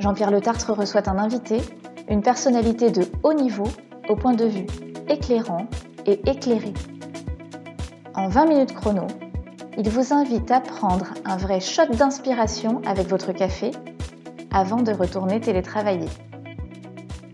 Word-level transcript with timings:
Jean-Pierre 0.00 0.30
Le 0.30 0.40
Tartre 0.40 0.72
reçoit 0.72 1.08
un 1.08 1.18
invité, 1.18 1.58
une 2.08 2.22
personnalité 2.22 2.90
de 2.90 3.02
haut 3.22 3.34
niveau 3.34 3.66
au 4.08 4.16
point 4.16 4.34
de 4.34 4.44
vue 4.44 4.66
éclairant 5.08 5.66
et 6.06 6.20
éclairé. 6.30 6.72
En 8.14 8.28
20 8.28 8.46
minutes 8.46 8.74
chrono, 8.74 9.06
il 9.76 9.88
vous 9.90 10.12
invite 10.12 10.50
à 10.50 10.60
prendre 10.60 11.14
un 11.24 11.36
vrai 11.36 11.60
shot 11.60 11.86
d'inspiration 11.86 12.80
avec 12.86 13.08
votre 13.08 13.32
café 13.32 13.70
avant 14.52 14.82
de 14.82 14.92
retourner 14.92 15.40
télétravailler. 15.40 16.08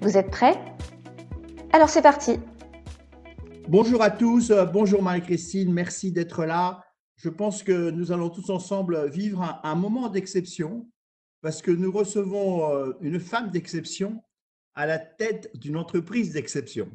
Vous 0.00 0.16
êtes 0.16 0.30
prêts? 0.30 0.58
Alors 1.72 1.88
c'est 1.88 2.02
parti 2.02 2.38
Bonjour 3.68 4.02
à 4.02 4.10
tous, 4.10 4.52
bonjour 4.72 5.02
Marie-Christine, 5.02 5.72
merci 5.72 6.12
d'être 6.12 6.44
là. 6.44 6.82
Je 7.16 7.30
pense 7.30 7.62
que 7.62 7.90
nous 7.90 8.12
allons 8.12 8.28
tous 8.28 8.50
ensemble 8.50 9.08
vivre 9.08 9.58
un, 9.62 9.74
moment 9.74 10.08
d'exception 10.08 10.86
parce 11.44 11.60
que 11.60 11.70
nous 11.70 11.92
recevons 11.92 12.72
euh, 12.72 12.94
une 13.02 13.20
femme 13.20 13.50
d'exception 13.50 14.22
à 14.74 14.86
la 14.86 14.98
tête 14.98 15.54
d'une 15.54 15.76
entreprise 15.76 16.32
d'exception. 16.32 16.90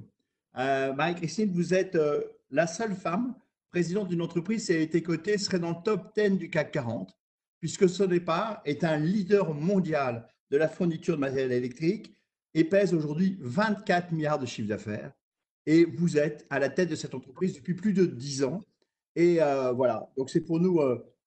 Euh, 0.58 0.92
Marie-Christine, 0.94 1.52
vous 1.54 1.76
êtes 1.76 1.94
euh, 1.94 2.24
la 2.50 2.66
seule 2.66 2.96
femme 2.96 3.36
présidente 3.70 4.08
d'une 4.08 4.24
entreprise 4.24 4.66
qui 4.66 4.72
a 4.72 4.80
été 4.80 5.04
cotée, 5.04 5.38
serait 5.38 5.60
dans 5.60 5.70
le 5.70 5.84
top 5.86 6.16
10 6.18 6.32
du 6.40 6.50
CAC 6.50 6.72
40, 6.72 7.16
puisque 7.60 7.88
ce 7.88 8.02
départ 8.02 8.64
est 8.66 8.84
un 8.84 8.98
leader 8.98 9.54
mondial 9.54 10.28
de 10.50 10.58
la 10.58 10.68
fourniture 10.68 11.14
de 11.14 11.22
matériel 11.22 11.52
électrique 11.52 12.16
et 12.56 12.64
pèse 12.64 12.96
aujourd'hui 12.96 13.38
24 13.42 14.12
milliards 14.14 14.40
de 14.40 14.48
chiffre 14.48 14.68
d'affaires 14.68 15.12
et 15.68 15.86
vous 15.86 16.18
êtes 16.18 16.48
à 16.50 16.58
la 16.58 16.70
tête 16.70 16.90
de 16.90 16.96
cette 16.96 17.14
entreprise 17.14 17.54
depuis 17.54 17.76
plus 17.76 17.94
de 17.94 18.08
dix 18.08 18.44
ans. 18.44 18.62
Et 19.16 19.36
voilà, 19.76 20.10
donc 20.18 20.32
c'est 20.32 20.42
pour 20.42 20.60
nous 20.60 20.82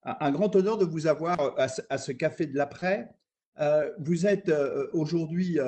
un 0.04 0.32
grand 0.32 0.54
honneur 0.56 0.78
de 0.78 0.84
vous 0.84 1.06
avoir 1.06 1.40
euh, 1.40 1.66
à 1.90 1.98
ce, 1.98 2.12
café 2.12 2.46
de 2.46 2.56
l'après. 2.56 3.08
vous 3.98 4.26
êtes 4.26 4.50
aujourd'hui, 4.92 5.58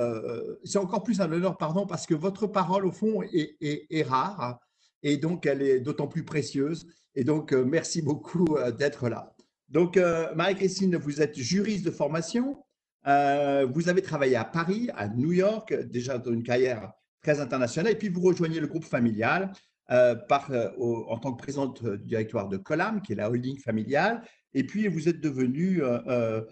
c'est 0.65 0.79
encore 0.79 1.03
plus 1.03 1.21
un 1.21 1.31
honneur, 1.31 1.57
pardon, 1.57 1.87
parce 1.87 2.07
que 2.07 2.15
votre 2.15 2.47
parole, 2.47 2.87
au 2.87 2.93
fond, 2.93 3.23
est, 3.23 4.03
rare 4.03 4.59
et 5.03 5.19
donc 5.19 5.45
elle 5.45 5.63
est 5.63 5.81
d'autant 5.81 6.09
plus 6.09 6.25
précieuse. 6.25 6.87
Et 7.15 7.25
donc, 7.25 7.53
merci 7.53 8.03
beaucoup 8.03 8.57
d'être 8.79 9.09
là. 9.09 9.35
Donc, 9.69 9.99
Marie-Christine, 10.35 10.97
vous 10.97 11.21
êtes 11.21 11.39
juriste 11.39 11.85
de 11.85 11.91
formation. 11.91 12.65
vous 13.05 13.89
avez 13.89 14.03
travaillé 14.03 14.37
à 14.37 14.45
Paris, 14.45 14.89
à 14.95 15.09
New 15.09 15.33
York, 15.33 15.75
déjà 15.75 16.19
dans 16.19 16.33
une 16.33 16.43
carrière 16.43 16.93
très 17.23 17.41
international. 17.41 17.93
Et 17.93 17.97
puis, 17.97 18.09
vous 18.09 18.23
rejoignez 18.23 18.61
le 18.61 18.67
groupe 18.67 18.85
familial 18.85 19.53
euh, 19.91 20.15
euh, 20.51 20.71
en 20.79 21.19
tant 21.19 21.33
que 21.33 21.39
présidente 21.39 21.85
du 21.85 22.05
directoire 22.05 22.49
de 22.49 22.57
Colam, 22.57 23.03
qui 23.03 23.13
est 23.13 23.17
la 23.17 23.31
holding 23.31 23.59
familiale. 23.59 24.23
Et 24.55 24.65
puis, 24.65 24.89
vous 24.89 25.09
êtes 25.09 25.21
devenue 25.21 25.83
euh, 25.83 26.43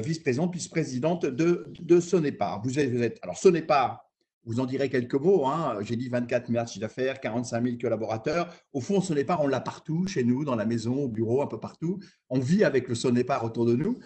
vice-présidente, 0.00 0.52
vice-présidente 0.54 1.26
de, 1.26 1.66
de 1.80 2.00
Sonépar. 2.00 2.62
Vous 2.62 2.78
êtes, 2.78 3.18
alors, 3.22 3.38
Sonépar, 3.38 4.04
vous 4.44 4.60
en 4.60 4.66
direz 4.66 4.90
quelques 4.90 5.14
mots. 5.14 5.46
Hein. 5.46 5.78
J'ai 5.80 5.96
dit 5.96 6.08
24 6.10 6.48
milliards 6.50 6.68
d'affaires, 6.76 7.20
45 7.20 7.64
000 7.64 7.76
collaborateurs. 7.80 8.54
Au 8.74 8.80
fond, 8.80 9.00
Sonépar, 9.00 9.40
on 9.40 9.46
l'a 9.46 9.60
partout, 9.60 10.06
chez 10.06 10.22
nous, 10.22 10.44
dans 10.44 10.56
la 10.56 10.66
maison, 10.66 11.04
au 11.04 11.08
bureau, 11.08 11.40
un 11.40 11.46
peu 11.46 11.58
partout. 11.58 12.00
On 12.28 12.38
vit 12.38 12.64
avec 12.64 12.88
le 12.88 12.94
Sonépar 12.94 13.44
autour 13.44 13.64
de 13.64 13.76
nous. 13.76 13.98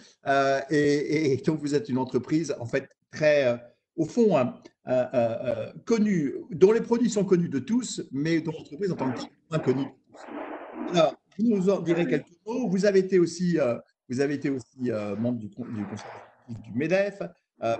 et, 0.69 1.33
et, 1.33 1.37
donc, 1.37 1.59
vous 1.59 1.75
êtes 1.75 1.89
une 1.89 1.97
entreprise, 1.97 2.55
en 2.59 2.65
fait, 2.65 2.87
très 3.11 3.59
au 3.99 4.05
fond, 4.05 4.35
euh, 4.37 4.45
euh, 4.87 5.05
euh, 5.13 5.73
connu, 5.85 6.33
dont 6.51 6.71
les 6.71 6.81
produits 6.81 7.09
sont 7.09 7.25
connus 7.25 7.49
de 7.49 7.59
tous, 7.59 8.01
mais 8.11 8.39
dont 8.39 8.53
l'entreprise 8.53 8.91
en 8.91 8.95
tant 8.95 9.11
que 9.11 9.19
moins 9.51 9.59
connue 9.59 9.83
de 9.83 9.89
tous. 9.89 10.97
Alors, 10.97 11.15
je 11.37 11.43
nous 11.43 11.69
en 11.69 11.81
dirai 11.81 12.07
quelques 12.07 12.31
mots. 12.45 12.69
Vous 12.69 12.85
avez 12.85 12.99
été 12.99 13.19
aussi, 13.19 13.59
vous 14.07 14.21
avez 14.21 14.35
été 14.35 14.49
aussi 14.49 14.89
membre 15.19 15.39
du, 15.39 15.47
du 15.47 15.53
conseil 15.53 16.05
du 16.47 16.71
MEDEF 16.73 17.21
pendant 17.59 17.77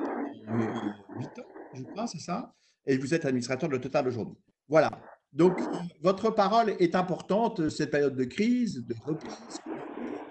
8 1.18 1.25
ans, 1.40 1.47
je 1.74 1.84
crois, 1.84 2.06
c'est 2.06 2.19
ça 2.19 2.53
Et 2.86 2.97
vous 2.97 3.13
êtes 3.13 3.25
administrateur 3.25 3.69
de 3.69 3.78
Total 3.78 4.07
aujourd'hui. 4.07 4.38
Voilà. 4.68 4.91
Donc, 5.31 5.57
votre 6.01 6.31
parole 6.31 6.75
est 6.80 6.96
importante, 6.96 7.69
cette 7.69 7.91
période 7.91 8.16
de 8.16 8.25
crise, 8.25 8.86
de 8.86 8.96
reprise, 9.06 9.62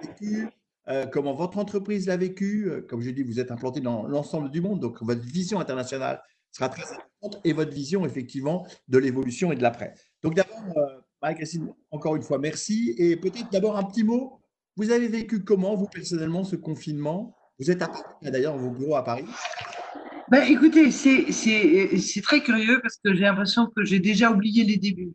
vécu, 0.03 0.49
euh, 0.89 1.07
comment 1.07 1.35
votre 1.35 1.59
entreprise 1.59 2.07
l'a 2.07 2.17
vécu. 2.17 2.69
Euh, 2.69 2.81
comme 2.81 3.03
je 3.03 3.11
dis, 3.11 3.23
vous 3.23 3.41
êtes 3.41 3.51
implanté 3.51 3.81
dans 3.81 4.07
l'ensemble 4.07 4.51
du 4.51 4.61
monde, 4.61 4.81
donc 4.81 5.03
votre 5.03 5.21
vision 5.21 5.61
internationale 5.61 6.23
sera 6.51 6.71
très 6.71 6.85
importante 6.85 7.41
et 7.45 7.53
votre 7.53 7.73
vision, 7.73 8.07
effectivement, 8.07 8.67
de 8.89 8.99
l'évolution 8.99 9.53
et 9.53 9.57
de 9.57 9.63
l'après. 9.63 9.93
Donc, 10.23 10.35
d'abord, 10.35 10.63
euh, 10.77 11.01
Marie-Christine, 11.21 11.69
encore 11.91 12.17
une 12.17 12.23
fois, 12.23 12.39
merci. 12.39 12.95
Et 12.97 13.17
peut-être 13.17 13.51
d'abord 13.53 13.77
un 13.77 13.85
petit 13.85 14.03
mot. 14.03 14.41
Vous 14.77 14.91
avez 14.91 15.09
vécu 15.09 15.45
comment, 15.45 15.75
vous, 15.75 15.87
personnellement, 15.87 16.45
ce 16.45 16.57
confinement? 16.57 17.37
Vous 17.59 17.71
êtes 17.71 17.83
à 17.83 17.89
Paris, 17.89 18.03
d'ailleurs, 18.23 18.57
vos 18.57 18.71
bureaux 18.71 18.97
à 18.97 19.05
Paris 19.05 19.27
ben, 20.31 20.45
Écoutez, 20.45 20.91
c'est 20.91 22.23
très 22.23 22.41
curieux 22.41 22.81
parce 22.81 22.97
que 23.05 23.13
j'ai 23.15 23.23
l'impression 23.23 23.67
que 23.67 23.85
j'ai 23.85 23.99
déjà 23.99 24.31
oublié 24.31 24.65
les 24.65 24.77
débuts. 24.77 25.13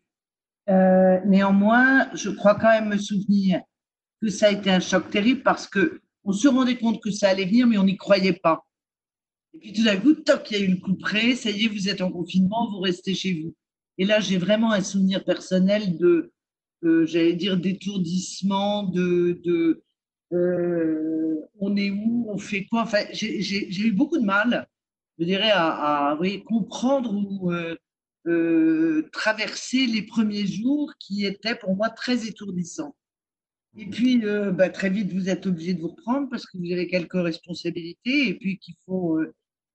néanmoins, 0.67 2.13
je 2.13 2.29
crois 2.29 2.55
quand 2.55 2.69
même 2.69 2.89
me 2.89 2.97
souvenir 2.97 3.61
que 4.23 4.29
ça 4.29 4.47
a 4.47 4.51
été 4.51 4.69
un 4.69 4.79
choc 4.79 5.09
terrible 5.09 5.43
parce 5.43 5.67
que 5.67 5.99
on 6.23 6.31
se 6.31 6.47
rendait 6.47 6.77
compte 6.77 7.03
que 7.03 7.11
ça 7.11 7.27
allait 7.27 7.43
venir, 7.43 7.67
mais 7.67 7.77
on 7.77 7.83
n'y 7.83 7.97
croyait 7.97 8.39
pas. 8.41 8.65
Et 9.53 9.59
puis 9.59 9.73
tout 9.73 9.83
d'un 9.83 9.97
coup, 9.97 10.13
toc, 10.13 10.49
il 10.49 10.57
y 10.57 10.61
a 10.61 10.63
eu 10.63 10.71
le 10.71 10.77
coup 10.77 10.95
près, 10.95 11.35
ça 11.35 11.51
y 11.51 11.65
est, 11.65 11.67
vous 11.67 11.89
êtes 11.89 11.99
en 11.99 12.09
confinement, 12.09 12.71
vous 12.71 12.79
restez 12.79 13.15
chez 13.15 13.33
vous. 13.33 13.53
Et 13.97 14.05
là, 14.05 14.21
j'ai 14.21 14.37
vraiment 14.37 14.71
un 14.71 14.81
souvenir 14.81 15.25
personnel 15.25 15.97
de, 15.97 16.31
euh, 16.85 17.05
j'allais 17.05 17.33
dire, 17.33 17.57
d'étourdissement, 17.57 18.83
de, 18.83 19.41
de 19.43 19.83
euh, 20.31 21.41
on 21.59 21.75
est 21.75 21.91
où, 21.91 22.27
on 22.29 22.37
fait 22.37 22.63
quoi. 22.65 22.83
Enfin, 22.83 23.03
j'ai 23.11 23.81
eu 23.85 23.91
beaucoup 23.91 24.17
de 24.17 24.25
mal, 24.25 24.69
je 25.19 25.25
dirais, 25.25 25.51
à, 25.53 26.17
comprendre 26.45 27.13
ou 27.13 27.51
euh, 27.51 29.09
traverser 29.11 29.85
les 29.85 30.03
premiers 30.03 30.47
jours 30.47 30.93
qui 30.97 31.25
étaient 31.25 31.55
pour 31.55 31.75
moi 31.75 31.89
très 31.89 32.25
étourdissants. 32.25 32.95
Et 33.75 33.87
puis, 33.87 34.23
euh, 34.25 34.51
bah, 34.51 34.69
très 34.69 34.89
vite, 34.89 35.11
vous 35.11 35.29
êtes 35.29 35.47
obligé 35.47 35.73
de 35.73 35.81
vous 35.81 35.89
reprendre 35.89 36.29
parce 36.29 36.45
que 36.45 36.57
vous 36.57 36.71
avez 36.71 36.87
quelques 36.87 37.13
responsabilités 37.13 38.27
et 38.27 38.35
puis 38.35 38.59
qu'il 38.59 38.75
faut 38.85 39.17
euh, 39.17 39.33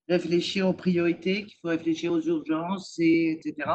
réfléchir 0.08 0.68
aux 0.68 0.72
priorités, 0.72 1.44
qu'il 1.44 1.56
faut 1.60 1.68
réfléchir 1.68 2.12
aux 2.12 2.20
urgences, 2.20 2.96
et, 3.00 3.32
etc. 3.32 3.70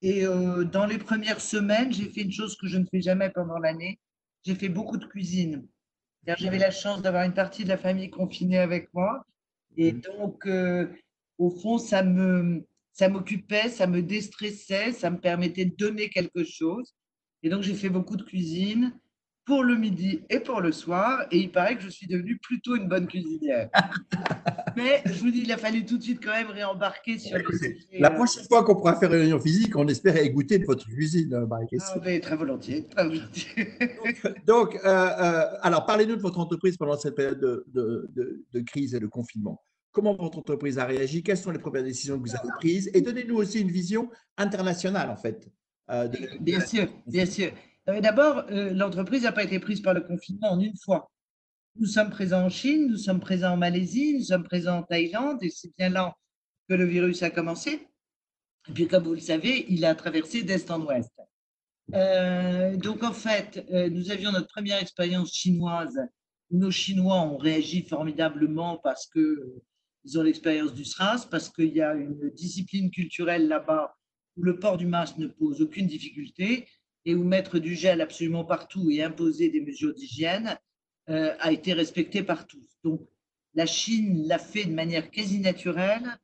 Et 0.00 0.26
euh, 0.26 0.64
dans 0.64 0.86
les 0.86 0.98
premières 0.98 1.40
semaines, 1.40 1.92
j'ai 1.92 2.08
fait 2.08 2.22
une 2.22 2.32
chose 2.32 2.56
que 2.56 2.66
je 2.66 2.78
ne 2.78 2.86
fais 2.86 3.02
jamais 3.02 3.28
pendant 3.30 3.58
l'année. 3.58 4.00
J'ai 4.44 4.54
fait 4.54 4.70
beaucoup 4.70 4.96
de 4.96 5.04
cuisine. 5.04 5.66
J'avais 6.26 6.58
la 6.58 6.70
chance 6.70 7.02
d'avoir 7.02 7.24
une 7.24 7.34
partie 7.34 7.64
de 7.64 7.68
la 7.68 7.78
famille 7.78 8.10
confinée 8.10 8.58
avec 8.58 8.92
moi. 8.94 9.24
Et 9.76 9.92
mmh. 9.92 10.00
donc, 10.00 10.48
au 11.38 11.50
fond, 11.50 11.78
ça 11.78 12.02
me, 12.02 12.64
ça 12.92 13.08
m'occupait, 13.08 13.68
ça 13.68 13.86
me 13.86 14.02
déstressait, 14.02 14.92
ça 14.92 15.10
me 15.10 15.18
permettait 15.18 15.64
de 15.64 15.74
donner 15.76 16.08
quelque 16.08 16.44
chose. 16.44 16.94
Et 17.42 17.50
donc, 17.50 17.62
j'ai 17.62 17.74
fait 17.74 17.88
beaucoup 17.88 18.16
de 18.16 18.22
cuisine 18.22 18.92
pour 19.44 19.64
le 19.64 19.76
midi 19.76 20.22
et 20.30 20.40
pour 20.40 20.60
le 20.60 20.72
soir. 20.72 21.26
Et 21.30 21.38
il 21.38 21.50
paraît 21.50 21.76
que 21.76 21.82
je 21.82 21.88
suis 21.88 22.06
devenue 22.06 22.38
plutôt 22.38 22.76
une 22.76 22.88
bonne 22.88 23.06
cuisinière. 23.06 23.68
Mais 24.76 25.02
je 25.04 25.20
vous 25.20 25.30
dis, 25.30 25.40
il 25.40 25.52
a 25.52 25.56
fallu 25.56 25.84
tout 25.84 25.98
de 25.98 26.02
suite 26.02 26.22
quand 26.22 26.30
même 26.30 26.50
réembarquer 26.50 27.18
sur 27.18 27.36
le 27.36 27.44
La 27.98 28.10
euh, 28.10 28.14
prochaine 28.14 28.44
fois 28.44 28.64
qu'on 28.64 28.74
pourra 28.74 28.98
faire 28.98 29.12
une 29.12 29.20
réunion 29.20 29.40
physique, 29.40 29.76
on 29.76 29.86
espère 29.88 30.14
goûter 30.30 30.58
de 30.58 30.64
votre 30.64 30.86
cuisine, 30.86 31.34
euh, 31.34 31.46
marie 31.46 31.66
ah, 31.80 32.00
Très 32.20 32.36
volontiers. 32.36 32.86
Très 32.88 33.06
volontiers. 33.06 33.68
donc, 34.46 34.78
euh, 34.84 35.44
alors, 35.62 35.84
parlez-nous 35.86 36.16
de 36.16 36.22
votre 36.22 36.38
entreprise 36.38 36.76
pendant 36.76 36.96
cette 36.96 37.16
période 37.16 37.40
de, 37.40 37.64
de, 37.72 38.44
de, 38.52 38.60
crise 38.60 38.94
et 38.94 39.00
de 39.00 39.06
confinement. 39.06 39.60
Comment 39.90 40.16
votre 40.16 40.38
entreprise 40.38 40.78
a 40.78 40.86
réagi? 40.86 41.22
Quelles 41.22 41.36
sont 41.36 41.50
les 41.50 41.58
premières 41.58 41.82
décisions 41.82 42.18
que 42.18 42.28
vous 42.28 42.34
avez 42.34 42.48
prises? 42.56 42.90
Et 42.94 43.02
donnez-nous 43.02 43.36
aussi 43.36 43.60
une 43.60 43.70
vision 43.70 44.08
internationale, 44.38 45.10
en 45.10 45.16
fait. 45.16 45.50
bien 46.40 46.60
sûr, 46.60 46.88
bien 47.06 47.26
sûr. 47.26 47.50
D'abord, 47.86 48.44
euh, 48.50 48.72
l'entreprise 48.72 49.24
n'a 49.24 49.32
pas 49.32 49.42
été 49.42 49.58
prise 49.58 49.80
par 49.80 49.92
le 49.92 50.02
confinement 50.02 50.52
en 50.52 50.60
une 50.60 50.76
fois. 50.76 51.10
Nous 51.76 51.86
sommes 51.86 52.10
présents 52.10 52.44
en 52.44 52.48
Chine, 52.48 52.86
nous 52.88 52.96
sommes 52.96 53.18
présents 53.18 53.54
en 53.54 53.56
Malaisie, 53.56 54.14
nous 54.18 54.24
sommes 54.24 54.44
présents 54.44 54.78
en 54.78 54.82
Thaïlande, 54.82 55.42
et 55.42 55.50
c'est 55.50 55.74
bien 55.76 55.88
là 55.88 56.14
que 56.68 56.74
le 56.74 56.84
virus 56.84 57.22
a 57.22 57.30
commencé. 57.30 57.88
Et 58.68 58.72
puis, 58.72 58.86
comme 58.86 59.02
vous 59.02 59.14
le 59.14 59.20
savez, 59.20 59.66
il 59.68 59.84
a 59.84 59.94
traversé 59.96 60.42
d'est 60.42 60.70
en 60.70 60.80
ouest. 60.82 61.10
Euh, 61.94 62.76
donc, 62.76 63.02
en 63.02 63.12
fait, 63.12 63.66
euh, 63.72 63.90
nous 63.90 64.12
avions 64.12 64.30
notre 64.30 64.48
première 64.48 64.80
expérience 64.80 65.32
chinoise. 65.32 65.98
Nos 66.52 66.70
Chinois 66.70 67.20
ont 67.20 67.36
réagi 67.36 67.82
formidablement 67.82 68.78
parce 68.78 69.06
que 69.06 69.54
ils 70.04 70.18
ont 70.18 70.22
l'expérience 70.22 70.74
du 70.74 70.84
SRAS 70.84 71.26
parce 71.30 71.48
qu'il 71.48 71.74
y 71.74 71.80
a 71.80 71.94
une 71.94 72.30
discipline 72.30 72.90
culturelle 72.90 73.48
là-bas 73.48 73.94
où 74.36 74.42
le 74.42 74.58
port 74.58 74.76
du 74.76 74.86
masque 74.86 75.18
ne 75.18 75.26
pose 75.26 75.62
aucune 75.62 75.86
difficulté 75.86 76.66
et 77.04 77.14
où 77.14 77.24
mettre 77.24 77.58
du 77.58 77.74
gel 77.74 78.00
absolument 78.00 78.44
partout 78.44 78.90
et 78.90 79.02
imposer 79.02 79.48
des 79.48 79.60
mesures 79.60 79.94
d'hygiène 79.94 80.58
euh, 81.08 81.34
a 81.40 81.52
été 81.52 81.72
respecté 81.72 82.22
par 82.22 82.46
tous. 82.46 82.78
Donc, 82.84 83.00
la 83.54 83.66
Chine 83.66 84.26
l'a 84.26 84.38
fait 84.38 84.64
de 84.64 84.72
manière 84.72 85.10
quasi 85.10 85.40
naturelle 85.40 86.16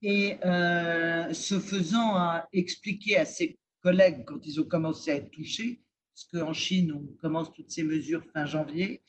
et 0.00 0.36
euh, 0.44 1.32
ce 1.32 1.60
faisant 1.60 2.16
a 2.16 2.48
expliqué 2.52 3.16
à 3.16 3.24
ses 3.24 3.58
collègues 3.82 4.24
quand 4.24 4.44
ils 4.46 4.60
ont 4.60 4.64
commencé 4.64 5.10
à 5.10 5.16
être 5.16 5.30
touchés, 5.30 5.82
parce 6.14 6.24
qu'en 6.44 6.52
Chine, 6.52 6.92
on 6.92 7.06
commence 7.20 7.52
toutes 7.52 7.70
ces 7.70 7.84
mesures 7.84 8.24
fin 8.32 8.46
janvier, 8.46 9.02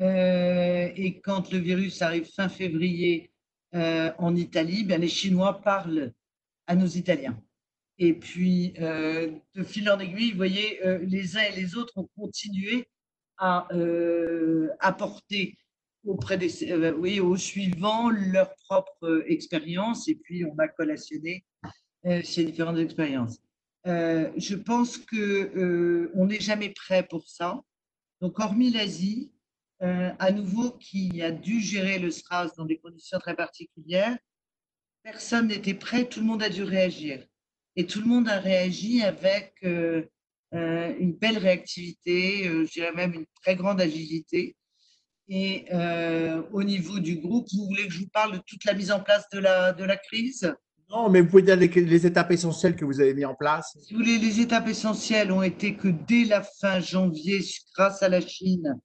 euh, 0.00 0.90
et 0.94 1.20
quand 1.20 1.52
le 1.52 1.58
virus 1.58 2.02
arrive 2.02 2.26
fin 2.26 2.48
février 2.48 3.30
en 3.72 4.34
Italie, 4.34 4.84
bien, 4.84 4.96
les 4.96 5.08
Chinois 5.08 5.60
parlent 5.60 6.10
à 6.66 6.74
nos 6.74 6.86
Italiens. 6.86 7.38
Et 7.98 8.12
puis, 8.12 8.74
euh, 8.78 9.30
de 9.54 9.62
fil 9.62 9.88
en 9.90 9.98
aiguille, 9.98 10.30
vous 10.32 10.36
voyez, 10.36 10.84
euh, 10.84 10.98
les 10.98 11.36
uns 11.36 11.42
et 11.42 11.56
les 11.56 11.76
autres 11.76 11.96
ont 11.96 12.08
continué 12.18 12.86
à 13.38 13.68
euh, 13.72 14.68
apporter 14.80 15.56
auprès 16.04 16.36
des, 16.36 16.92
oui, 16.92 17.20
aux 17.20 17.36
suivants 17.36 18.10
leur 18.10 18.54
propre 18.68 19.24
expérience 19.26 20.08
et 20.08 20.14
puis 20.14 20.44
on 20.44 20.56
a 20.58 20.68
collationné 20.68 21.44
ces 22.22 22.44
différentes 22.44 22.78
expériences. 22.78 23.40
je 23.84 24.54
pense 24.54 24.98
que 24.98 26.12
on 26.14 26.26
n'est 26.26 26.38
jamais 26.38 26.68
prêt 26.68 27.02
pour 27.02 27.28
ça. 27.28 27.60
Donc, 28.20 28.38
hormis 28.38 28.70
l'Asie, 28.70 29.32
à 29.80 30.30
nouveau, 30.30 30.70
qui 30.70 31.20
a 31.22 31.32
dû 31.32 31.60
gérer 31.60 31.98
le 31.98 32.12
SRAS 32.12 32.54
dans 32.56 32.64
des 32.64 32.78
conditions 32.78 33.18
très 33.18 33.34
particulières, 33.34 34.16
personne 35.02 35.48
n'était 35.48 35.74
prêt, 35.74 36.08
tout 36.08 36.20
le 36.20 36.26
monde 36.26 36.44
a 36.44 36.48
dû 36.48 36.62
réagir 36.62 37.26
et 37.76 37.86
tout 37.86 38.00
le 38.00 38.06
monde 38.06 38.28
a 38.28 38.40
réagi 38.40 39.02
avec 39.02 39.52
euh, 39.64 40.02
euh, 40.54 40.94
une 40.98 41.12
belle 41.12 41.38
réactivité, 41.38 42.48
euh, 42.48 42.64
je 42.64 42.72
dirais 42.72 42.92
même 42.94 43.12
une 43.12 43.26
très 43.42 43.54
grande 43.54 43.80
agilité. 43.80 44.56
Et 45.28 45.66
au 46.52 46.62
niveau 46.62 47.00
du 47.00 47.16
groupe, 47.16 47.48
vous 47.52 47.66
voulez 47.66 47.88
que 47.88 47.92
je 47.92 47.98
vous 47.98 48.08
parle 48.08 48.34
de 48.34 48.42
toute 48.46 48.64
la 48.64 48.74
mise 48.74 48.92
en 48.92 49.00
place 49.00 49.24
de 49.32 49.40
la, 49.40 49.72
de 49.72 49.82
la 49.82 49.96
crise? 49.96 50.54
Non, 50.88 51.10
mais 51.10 51.20
vous 51.20 51.28
pouvez 51.28 51.42
dire 51.42 51.56
les, 51.56 52.06
étapes 52.06 52.30
essentielles 52.30 52.76
que 52.76 52.84
vous 52.84 53.00
avez 53.00 53.12
mis 53.12 53.24
en 53.24 53.34
place. 53.34 53.76
Si 53.82 53.92
vous 53.92 53.98
voulez, 53.98 54.18
les 54.18 54.38
étapes 54.38 54.68
essentielles 54.68 55.32
ont 55.32 55.42
été 55.42 55.74
que 55.74 55.88
dès 55.88 56.26
la 56.26 56.44
fin 56.60 56.78
janvier, 56.78 57.40
grâce 57.74 58.04
à 58.04 58.08
la 58.08 58.20
Chine, 58.20 58.78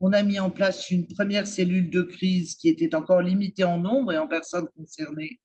on 0.00 0.12
a 0.12 0.22
mis 0.22 0.38
en 0.38 0.50
place 0.50 0.90
une 0.90 1.06
première 1.06 1.46
cellule 1.46 1.88
de 1.88 2.02
crise 2.02 2.56
qui 2.56 2.68
était 2.68 2.94
encore 2.94 3.22
limitée 3.22 3.64
en 3.64 3.78
nombre 3.78 4.12
et 4.12 4.18
en 4.18 4.28
personnes 4.28 4.68
concernées 4.76 5.40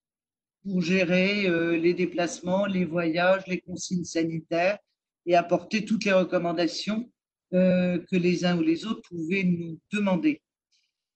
pour 0.64 0.82
gérer 0.82 1.48
euh, 1.48 1.78
les 1.78 1.94
déplacements, 1.94 2.66
les 2.66 2.86
voyages, 2.86 3.46
les 3.48 3.62
consignes 3.62 4.04
sanitaires 4.04 4.78
et 5.26 5.36
apporter 5.36 5.86
toutes 5.86 6.06
les 6.06 6.14
recommandations 6.14 7.12
euh, 7.54 8.00
que 8.10 8.16
les 8.16 8.46
uns 8.46 8.58
ou 8.58 8.62
les 8.62 8.86
autres 8.86 9.02
pouvaient 9.10 9.44
nous 9.44 9.80
demander. 9.92 10.42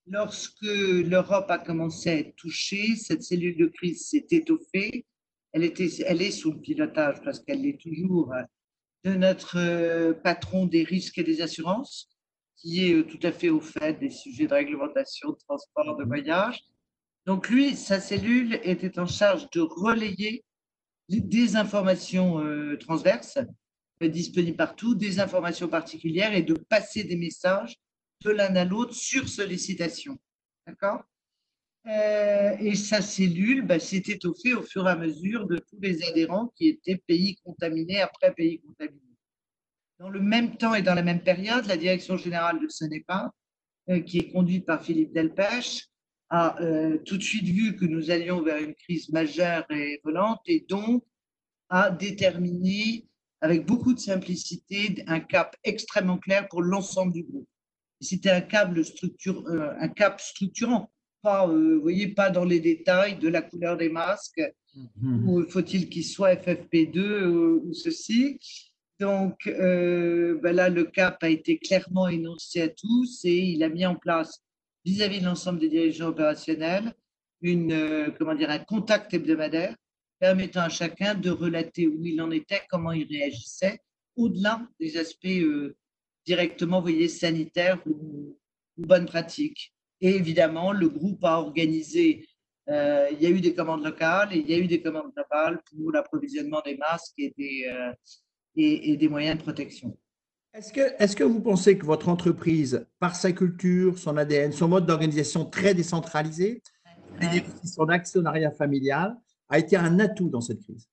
Lorsque 0.07 0.61
l'Europe 0.61 1.49
a 1.49 1.57
commencé 1.57 2.09
à 2.09 2.15
être 2.17 2.35
touchée, 2.35 2.95
cette 2.95 3.23
cellule 3.23 3.57
de 3.57 3.67
crise 3.67 4.07
s'est 4.07 4.27
étoffée. 4.31 5.05
Elle, 5.51 5.63
était, 5.63 5.89
elle 6.05 6.21
est 6.21 6.31
sous 6.31 6.51
le 6.51 6.59
pilotage, 6.59 7.21
parce 7.23 7.39
qu'elle 7.39 7.61
l'est 7.61 7.79
toujours, 7.81 8.33
de 9.03 9.13
notre 9.13 9.57
euh, 9.57 10.13
patron 10.13 10.65
des 10.65 10.83
risques 10.83 11.17
et 11.17 11.23
des 11.23 11.41
assurances, 11.41 12.09
qui 12.57 12.85
est 12.85 13.07
tout 13.07 13.19
à 13.23 13.31
fait 13.31 13.49
au 13.49 13.61
fait 13.61 13.93
des 13.99 14.09
sujets 14.09 14.47
de 14.47 14.53
réglementation, 14.53 15.29
de 15.29 15.37
transport, 15.47 15.97
de 15.97 16.03
voyage, 16.03 16.63
donc 17.25 17.49
lui, 17.49 17.75
sa 17.75 17.99
cellule 17.99 18.59
était 18.63 18.99
en 18.99 19.07
charge 19.07 19.49
de 19.49 19.61
relayer 19.61 20.43
des 21.09 21.55
informations 21.55 22.39
euh, 22.39 22.77
transverses 22.77 23.39
euh, 24.03 24.07
disponibles 24.07 24.57
partout, 24.57 24.93
des 24.93 25.19
informations 25.19 25.67
particulières 25.67 26.33
et 26.33 26.43
de 26.43 26.53
passer 26.53 27.03
des 27.03 27.15
messages 27.15 27.75
de 28.23 28.29
l'un 28.29 28.55
à 28.55 28.65
l'autre 28.65 28.93
sur 28.93 29.27
sollicitation. 29.27 30.17
D'accord? 30.67 31.03
Euh, 31.87 32.55
Et 32.59 32.75
sa 32.75 33.01
cellule 33.01 33.63
bah, 33.63 33.79
s'est 33.79 34.03
étoffée 34.07 34.53
au 34.53 34.63
fur 34.63 34.87
et 34.87 34.91
à 34.91 34.95
mesure 34.95 35.47
de 35.47 35.57
tous 35.57 35.79
les 35.79 36.03
adhérents 36.03 36.51
qui 36.55 36.67
étaient 36.67 37.01
pays 37.07 37.37
contaminés 37.43 38.01
après 38.01 38.33
pays 38.33 38.59
contaminés. 38.61 39.01
Dans 39.99 40.09
le 40.09 40.19
même 40.19 40.57
temps 40.57 40.75
et 40.75 40.81
dans 40.81 40.95
la 40.95 41.03
même 41.03 41.23
période, 41.23 41.65
la 41.65 41.77
direction 41.77 42.17
générale 42.17 42.59
de 42.59 42.67
Cenepa, 42.67 43.31
qui 44.05 44.17
est 44.17 44.31
conduite 44.31 44.65
par 44.65 44.83
Philippe 44.83 45.13
Delpech, 45.13 45.87
a 46.29 46.61
euh, 46.61 46.97
tout 47.05 47.17
de 47.17 47.23
suite 47.23 47.45
vu 47.45 47.75
que 47.75 47.85
nous 47.85 48.11
allions 48.11 48.41
vers 48.41 48.57
une 48.57 48.73
crise 48.73 49.09
majeure 49.09 49.65
et 49.69 49.99
volante 50.03 50.41
et 50.47 50.65
donc 50.67 51.03
a 51.69 51.91
déterminé 51.91 53.05
avec 53.41 53.65
beaucoup 53.65 53.93
de 53.93 53.99
simplicité 53.99 55.03
un 55.07 55.19
cap 55.19 55.55
extrêmement 55.63 56.17
clair 56.17 56.47
pour 56.47 56.61
l'ensemble 56.61 57.13
du 57.13 57.23
groupe. 57.23 57.47
C'était 58.01 58.31
un, 58.31 58.41
euh, 58.41 59.73
un 59.79 59.87
cap 59.89 60.19
structurant, 60.19 60.91
pas, 61.21 61.47
euh, 61.47 61.75
vous 61.75 61.81
voyez, 61.81 62.07
pas 62.07 62.29
dans 62.29 62.45
les 62.45 62.59
détails 62.59 63.17
de 63.17 63.27
la 63.27 63.41
couleur 63.41 63.77
des 63.77 63.89
masques, 63.89 64.41
mmh. 64.75 65.29
ou 65.29 65.43
faut-il 65.47 65.89
qu'il 65.89 66.05
soit 66.05 66.35
FFP2 66.35 67.25
ou, 67.25 67.73
ceci. 67.73 68.39
Donc 68.99 69.45
ben 69.45 70.55
là, 70.55 70.69
le 70.69 70.85
cap 70.85 71.21
a 71.21 71.29
été 71.29 71.57
clairement 71.57 72.07
énoncé 72.07 72.61
à 72.61 72.69
tous 72.69 73.25
et 73.25 73.39
il 73.39 73.61
a 73.61 73.69
mis 73.69 73.85
en 73.85 73.95
place 73.95 74.44
vis-à-vis 74.85 75.19
de 75.19 75.25
l'ensemble 75.25 75.59
des 75.59 75.69
dirigeants 75.69 76.09
opérationnels 76.09 76.93
une, 77.41 77.71
euh, 77.71 78.11
comment 78.17 78.35
dire, 78.35 78.49
un 78.49 78.59
contact 78.59 79.13
hebdomadaire 79.13 79.75
permettant 80.19 80.61
à 80.61 80.69
chacun 80.69 81.15
de 81.15 81.29
relater 81.29 81.87
où 81.87 82.03
il 82.05 82.21
en 82.21 82.31
était, 82.31 82.61
comment 82.69 82.91
il 82.91 83.07
réagissait, 83.07 83.79
au-delà 84.15 84.67
des 84.79 84.97
aspects 84.97 85.25
euh, 85.25 85.75
directement, 86.25 86.81
voyez, 86.81 87.07
sanitaires 87.07 87.81
ou, 87.85 88.37
bonnes 88.77 89.05
pratiques. 89.05 89.73
Et 90.01 90.15
évidemment, 90.15 90.73
le 90.73 90.89
groupe 90.89 91.23
a 91.23 91.39
organisé, 91.39 92.27
euh, 92.67 93.07
il 93.11 93.21
y 93.21 93.25
a 93.25 93.29
eu 93.29 93.39
des 93.39 93.53
commandes 93.53 93.85
locales 93.85 94.33
et 94.33 94.39
il 94.39 94.49
y 94.49 94.53
a 94.53 94.57
eu 94.57 94.67
des 94.67 94.81
commandes 94.81 95.13
globales 95.15 95.61
pour 95.63 95.91
l'approvisionnement 95.91 96.61
des 96.65 96.75
masques 96.75 97.17
et 97.17 97.33
des 98.57 99.07
moyens 99.07 99.37
de 99.37 99.43
protection. 99.43 99.97
Est-ce 100.55 100.71
que, 100.71 101.03
est 101.03 101.15
que, 101.15 101.23
vous 101.25 101.41
pensez 101.41 101.77
que 101.77 101.85
votre 101.85 102.07
entreprise, 102.07 102.87
par 102.99 103.17
sa 103.17 103.33
culture, 103.33 103.99
son 103.99 104.15
ADN, 104.15 104.53
son 104.53 104.69
mode 104.69 104.85
d'organisation 104.85 105.43
très 105.43 105.73
décentralisé, 105.73 106.63
et 107.21 107.43
son 107.67 107.89
actionnariat 107.89 108.51
familial, 108.51 109.17
a 109.49 109.59
été 109.59 109.75
un 109.75 109.99
atout 109.99 110.29
dans 110.29 110.39
cette 110.39 110.61
crise? 110.63 110.87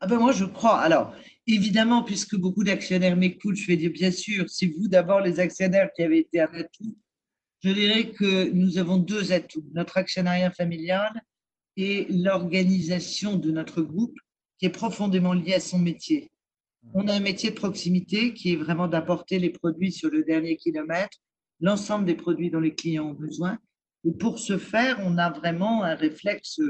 Ah 0.00 0.06
ben 0.06 0.18
Moi, 0.18 0.32
je 0.32 0.44
crois. 0.44 0.78
Alors, 0.78 1.14
évidemment, 1.46 2.02
puisque 2.02 2.36
beaucoup 2.36 2.64
d'actionnaires 2.64 3.16
m'écoutent, 3.16 3.56
je 3.56 3.66
vais 3.66 3.78
dire 3.78 3.92
bien 3.92 4.10
sûr, 4.10 4.44
c'est 4.50 4.66
vous 4.66 4.88
d'abord 4.88 5.20
les 5.20 5.40
actionnaires 5.40 5.90
qui 5.96 6.02
avez 6.02 6.18
été 6.18 6.40
un 6.42 6.52
atout. 6.52 6.98
Je 7.64 7.70
dirais 7.70 8.10
que 8.10 8.50
nous 8.50 8.76
avons 8.76 8.98
deux 8.98 9.32
atouts. 9.32 9.64
Notre 9.72 9.96
actionnariat 9.96 10.50
familial 10.50 11.18
et 11.78 12.06
l'organisation 12.10 13.36
de 13.36 13.50
notre 13.50 13.80
groupe 13.80 14.18
qui 14.58 14.66
est 14.66 14.70
profondément 14.70 15.32
lié 15.32 15.54
à 15.54 15.60
son 15.60 15.78
métier. 15.78 16.30
On 16.94 17.06
a 17.06 17.12
un 17.12 17.20
métier 17.20 17.50
de 17.50 17.54
proximité 17.54 18.32
qui 18.32 18.52
est 18.52 18.56
vraiment 18.56 18.88
d'apporter 18.88 19.38
les 19.38 19.50
produits 19.50 19.92
sur 19.92 20.10
le 20.10 20.24
dernier 20.24 20.56
kilomètre, 20.56 21.18
l'ensemble 21.60 22.06
des 22.06 22.14
produits 22.14 22.50
dont 22.50 22.60
les 22.60 22.74
clients 22.74 23.10
ont 23.10 23.14
besoin. 23.14 23.58
Et 24.04 24.12
pour 24.12 24.38
ce 24.38 24.58
faire, 24.58 24.98
on 25.04 25.18
a 25.18 25.30
vraiment 25.30 25.82
un 25.82 25.94
réflexe 25.94 26.60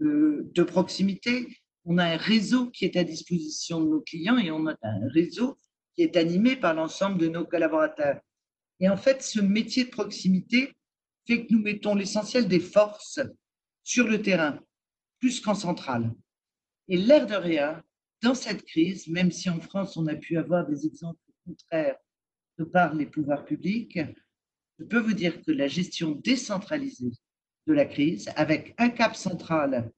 euh, 0.00 0.50
de 0.52 0.62
proximité. 0.62 1.46
On 1.84 1.98
a 1.98 2.04
un 2.04 2.16
réseau 2.16 2.70
qui 2.70 2.84
est 2.84 2.96
à 2.96 3.04
disposition 3.04 3.80
de 3.80 3.90
nos 3.90 4.00
clients 4.00 4.38
et 4.38 4.50
on 4.50 4.66
a 4.66 4.76
un 4.82 5.08
réseau 5.08 5.58
qui 5.94 6.02
est 6.02 6.16
animé 6.16 6.56
par 6.56 6.74
l'ensemble 6.74 7.18
de 7.18 7.28
nos 7.28 7.44
collaborateurs. 7.44 8.20
Et 8.80 8.88
en 8.88 8.96
fait, 8.96 9.22
ce 9.22 9.40
métier 9.40 9.84
de 9.84 9.90
proximité 9.90 10.72
fait 11.26 11.46
que 11.46 11.52
nous 11.52 11.62
mettons 11.62 11.94
l'essentiel 11.94 12.48
des 12.48 12.60
forces 12.60 13.20
sur 13.84 14.08
le 14.08 14.20
terrain, 14.20 14.58
plus 15.20 15.40
qu'en 15.40 15.54
centrale. 15.54 16.12
Et 16.88 16.96
l'air 16.96 17.26
de 17.26 17.34
rien, 17.34 17.82
dans 18.24 18.34
cette 18.34 18.64
crise, 18.64 19.06
même 19.06 19.30
si 19.30 19.50
en 19.50 19.60
France 19.60 19.96
on 19.98 20.06
a 20.06 20.14
pu 20.14 20.38
avoir 20.38 20.66
des 20.66 20.86
exemples 20.86 21.20
contraires 21.44 21.96
de 22.58 22.64
par 22.64 22.94
les 22.94 23.04
pouvoirs 23.04 23.44
publics, 23.44 23.98
je 24.78 24.84
peux 24.84 24.98
vous 24.98 25.12
dire 25.12 25.42
que 25.42 25.52
la 25.52 25.68
gestion 25.68 26.12
décentralisée 26.12 27.12
de 27.66 27.72
la 27.74 27.84
crise, 27.84 28.30
avec 28.34 28.74
un 28.78 28.88
cap 28.88 29.14
central 29.14 29.90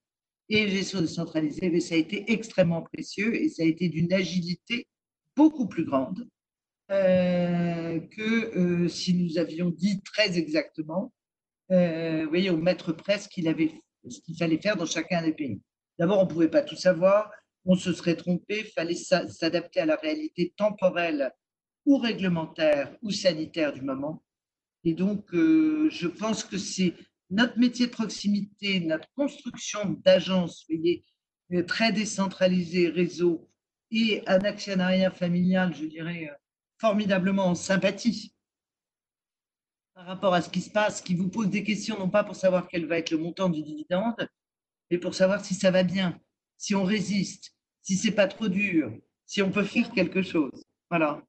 et 0.48 0.64
une 0.64 0.70
gestion 0.70 1.00
décentralisée, 1.00 1.80
ça 1.80 1.94
a 1.94 1.98
été 1.98 2.30
extrêmement 2.32 2.82
précieux 2.82 3.34
et 3.34 3.48
ça 3.48 3.62
a 3.62 3.66
été 3.66 3.88
d'une 3.88 4.12
agilité 4.12 4.88
beaucoup 5.36 5.68
plus 5.68 5.84
grande 5.84 6.28
euh, 6.90 8.00
que 8.00 8.56
euh, 8.56 8.88
si 8.88 9.14
nous 9.14 9.38
avions 9.38 9.70
dit 9.70 10.02
très 10.02 10.36
exactement, 10.36 11.12
euh, 11.70 12.24
vous 12.24 12.28
voyez, 12.28 12.50
au 12.50 12.56
maître 12.56 12.92
près 12.92 13.18
ce 13.18 13.28
qu'il 13.28 13.44
fallait 14.38 14.58
faire 14.58 14.76
dans 14.76 14.86
chacun 14.86 15.22
des 15.22 15.32
pays. 15.32 15.60
D'abord, 15.98 16.18
on 16.18 16.24
ne 16.24 16.30
pouvait 16.30 16.50
pas 16.50 16.62
tout 16.62 16.76
savoir 16.76 17.30
on 17.66 17.74
se 17.74 17.92
serait 17.92 18.16
trompé, 18.16 18.60
il 18.60 18.72
fallait 18.72 18.94
s'adapter 18.94 19.80
à 19.80 19.86
la 19.86 19.96
réalité 19.96 20.54
temporelle 20.56 21.32
ou 21.84 21.98
réglementaire 21.98 22.96
ou 23.02 23.10
sanitaire 23.10 23.72
du 23.72 23.82
moment. 23.82 24.24
Et 24.84 24.94
donc, 24.94 25.34
euh, 25.34 25.88
je 25.90 26.06
pense 26.06 26.44
que 26.44 26.58
c'est 26.58 26.94
notre 27.28 27.58
métier 27.58 27.86
de 27.86 27.92
proximité, 27.92 28.80
notre 28.80 29.08
construction 29.14 30.00
d'agence, 30.04 30.64
voyez, 30.68 31.04
euh, 31.52 31.64
très 31.64 31.92
décentralisée, 31.92 32.88
réseau, 32.88 33.48
et 33.90 34.22
un 34.26 34.40
actionnariat 34.40 35.10
familial, 35.10 35.74
je 35.74 35.86
dirais, 35.86 36.28
euh, 36.30 36.34
formidablement 36.78 37.46
en 37.46 37.54
sympathie 37.54 38.32
par 39.94 40.06
rapport 40.06 40.34
à 40.34 40.42
ce 40.42 40.50
qui 40.50 40.60
se 40.60 40.70
passe, 40.70 41.00
qui 41.00 41.14
vous 41.14 41.28
pose 41.28 41.48
des 41.48 41.64
questions, 41.64 41.98
non 41.98 42.10
pas 42.10 42.22
pour 42.22 42.36
savoir 42.36 42.68
quel 42.68 42.86
va 42.86 42.98
être 42.98 43.10
le 43.10 43.18
montant 43.18 43.48
du 43.48 43.62
dividende, 43.62 44.28
mais 44.90 44.98
pour 44.98 45.14
savoir 45.14 45.42
si 45.44 45.54
ça 45.54 45.70
va 45.70 45.82
bien, 45.82 46.20
si 46.58 46.74
on 46.74 46.84
résiste, 46.84 47.55
si 47.86 47.96
c'est 47.96 48.10
pas 48.10 48.26
trop 48.26 48.48
dur, 48.48 48.92
si 49.26 49.42
on 49.42 49.50
peut 49.52 49.62
faire 49.62 49.90
quelque 49.92 50.20
chose. 50.20 50.50
Voilà. 50.90 51.22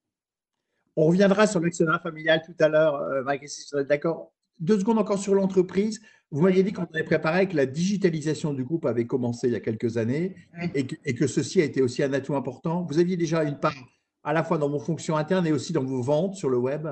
On 0.96 1.06
reviendra 1.06 1.46
sur 1.46 1.60
l'actionnariat 1.60 2.00
familial 2.00 2.42
tout 2.44 2.56
à 2.60 2.68
l'heure, 2.68 2.96
euh, 2.96 3.22
Marie, 3.24 3.48
si 3.48 3.64
vous 3.72 3.80
êtes 3.80 3.88
d'accord. 3.88 4.34
Deux 4.60 4.80
secondes 4.80 4.98
encore 4.98 5.20
sur 5.20 5.36
l'entreprise. 5.36 6.02
Vous 6.32 6.42
m'aviez 6.42 6.64
dit 6.64 6.74
qu'on 6.74 6.86
avait 6.86 7.04
préparé 7.04 7.48
que 7.48 7.56
la 7.56 7.68
digitalisation 7.68 8.54
du 8.54 8.64
groupe 8.64 8.88
avait 8.88 9.06
commencé 9.06 9.48
il 9.48 9.54
y 9.54 9.56
a 9.56 9.60
quelques 9.60 9.98
années 9.98 10.36
et, 10.74 11.14
que, 11.14 11.28
ceci 11.28 11.62
a 11.62 11.64
été 11.64 11.84
aussi 11.84 12.02
un 12.02 12.12
atout 12.12 12.36
important. 12.36 12.84
Vous 12.90 12.98
aviez 12.98 13.18
déjà 13.18 13.44
une 13.44 13.60
part 13.60 13.76
à 14.24 14.34
la 14.34 14.44
fois 14.44 14.58
dans 14.58 14.68
vos 14.68 14.80
fonctions 14.80 15.16
internes 15.16 15.46
et 15.46 15.52
aussi 15.52 15.74
dans 15.74 15.84
vos 15.84 16.02
ventes 16.02 16.36
sur 16.36 16.50
le 16.50 16.58
web? 16.58 16.88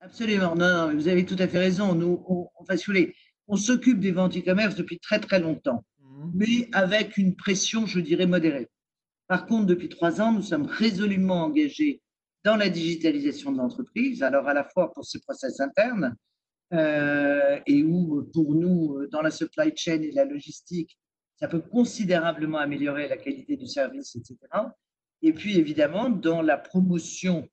Absolument. 0.00 0.56
Non, 0.56 0.88
non, 0.88 0.94
vous 0.94 1.06
avez 1.06 1.24
tout 1.24 1.36
à 1.38 1.46
fait 1.46 1.60
raison. 1.60 1.94
Nous, 1.94 2.24
on, 2.28 2.48
enfin, 2.56 2.74
on 3.46 3.56
s'occupe 3.56 4.00
des 4.00 4.10
ventes 4.10 4.36
e-commerce 4.36 4.74
depuis 4.74 4.98
très, 4.98 5.20
très 5.20 5.38
longtemps. 5.38 5.84
Mais 6.34 6.68
avec 6.72 7.16
une 7.16 7.34
pression, 7.36 7.86
je 7.86 8.00
dirais, 8.00 8.26
modérée. 8.26 8.68
Par 9.28 9.46
contre, 9.46 9.66
depuis 9.66 9.88
trois 9.88 10.20
ans, 10.20 10.32
nous 10.32 10.42
sommes 10.42 10.66
résolument 10.66 11.44
engagés 11.44 12.02
dans 12.44 12.56
la 12.56 12.68
digitalisation 12.68 13.52
de 13.52 13.58
l'entreprise, 13.58 14.22
alors 14.22 14.48
à 14.48 14.54
la 14.54 14.64
fois 14.64 14.92
pour 14.92 15.04
ses 15.04 15.20
process 15.20 15.60
internes, 15.60 16.14
euh, 16.72 17.60
et 17.66 17.82
où, 17.82 18.28
pour 18.32 18.54
nous, 18.54 19.06
dans 19.08 19.22
la 19.22 19.30
supply 19.30 19.72
chain 19.76 20.00
et 20.02 20.10
la 20.10 20.24
logistique, 20.24 20.98
ça 21.36 21.48
peut 21.48 21.60
considérablement 21.60 22.58
améliorer 22.58 23.08
la 23.08 23.16
qualité 23.16 23.56
du 23.56 23.66
service, 23.66 24.16
etc. 24.16 24.36
Et 25.22 25.32
puis, 25.32 25.58
évidemment, 25.58 26.08
dans 26.08 26.42
la 26.42 26.56
promotion 26.56 27.48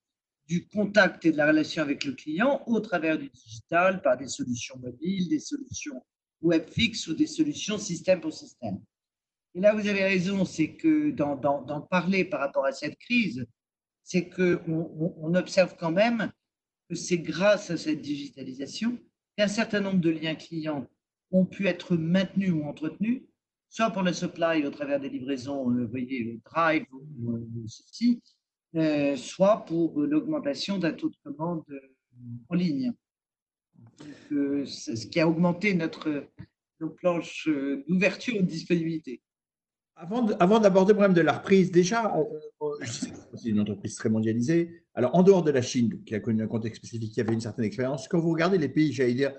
du 0.48 0.68
contact 0.68 1.26
et 1.26 1.32
de 1.32 1.38
la 1.38 1.48
relation 1.48 1.84
avec 1.84 2.04
le 2.04 2.14
client 2.14 2.64
au 2.66 2.80
travers 2.80 3.18
du 3.18 3.30
digital, 3.30 4.02
par 4.02 4.18
des 4.18 4.28
solutions 4.28 4.78
mobiles, 4.80 5.30
des 5.30 5.40
solutions 5.40 6.04
web 6.42 6.68
fixes 6.70 7.08
ou 7.08 7.14
des 7.14 7.28
solutions 7.28 7.78
système 7.78 8.22
pour 8.22 8.34
système. 8.34 8.80
Et 9.56 9.60
là, 9.60 9.74
vous 9.74 9.88
avez 9.88 10.04
raison, 10.04 10.46
c'est 10.46 10.74
que 10.74 11.12
d'en 11.12 11.82
parler 11.82 12.24
par 12.24 12.40
rapport 12.40 12.66
à 12.66 12.72
cette 12.72 12.98
crise, 13.00 13.46
c'est 14.04 14.30
qu'on 14.30 15.14
on 15.18 15.36
observe 15.36 15.76
quand 15.78 15.92
même 15.92 16.32
que 16.90 16.96
c'est 16.96 17.20
grâce 17.20 17.70
à 17.70 17.78
cette 17.78 18.02
digitalisation 18.02 18.98
un 19.42 19.48
certain 19.48 19.80
nombre 19.80 20.00
de 20.00 20.10
liens 20.10 20.36
clients 20.36 20.88
ont 21.32 21.46
pu 21.46 21.68
être 21.68 21.96
maintenus 21.96 22.52
ou 22.52 22.64
entretenus, 22.64 23.24
soit 23.70 23.92
pour 23.92 24.02
le 24.02 24.14
supply 24.14 24.66
au 24.66 24.72
travers 24.72 25.00
des 25.00 25.10
livraisons, 25.10 25.70
euh, 25.72 25.84
vous 25.84 25.90
voyez, 25.90 26.24
le 26.24 26.40
Drive 26.44 26.86
ou 26.92 27.32
euh, 27.32 27.68
ceci, 27.68 28.22
euh, 28.76 29.16
soit 29.16 29.66
pour 29.66 30.02
l'augmentation 30.02 30.78
d'un 30.78 30.94
taux 30.94 31.10
de 31.10 31.18
commande 31.24 31.64
en 32.50 32.56
ligne. 32.56 32.94
Ce 34.30 35.08
qui 35.08 35.20
a 35.20 35.28
augmenté 35.28 35.74
notre, 35.74 36.26
nos 36.80 36.90
planches 36.90 37.50
d'ouverture 37.88 38.36
et 38.36 38.42
de 38.42 38.48
disponibilité. 38.48 39.22
Avant 39.96 40.60
d'aborder 40.60 40.94
le 40.94 40.98
problème 40.98 41.14
de 41.14 41.22
la 41.22 41.34
reprise, 41.34 41.72
déjà, 41.72 42.14
c'est 43.36 43.50
une 43.50 43.60
entreprise 43.60 43.96
très 43.96 44.08
mondialisée. 44.10 44.84
Alors, 44.94 45.14
en 45.14 45.24
dehors 45.24 45.44
de 45.44 45.52
la 45.52 45.62
Chine, 45.62 46.02
qui 46.06 46.16
a 46.16 46.22
connu 46.22 46.42
un 46.42 46.48
contexte 46.48 46.78
spécifique, 46.86 47.14
qui 47.14 47.20
avait 47.20 47.34
une 47.34 47.42
certaine 47.42 47.66
expérience, 47.66 48.08
quand 48.08 48.20
vous 48.20 48.32
regardez 48.32 48.58
les 48.58 48.70
pays, 48.70 48.94
j'allais 48.94 49.14
dire, 49.14 49.34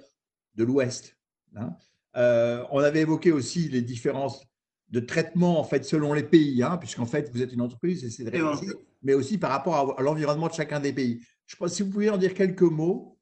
de 0.56 0.64
l'Ouest, 0.64 1.16
hein, 1.56 1.74
euh, 2.16 2.62
on 2.72 2.80
avait 2.80 3.00
évoqué 3.00 3.32
aussi 3.32 3.68
les 3.68 3.82
différences 3.82 4.46
de 4.90 5.00
traitement 5.00 5.58
en 5.58 5.64
fait 5.64 5.84
selon 5.84 6.12
les 6.12 6.24
pays, 6.24 6.62
hein, 6.62 6.76
puisqu'en 6.76 7.06
fait 7.06 7.30
vous 7.32 7.42
êtes 7.42 7.52
une 7.52 7.60
entreprise 7.60 8.04
et 8.04 8.10
c'est 8.10 8.24
mais 9.02 9.14
aussi 9.14 9.38
par 9.38 9.50
rapport 9.50 9.98
à, 9.98 10.02
l'environnement 10.02 10.48
de 10.48 10.52
chacun 10.52 10.80
des 10.80 10.92
pays. 10.92 11.22
Je 11.46 11.56
pense 11.56 11.72
si 11.72 11.82
vous 11.82 11.90
pouvez 11.90 12.10
en 12.10 12.18
dire 12.18 12.34
quelques 12.34 12.62
mots. 12.62 13.16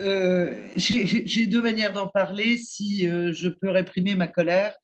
Euh, 0.00 0.54
j'ai 0.76 1.46
deux 1.46 1.62
manières 1.62 1.92
d'en 1.92 2.08
parler. 2.08 2.58
Si 2.58 3.08
euh, 3.08 3.32
je 3.32 3.48
peux 3.48 3.70
réprimer 3.70 4.14
ma 4.14 4.28
colère, 4.28 4.74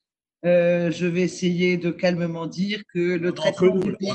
euh, 0.45 0.91
je 0.91 1.07
vais 1.07 1.23
essayer 1.23 1.77
de 1.77 1.91
calmement 1.91 2.47
dire 2.47 2.83
que 2.93 3.17
le, 3.17 3.33
traitement, 3.33 3.79
des 3.79 3.93
pays, 3.93 4.11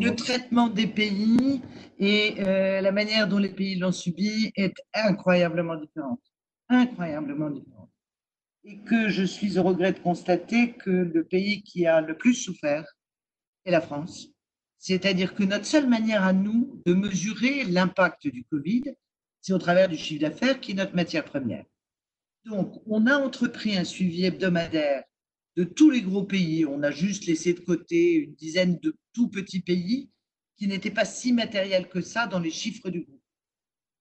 le 0.00 0.14
traitement 0.14 0.68
des 0.68 0.86
pays 0.86 1.62
et 1.98 2.34
la 2.36 2.92
manière 2.92 3.28
dont 3.28 3.38
les 3.38 3.48
pays 3.48 3.76
l'ont 3.76 3.92
subi 3.92 4.52
est 4.56 4.74
incroyablement 4.92 5.76
différente. 5.76 6.20
Incroyablement 6.68 7.50
différente. 7.50 7.90
Et 8.64 8.78
que 8.78 9.08
je 9.08 9.24
suis 9.24 9.58
au 9.58 9.62
regret 9.62 9.92
de 9.92 9.98
constater 9.98 10.72
que 10.72 10.90
le 10.90 11.24
pays 11.24 11.62
qui 11.62 11.86
a 11.86 12.00
le 12.00 12.16
plus 12.16 12.34
souffert 12.34 12.84
est 13.64 13.70
la 13.70 13.80
France. 13.80 14.28
C'est-à-dire 14.78 15.34
que 15.34 15.44
notre 15.44 15.64
seule 15.64 15.88
manière 15.88 16.24
à 16.24 16.34
nous 16.34 16.82
de 16.84 16.92
mesurer 16.92 17.64
l'impact 17.64 18.26
du 18.26 18.44
Covid, 18.44 18.82
c'est 19.44 19.52
au 19.52 19.58
travers 19.58 19.90
du 19.90 19.98
chiffre 19.98 20.22
d'affaires 20.22 20.58
qui 20.58 20.70
est 20.70 20.74
notre 20.74 20.96
matière 20.96 21.22
première. 21.22 21.66
Donc, 22.46 22.80
on 22.86 23.06
a 23.06 23.18
entrepris 23.18 23.76
un 23.76 23.84
suivi 23.84 24.24
hebdomadaire 24.24 25.04
de 25.56 25.64
tous 25.64 25.90
les 25.90 26.00
gros 26.00 26.22
pays. 26.22 26.64
On 26.64 26.82
a 26.82 26.90
juste 26.90 27.26
laissé 27.26 27.52
de 27.52 27.60
côté 27.60 28.14
une 28.14 28.34
dizaine 28.36 28.78
de 28.78 28.96
tout 29.12 29.28
petits 29.28 29.60
pays 29.60 30.08
qui 30.56 30.66
n'étaient 30.66 30.90
pas 30.90 31.04
si 31.04 31.34
matériels 31.34 31.90
que 31.90 32.00
ça 32.00 32.26
dans 32.26 32.38
les 32.38 32.50
chiffres 32.50 32.88
du 32.88 33.02
groupe, 33.02 33.20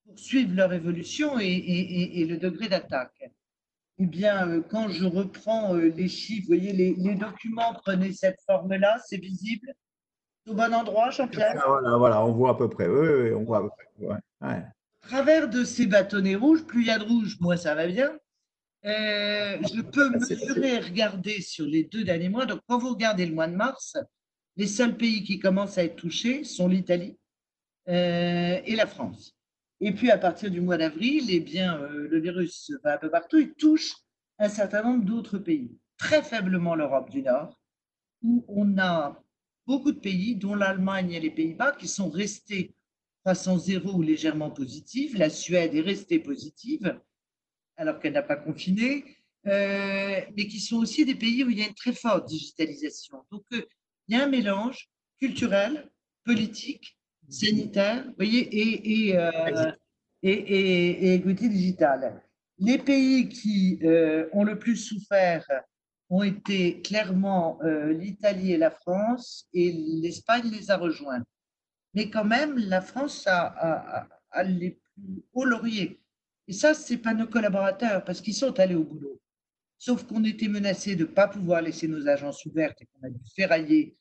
pour 0.06 0.18
suivre 0.18 0.56
leur 0.56 0.72
évolution 0.72 1.38
et, 1.38 2.26
le 2.26 2.38
degré 2.38 2.70
d'attaque. 2.70 3.30
Eh 3.98 4.06
bien, 4.06 4.48
euh, 4.48 4.62
quand 4.62 4.88
je 4.88 5.06
reprends 5.06 5.76
euh, 5.76 5.90
les 5.90 6.08
chiffres, 6.08 6.48
vous 6.48 6.56
voyez, 6.56 6.72
les, 6.72 7.16
documents 7.16 7.74
prenaient 7.74 8.14
cette 8.14 8.40
forme-là, 8.48 8.98
c'est 9.06 9.18
visible. 9.18 9.74
Au 10.48 10.54
bon 10.54 10.74
endroit, 10.74 11.10
Jean-Pierre? 11.10 11.62
Voilà, 11.68 11.98
voilà, 11.98 12.26
on 12.26 12.32
voit 12.32 12.52
à 12.52 12.56
peu 12.56 12.70
près. 12.70 12.88
Oui, 12.88 13.34
on 13.34 13.44
voit 13.44 13.58
à 13.58 13.62
peu 13.64 13.70
près. 14.08 14.20
À 14.40 14.74
travers 15.04 15.50
de 15.50 15.64
ces 15.64 15.86
bâtonnets 15.86 16.36
rouges, 16.36 16.64
plus 16.64 16.82
il 16.82 16.88
y 16.88 16.92
a 16.92 17.00
de 17.00 17.04
rouge, 17.04 17.38
moins 17.40 17.58
ça 17.58 17.76
va 17.76 17.88
bien. 17.88 18.12
Euh, 18.86 19.58
je 19.74 19.82
peux 19.82 20.10
mesurer 20.10 20.76
et 20.76 20.80
regarder 20.80 21.42
sur 21.42 21.66
les 21.66 21.84
deux 21.84 22.04
derniers 22.04 22.30
mois. 22.30 22.46
Donc, 22.46 22.62
quand 22.68 22.78
vous 22.78 22.90
regardez 22.90 23.26
le 23.26 23.34
mois 23.34 23.48
de 23.48 23.56
mars, 23.56 23.98
les 24.58 24.68
seuls 24.68 24.98
pays 24.98 25.24
qui 25.24 25.40
commencent 25.40 25.78
à 25.78 25.84
être 25.84 25.96
touchés 25.96 26.44
sont 26.44 26.68
l'Italie 26.68 27.18
euh, 27.88 28.62
et 28.66 28.76
la 28.76 28.88
France. 28.88 29.36
Et 29.80 29.94
puis, 29.94 30.12
à 30.12 30.18
partir 30.18 30.52
du 30.52 30.62
mois 30.62 30.78
d'avril, 30.78 31.26
eh 31.30 31.40
bien, 31.40 31.78
euh, 31.78 32.08
le 32.10 32.20
virus 32.20 32.72
va 32.84 32.96
un 32.96 32.98
peu 32.98 33.10
partout. 33.10 33.38
Il 33.38 33.54
touche 33.54 33.94
un 34.40 34.50
certain 34.50 34.84
nombre 34.84 35.06
d'autres 35.06 35.38
pays. 35.38 35.72
Très 35.98 36.22
faiblement 36.22 36.76
l'Europe 36.76 37.10
du 37.10 37.22
Nord, 37.22 37.60
où 38.22 38.44
on 38.48 38.78
a 38.78 39.22
beaucoup 39.66 39.92
de 39.92 40.00
pays, 40.00 40.36
dont 40.36 40.56
l'Allemagne 40.56 41.14
et 41.14 41.20
les 41.20 41.32
Pays-Bas, 41.32 41.74
qui 41.74 41.88
sont 41.88 42.10
restés 42.10 42.74
croissance 43.24 43.66
zéro 43.66 43.94
ou 43.94 44.02
légèrement 44.02 44.52
positifs. 44.52 45.18
La 45.18 45.30
Suède 45.30 45.74
est 45.74 45.82
restée 45.82 46.20
positive 46.20 47.00
alors 47.78 48.00
qu'elle 48.00 48.14
n'a 48.14 48.24
pas 48.24 48.36
confiné, 48.36 49.06
euh, 49.48 50.22
mais 50.38 50.48
qui 50.48 50.60
sont 50.60 50.78
aussi 50.78 51.06
des 51.06 51.16
pays 51.16 51.44
où 51.44 51.50
il 51.50 51.58
y 51.58 51.64
a 51.64 51.68
une 51.68 51.74
très 51.74 51.94
forte 51.94 52.28
digitalisation. 52.28 53.24
Donc, 53.32 53.44
euh, 53.54 53.62
il 54.08 54.16
y 54.16 54.20
a 54.20 54.24
un 54.26 54.28
mélange 54.28 54.90
culturel, 55.20 55.90
politique, 56.26 56.98
sanitaire, 57.30 58.04
vous 58.06 58.14
voyez, 58.18 58.42
et, 58.42 59.10
et, 59.10 59.18
euh, 59.18 59.72
et, 60.22 61.20
digital. 61.20 62.22
Les 62.60 62.78
pays 62.78 63.30
qui 63.30 63.80
ont 64.34 64.44
le 64.44 64.60
plus 64.60 64.78
souffert 64.78 65.46
ont 66.10 66.24
été 66.24 66.82
clairement 66.82 67.60
l'Italie 67.64 68.52
et 68.52 68.58
la 68.58 68.72
France, 68.72 69.48
et 69.54 69.72
l'Espagne 69.72 70.52
les 70.52 70.70
a 70.70 70.78
rejoints. 70.78 71.24
Mais 71.94 72.10
quand 72.10 72.26
même, 72.26 72.58
la 72.58 72.82
France 72.82 73.28
a, 73.28 73.46
a, 73.46 74.08
a 74.32 74.44
les 74.44 74.72
plus 74.72 75.24
hauts 75.34 75.46
lauriers. 75.46 76.02
Et 76.48 76.54
ça, 76.54 76.74
ce 76.74 76.94
n'est 76.94 77.00
pas 77.00 77.14
nos 77.14 77.28
collaborateurs 77.28 78.04
parce 78.04 78.22
qu'ils 78.22 78.34
sont 78.34 78.60
allés 78.60 78.76
au 78.76 78.84
boulot. 78.84 79.22
Sauf 79.78 80.04
qu'on 80.04 80.24
était 80.24 80.48
menacé 80.48 80.96
de 80.96 81.04
ne 81.04 81.10
pas 81.10 81.28
pouvoir 81.28 81.62
laisser 81.62 81.88
nos 81.88 82.08
agences 82.08 82.46
ouvertes 82.46 82.82
et 82.82 82.86
qu'on 82.86 83.08
a 83.08 83.10
dû 83.10 83.20
ferrailler 83.36 83.98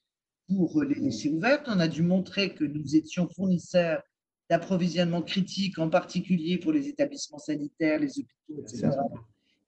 pour 0.49 0.83
les 0.83 0.95
laisser 0.95 1.29
ouvertes. 1.29 1.67
On 1.69 1.81
a 1.81 1.89
dû 1.89 2.03
montrer 2.03 2.55
que 2.55 2.65
nous 2.65 2.97
étions 2.97 3.29
fournisseurs 3.29 4.03
d'approvisionnement 4.51 5.23
critique, 5.23 5.79
en 5.79 5.89
particulier 5.89 6.59
pour 6.59 6.73
les 6.73 6.89
établissements 6.89 7.39
sanitaires, 7.39 7.99
les 7.99 8.19
hôpitaux, 8.19 8.61
etc. 8.61 8.91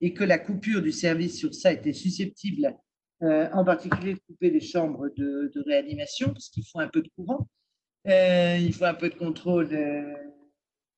Et 0.01 0.13
que 0.13 0.23
la 0.23 0.37
coupure 0.37 0.81
du 0.81 0.91
service 0.91 1.37
sur 1.37 1.53
ça 1.53 1.71
était 1.71 1.93
susceptible, 1.93 2.75
euh, 3.23 3.49
en 3.53 3.63
particulier, 3.63 4.13
de 4.13 4.19
couper 4.27 4.51
les 4.51 4.59
chambres 4.59 5.09
de, 5.15 5.63
réanimation, 5.65 6.27
parce 6.27 6.49
qu'il 6.49 6.65
faut 6.65 6.79
un 6.79 6.89
peu 6.89 7.01
de 7.01 7.09
courant, 7.15 7.47
euh, 8.07 8.57
il 8.57 8.73
faut 8.73 8.85
un 8.85 8.93
peu 8.93 9.09
de 9.09 9.15
contrôle. 9.15 9.69
Euh, 9.73 10.13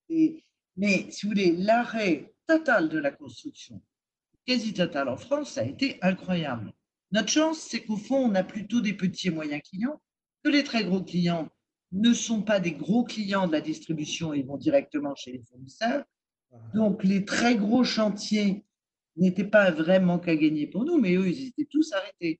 et, 0.09 0.43
mais 0.75 1.09
si 1.09 1.25
vous 1.25 1.31
voulez, 1.31 1.55
l'arrêt 1.55 2.33
total 2.47 2.89
de 2.89 2.99
la 2.99 3.11
construction, 3.11 3.81
quasi 4.45 4.73
total 4.73 5.09
en 5.09 5.17
France, 5.17 5.51
ça 5.53 5.61
a 5.61 5.65
été 5.65 5.97
incroyable. 6.01 6.73
Notre 7.11 7.29
chance, 7.29 7.59
c'est 7.59 7.81
qu'au 7.81 7.97
fond, 7.97 8.29
on 8.29 8.35
a 8.35 8.43
plutôt 8.43 8.81
des 8.81 8.93
petits 8.93 9.27
et 9.27 9.31
moyens 9.31 9.61
clients, 9.69 10.01
que 10.43 10.49
les 10.49 10.63
très 10.63 10.83
gros 10.83 11.01
clients 11.01 11.49
ne 11.91 12.13
sont 12.13 12.41
pas 12.41 12.59
des 12.59 12.73
gros 12.73 13.03
clients 13.03 13.47
de 13.47 13.53
la 13.53 13.61
distribution, 13.61 14.33
ils 14.33 14.45
vont 14.45 14.57
directement 14.57 15.15
chez 15.15 15.31
les 15.31 15.41
fournisseurs. 15.41 16.03
Donc, 16.73 17.03
les 17.03 17.25
très 17.25 17.55
gros 17.55 17.83
chantiers 17.83 18.65
n'étaient 19.15 19.47
pas 19.47 19.71
vraiment 19.71 20.19
qu'à 20.19 20.35
gagner 20.35 20.67
pour 20.67 20.85
nous, 20.85 20.99
mais 20.99 21.15
eux, 21.15 21.29
ils 21.29 21.47
étaient 21.47 21.67
tous 21.69 21.91
arrêtés. 21.93 22.39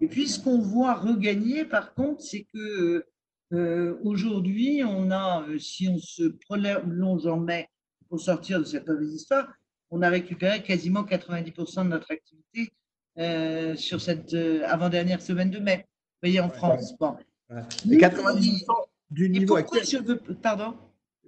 Et 0.00 0.08
puis, 0.08 0.28
ce 0.28 0.38
qu'on 0.40 0.58
voit 0.58 0.94
regagner, 0.94 1.64
par 1.64 1.94
contre, 1.94 2.22
c'est 2.22 2.46
que 2.52 3.06
euh, 3.52 3.96
aujourd'hui, 4.02 4.82
on 4.84 5.10
a, 5.10 5.44
euh, 5.48 5.58
si 5.58 5.88
on 5.88 5.98
se 5.98 6.24
prolonge 6.48 7.26
en 7.26 7.38
mai 7.38 7.68
pour 8.08 8.20
sortir 8.20 8.58
de 8.58 8.64
cette 8.64 8.86
mauvaise 8.88 9.14
histoire, 9.14 9.48
on 9.90 10.02
a 10.02 10.08
récupéré 10.08 10.62
quasiment 10.62 11.04
90% 11.04 11.84
de 11.84 11.88
notre 11.88 12.10
activité 12.10 12.72
euh, 13.18 13.76
sur 13.76 14.00
cette 14.00 14.34
avant-dernière 14.34 15.22
semaine 15.22 15.50
de 15.50 15.58
mai. 15.58 15.86
Vous 15.86 16.28
voyez, 16.28 16.40
en 16.40 16.50
France. 16.50 16.96
Bon. 16.98 17.16
Et 17.50 17.98
90% 17.98 18.64
du 19.10 19.28
niveau 19.28 19.56
actuel. 19.56 19.84
Je 19.84 19.98
veux, 19.98 20.18
pardon? 20.18 20.76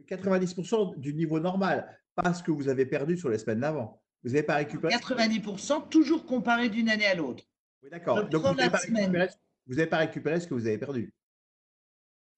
90% 0.08 0.98
du 0.98 1.14
niveau 1.14 1.38
normal, 1.38 1.86
pas 2.14 2.32
ce 2.32 2.42
que 2.42 2.50
vous 2.50 2.68
avez 2.68 2.86
perdu 2.86 3.16
sur 3.16 3.28
les 3.28 3.38
semaines 3.38 3.60
d'avant. 3.60 4.00
Vous 4.24 4.30
n'avez 4.30 4.42
pas 4.42 4.56
récupéré 4.56 4.94
90% 4.94 5.88
toujours 5.88 6.26
comparé 6.26 6.68
d'une 6.68 6.88
année 6.88 7.06
à 7.06 7.14
l'autre. 7.14 7.44
Oui, 7.82 7.90
d'accord. 7.90 8.28
Donc, 8.28 8.42
vous 8.42 8.54
n'avez 8.54 8.70
pas, 8.70 8.78
pas, 9.90 9.96
récupéré 9.98 10.40
ce 10.40 10.48
que 10.48 10.54
vous 10.54 10.66
avez 10.66 10.78
perdu. 10.78 11.12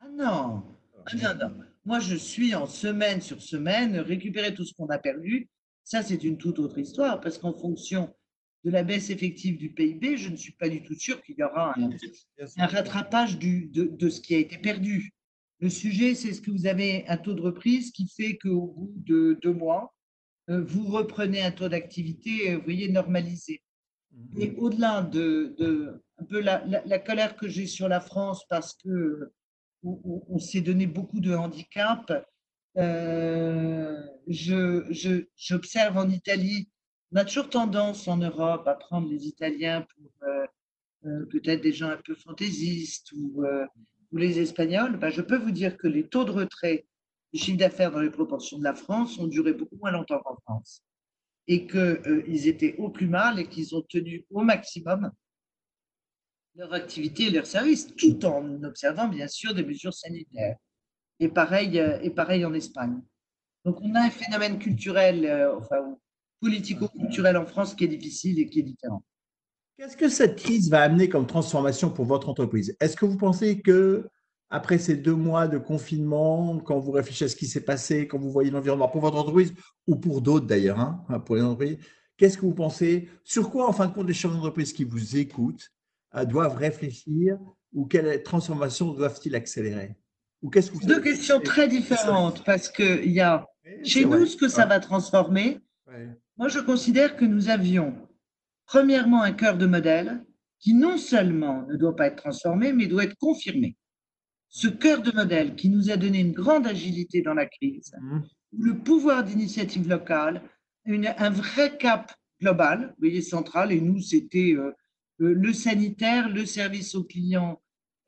Ah 0.00 0.08
non. 0.08 0.62
Ah 1.06 1.16
non, 1.16 1.48
non. 1.48 1.54
Moi, 1.84 2.00
je 2.00 2.14
suis 2.14 2.54
en 2.54 2.66
semaine 2.66 3.20
sur 3.20 3.40
semaine, 3.40 3.98
récupérer 3.98 4.54
tout 4.54 4.64
ce 4.64 4.74
qu'on 4.74 4.88
a 4.88 4.98
perdu. 4.98 5.48
Ça, 5.84 6.02
c'est 6.02 6.22
une 6.24 6.38
toute 6.38 6.58
autre 6.58 6.78
histoire 6.78 7.20
parce 7.20 7.38
qu'en 7.38 7.52
fonction 7.52 8.14
de 8.64 8.70
la 8.70 8.82
baisse 8.82 9.10
effective 9.10 9.56
du 9.56 9.72
PIB, 9.72 10.16
je 10.16 10.28
ne 10.28 10.36
suis 10.36 10.52
pas 10.52 10.68
du 10.68 10.82
tout 10.82 10.94
sûr 10.94 11.22
qu'il 11.22 11.36
y 11.38 11.42
aura 11.42 11.74
un, 11.78 12.66
rattrapage 12.66 13.38
du, 13.38 13.66
de, 13.66 13.84
de, 13.84 14.10
ce 14.10 14.20
qui 14.20 14.34
a 14.34 14.38
été 14.38 14.58
perdu. 14.58 15.14
Le 15.60 15.70
sujet, 15.70 16.14
c'est 16.14 16.32
ce 16.32 16.40
que 16.40 16.50
vous 16.50 16.66
avez 16.66 17.06
un 17.08 17.16
taux 17.16 17.34
de 17.34 17.40
reprise 17.40 17.90
qui 17.92 18.08
fait 18.08 18.38
qu'au 18.38 18.66
bout 18.66 18.92
de 18.96 19.38
deux 19.42 19.52
mois, 19.52 19.94
euh, 20.50 20.62
vous 20.62 20.86
reprenez 20.86 21.42
un 21.42 21.50
taux 21.50 21.68
d'activité, 21.68 22.50
euh, 22.52 22.56
vous 22.58 22.64
voyez, 22.64 22.90
normalisé. 22.90 23.62
Mhm. 24.12 24.42
Et 24.42 24.54
au-delà 24.56 25.02
de, 25.02 25.54
de, 25.58 26.02
un 26.18 26.24
peu 26.24 26.40
la, 26.40 26.64
la, 26.66 26.98
colère 26.98 27.36
que 27.36 27.48
j'ai 27.48 27.66
sur 27.66 27.88
la 27.88 28.00
France 28.00 28.44
parce 28.48 28.74
que 28.74 29.32
on, 29.82 30.38
s'est 30.38 30.60
donné 30.60 30.86
beaucoup 30.86 31.20
de 31.20 31.34
handicaps, 31.34 32.12
euh, 32.76 34.02
j'observe 34.26 35.96
en 35.96 36.08
Italie, 36.08 36.68
on 37.12 37.16
a 37.16 37.24
toujours 37.24 37.48
tendance 37.48 38.06
en 38.08 38.18
Europe 38.18 38.68
à 38.68 38.74
prendre 38.74 39.08
les 39.08 39.26
Italiens 39.26 39.86
pour 39.96 40.10
peut-être 41.30 41.62
des 41.62 41.72
gens 41.72 41.88
un 41.88 41.96
peu 41.96 42.14
fantaisistes 42.14 43.10
ou 43.12 43.42
les 44.12 44.40
Espagnols, 44.40 44.96
ben, 44.96 45.10
je 45.10 45.22
peux 45.22 45.36
vous 45.36 45.50
dire 45.50 45.76
que 45.76 45.86
les 45.86 46.08
taux 46.08 46.24
de 46.24 46.32
retrait 46.32 46.86
du 47.32 47.40
chiffre 47.40 47.58
d'affaires 47.58 47.92
dans 47.92 48.00
les 48.00 48.10
proportions 48.10 48.58
de 48.58 48.64
la 48.64 48.74
France 48.74 49.18
ont 49.18 49.28
duré 49.28 49.52
beaucoup 49.52 49.76
moins 49.76 49.92
longtemps 49.92 50.20
qu'en 50.20 50.36
France. 50.36 50.82
Et 51.46 51.66
qu'ils 51.66 51.78
euh, 51.78 52.22
étaient 52.26 52.76
au 52.78 52.90
plus 52.90 53.08
mal 53.08 53.38
et 53.38 53.48
qu'ils 53.48 53.74
ont 53.74 53.82
tenu 53.82 54.24
au 54.30 54.42
maximum 54.42 55.10
leur 56.56 56.72
activité 56.72 57.24
et 57.24 57.30
leurs 57.30 57.46
services, 57.46 57.94
tout 57.96 58.24
en 58.24 58.62
observant 58.64 59.08
bien 59.08 59.28
sûr 59.28 59.54
des 59.54 59.64
mesures 59.64 59.94
sanitaires. 59.94 60.56
Et 61.18 61.28
pareil, 61.28 61.78
euh, 61.78 62.00
et 62.02 62.10
pareil 62.10 62.44
en 62.44 62.54
Espagne. 62.54 63.00
Donc 63.64 63.80
on 63.82 63.94
a 63.94 64.00
un 64.00 64.10
phénomène 64.10 64.58
culturel, 64.58 65.26
euh, 65.26 65.56
enfin 65.58 65.96
politico-culturel 66.40 67.36
en 67.36 67.46
France 67.46 67.74
qui 67.74 67.84
est 67.84 67.88
difficile 67.88 68.38
et 68.38 68.48
qui 68.48 68.60
est 68.60 68.64
différent. 68.64 69.04
Qu'est-ce 69.76 69.96
que 69.96 70.08
cette 70.08 70.36
crise 70.36 70.70
va 70.70 70.82
amener 70.82 71.08
comme 71.08 71.26
transformation 71.26 71.90
pour 71.90 72.04
votre 72.04 72.28
entreprise? 72.28 72.76
Est-ce 72.80 72.96
que 72.96 73.04
vous 73.04 73.16
pensez 73.16 73.60
que 73.60 74.08
après 74.50 74.78
ces 74.78 74.96
deux 74.96 75.14
mois 75.14 75.46
de 75.46 75.58
confinement, 75.58 76.58
quand 76.58 76.78
vous 76.78 76.90
réfléchissez 76.90 77.26
à 77.26 77.28
ce 77.28 77.36
qui 77.36 77.46
s'est 77.46 77.64
passé, 77.64 78.08
quand 78.08 78.18
vous 78.18 78.30
voyez 78.30 78.50
l'environnement 78.50 78.88
pour 78.88 79.00
votre 79.00 79.16
entreprise 79.16 79.54
ou 79.86 79.96
pour 79.96 80.22
d'autres 80.22 80.46
d'ailleurs, 80.46 80.80
hein, 80.80 81.20
pour 81.24 81.36
les 81.36 81.42
entreprises, 81.42 81.78
qu'est-ce 82.16 82.36
que 82.36 82.46
vous 82.46 82.54
pensez? 82.54 83.08
Sur 83.24 83.50
quoi, 83.50 83.68
en 83.68 83.72
fin 83.72 83.86
de 83.86 83.92
compte, 83.92 84.08
les 84.08 84.14
chefs 84.14 84.32
d'entreprise 84.32 84.72
qui 84.72 84.84
vous 84.84 85.16
écoutent 85.16 85.70
doivent 86.28 86.56
réfléchir 86.56 87.38
ou 87.72 87.86
quelles 87.86 88.22
transformations 88.22 88.92
doivent-ils 88.92 89.34
accélérer 89.34 89.96
ou 90.42 90.50
qu'est-ce 90.50 90.70
que 90.70 90.86
Deux 90.86 91.00
questions 91.00 91.40
très 91.40 91.68
différentes 91.68 92.44
parce 92.44 92.68
qu'il 92.68 93.10
y 93.10 93.20
a 93.20 93.46
chez 93.84 94.04
nous 94.04 94.26
ce 94.26 94.36
que 94.36 94.48
ça 94.48 94.66
va 94.66 94.80
transformer. 94.80 95.60
Moi, 96.36 96.48
je 96.48 96.60
considère 96.60 97.16
que 97.16 97.24
nous 97.24 97.50
avions 97.50 97.94
premièrement 98.66 99.22
un 99.22 99.32
cœur 99.32 99.58
de 99.58 99.66
modèle 99.66 100.24
qui 100.58 100.74
non 100.74 100.98
seulement 100.98 101.66
ne 101.66 101.76
doit 101.76 101.96
pas 101.96 102.06
être 102.06 102.16
transformé, 102.16 102.72
mais 102.72 102.86
doit 102.86 103.04
être 103.04 103.16
confirmé. 103.16 103.76
Ce 104.48 104.68
cœur 104.68 105.02
de 105.02 105.12
modèle 105.12 105.54
qui 105.54 105.68
nous 105.68 105.90
a 105.90 105.96
donné 105.96 106.20
une 106.20 106.32
grande 106.32 106.66
agilité 106.66 107.22
dans 107.22 107.34
la 107.34 107.46
crise, 107.46 107.92
mmh. 108.00 108.20
le 108.58 108.78
pouvoir 108.78 109.24
d'initiative 109.24 109.88
locale, 109.88 110.42
un 110.86 111.30
vrai 111.30 111.76
cap 111.76 112.12
global, 112.40 112.88
vous 112.88 113.06
voyez, 113.06 113.22
central, 113.22 113.72
et 113.72 113.80
nous, 113.80 114.00
c'était 114.00 114.54
euh, 114.56 114.68
euh, 114.68 114.72
le 115.20 115.52
sanitaire, 115.52 116.28
le 116.28 116.46
service 116.46 116.94
aux 116.94 117.04
clients 117.04 117.60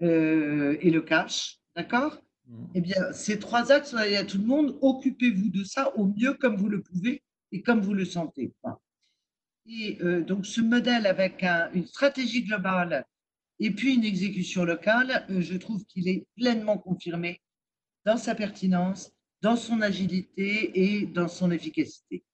euh, 0.03 0.77
et 0.81 0.90
le 0.90 1.03
cash, 1.03 1.61
d'accord? 1.77 2.22
Mmh. 2.46 2.64
Eh 2.75 2.81
bien, 2.81 3.12
ces 3.12 3.38
trois 3.38 3.70
axes, 3.70 3.94
y 4.11 4.16
a 4.16 4.25
tout 4.25 4.38
le 4.38 4.46
monde, 4.46 4.77
occupez-vous 4.81 5.51
de 5.51 5.62
ça 5.62 5.94
au 5.96 6.07
mieux 6.07 6.35
comme 6.35 6.57
vous 6.57 6.68
le 6.68 6.83
pouvez 6.83 7.22
et 7.53 7.62
comme 7.62 7.81
vous 7.81 7.94
le 7.94 8.05
sentez. 8.05 8.53
Et 9.66 9.98
euh, 10.03 10.25
donc 10.25 10.46
ce 10.46 10.61
modèle 10.61 11.07
avec 11.07 11.44
une 11.75 11.87
stratégie 11.87 12.42
globale 12.42 13.07
et 13.61 13.70
puis 13.70 13.94
une 13.94 14.05
exécution 14.05 14.64
locale, 14.64 15.25
euh, 15.31 15.40
je 15.40 15.57
trouve 15.57 15.85
qu'il 15.85 16.09
est 16.09 16.27
pleinement 16.37 16.79
confirmé 16.79 17.40
dans 18.05 18.16
sa 18.16 18.35
pertinence, 18.35 19.12
dans 19.40 19.55
son 19.57 19.81
agilité 19.83 20.72
et 20.75 21.07
dans 21.07 21.29
son 21.29 21.51
efficacité. 21.53 22.25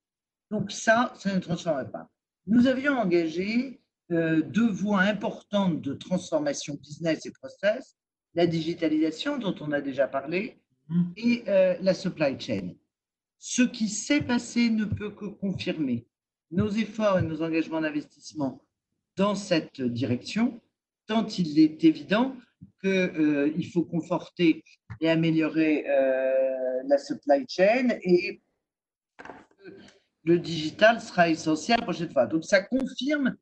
Donc 0.50 0.72
ça, 0.72 1.12
ça 1.18 1.34
ne 1.34 1.40
transforme 1.40 1.90
pas. 1.90 2.08
Nous 2.46 2.66
avions 2.66 2.94
engagé 2.94 3.74
euh, 3.74 3.87
deux 4.10 4.70
voies 4.70 5.00
importantes 5.00 5.80
de 5.82 5.92
transformation 5.94 6.74
business 6.74 7.26
et 7.26 7.30
process, 7.30 7.96
la 8.34 8.46
digitalisation 8.46 9.38
dont 9.38 9.54
on 9.60 9.72
a 9.72 9.80
déjà 9.80 10.08
parlé 10.08 10.60
mmh. 10.88 11.02
et 11.16 11.44
la 11.46 11.94
supply 11.94 12.38
chain. 12.40 12.72
Ce 13.38 13.62
qui 13.62 13.88
s'est 13.88 14.22
passé 14.22 14.70
ne 14.70 14.84
peut 14.84 15.10
que 15.10 15.26
confirmer 15.26 16.06
nos 16.50 16.70
efforts 16.70 17.18
et 17.18 17.22
nos 17.22 17.42
engagements 17.42 17.80
d'investissement 17.80 18.62
dans 19.16 19.34
cette 19.34 19.80
direction, 19.80 20.60
tant 21.06 21.26
il 21.26 21.58
est 21.58 21.84
évident 21.84 22.36
qu'il 22.80 22.90
euh, 22.90 23.62
faut 23.72 23.84
conforter 23.84 24.64
et 25.00 25.10
améliorer 25.10 25.84
euh, 25.88 26.82
la 26.86 26.98
supply 26.98 27.44
chain 27.48 27.88
et 28.02 28.40
le 30.24 30.38
digital 30.38 31.00
sera 31.00 31.28
essentiel 31.28 31.78
la 31.78 31.84
prochaine 31.84 32.12
fois. 32.12 32.26
Donc, 32.26 32.44
ça 32.44 32.62
confirme 32.62 33.36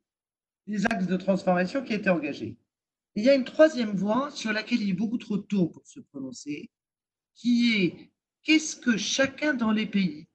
les 0.67 0.85
axes 0.85 1.07
de 1.07 1.17
transformation 1.17 1.83
qui 1.83 1.93
étaient 1.93 2.09
engagés. 2.09 2.57
il 3.15 3.23
y 3.23 3.29
a 3.29 3.35
une 3.35 3.45
troisième 3.45 3.95
voie 3.95 4.29
sur 4.31 4.51
laquelle 4.53 4.81
il 4.81 4.91
est 4.91 4.93
beaucoup 4.93 5.17
trop 5.17 5.37
tôt 5.37 5.67
pour 5.67 5.87
se 5.87 5.99
prononcer, 5.99 6.69
qui 7.35 7.73
est 7.75 8.11
qu'est-ce 8.43 8.75
que 8.75 8.97
chacun 8.97 9.53
dans 9.53 9.71
les 9.71 9.85
pays 9.85 10.27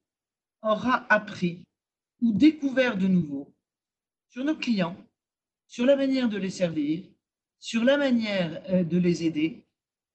aura 0.62 1.06
appris 1.12 1.64
ou 2.20 2.32
découvert 2.32 2.96
de 2.96 3.06
nouveau 3.06 3.54
sur 4.30 4.44
nos 4.44 4.56
clients, 4.56 4.96
sur 5.66 5.84
la 5.84 5.96
manière 5.96 6.28
de 6.28 6.38
les 6.38 6.50
servir, 6.50 7.04
sur 7.58 7.84
la 7.84 7.96
manière 7.96 8.62
euh, 8.70 8.84
de 8.84 8.98
les 8.98 9.24
aider, 9.24 9.66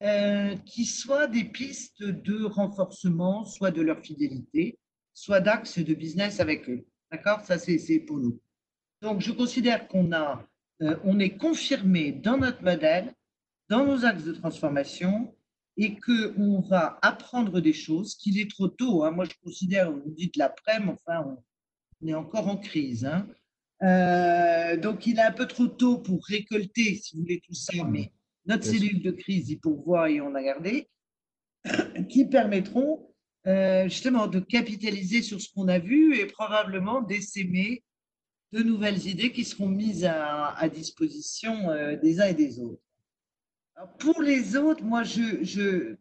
euh, 0.04 0.56
qui 0.58 0.86
soient 0.86 1.28
des 1.28 1.44
pistes 1.44 2.04
de 2.04 2.44
renforcement, 2.44 3.46
soit 3.46 3.72
de 3.72 3.82
leur 3.82 4.00
fidélité, 4.02 4.78
soit 5.14 5.42
d'axes 5.42 5.80
de 5.80 5.94
business 5.94 6.40
avec 6.40 6.70
eux. 6.70 6.86
D'accord? 7.12 7.42
Ça, 7.42 7.58
c'est 7.58 8.00
pour 8.00 8.18
nous. 8.18 8.40
Donc, 9.02 9.22
je 9.22 9.32
considère 9.32 9.88
qu'on 9.88 10.12
a, 10.12 10.46
euh, 10.82 10.98
on 11.04 11.20
est 11.20 11.38
confirmé 11.38 12.12
dans 12.12 12.38
notre 12.38 12.64
modèle, 12.64 13.14
dans 13.70 13.86
nos 13.86 14.06
axes 14.06 14.24
de 14.24 14.34
transformation, 14.34 15.34
et 15.78 15.96
qu'on 16.00 16.60
va 16.62 16.98
apprendre 17.04 17.62
des 17.62 17.74
choses, 17.74 18.16
qu'il 18.16 18.40
est 18.40 18.50
trop 18.50 18.68
tôt. 18.68 19.04
Hein. 19.04 19.12
Moi, 19.12 19.26
je 19.26 19.36
considère, 19.44 19.92
vous 19.92 20.12
dites 20.12 20.36
l'après, 20.36 20.80
mais 20.80 20.94
enfin, 20.94 21.38
on, 22.02 22.08
est 22.08 22.16
encore 22.16 22.48
en 22.48 22.58
crise. 22.58 23.06
Hein. 23.06 23.28
Euh, 23.84 24.78
donc, 24.78 25.06
il 25.06 25.20
est 25.20 25.24
un 25.24 25.32
peu 25.32 25.46
trop 25.46 25.68
tôt 25.68 26.00
pour 26.00 26.26
récolter, 26.26 26.96
si 26.96 27.16
vous 27.16 27.22
voulez, 27.22 27.42
tout 27.46 27.54
ça, 27.54 27.84
mais 27.84 28.12
notre 28.48 28.64
cellule 28.64 29.02
de 29.02 29.12
crise 29.12 29.50
y 29.50 29.58
pourvoit 29.58 30.10
et 30.10 30.22
on 30.22 30.34
a 30.34 30.42
gardé, 30.42 30.90
qui 32.10 32.26
permettront 32.26 33.08
euh, 33.46 33.84
justement 33.84 34.28
de 34.28 34.40
capitaliser 34.40 35.22
sur 35.22 35.40
ce 35.40 35.48
qu'on 35.54 35.68
a 35.68 35.80
vu 35.80 36.18
et 36.18 36.26
probablement 36.26 37.02
d'essaimer 37.02 37.84
de 38.54 38.64
nouvelles 38.64 39.08
idées 39.08 39.32
qui 39.32 39.44
seront 39.44 39.68
mises 39.68 40.06
à, 40.06 40.70
disposition 40.70 41.70
euh, 41.70 41.96
des 41.98 42.22
uns 42.22 42.28
et 42.28 42.34
des 42.34 42.60
autres. 42.60 42.82
pour 44.00 44.22
les 44.22 44.56
autres, 44.56 44.84
moi, 44.84 45.04
je, 45.04 45.96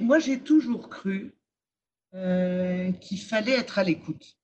moi, 0.00 0.18
j'ai 0.18 0.40
toujours 0.40 0.88
cru 0.88 1.34
qu'il 2.12 3.20
fallait 3.20 3.52
être 3.52 3.78
à 3.78 3.84
l'écoute 3.84 4.36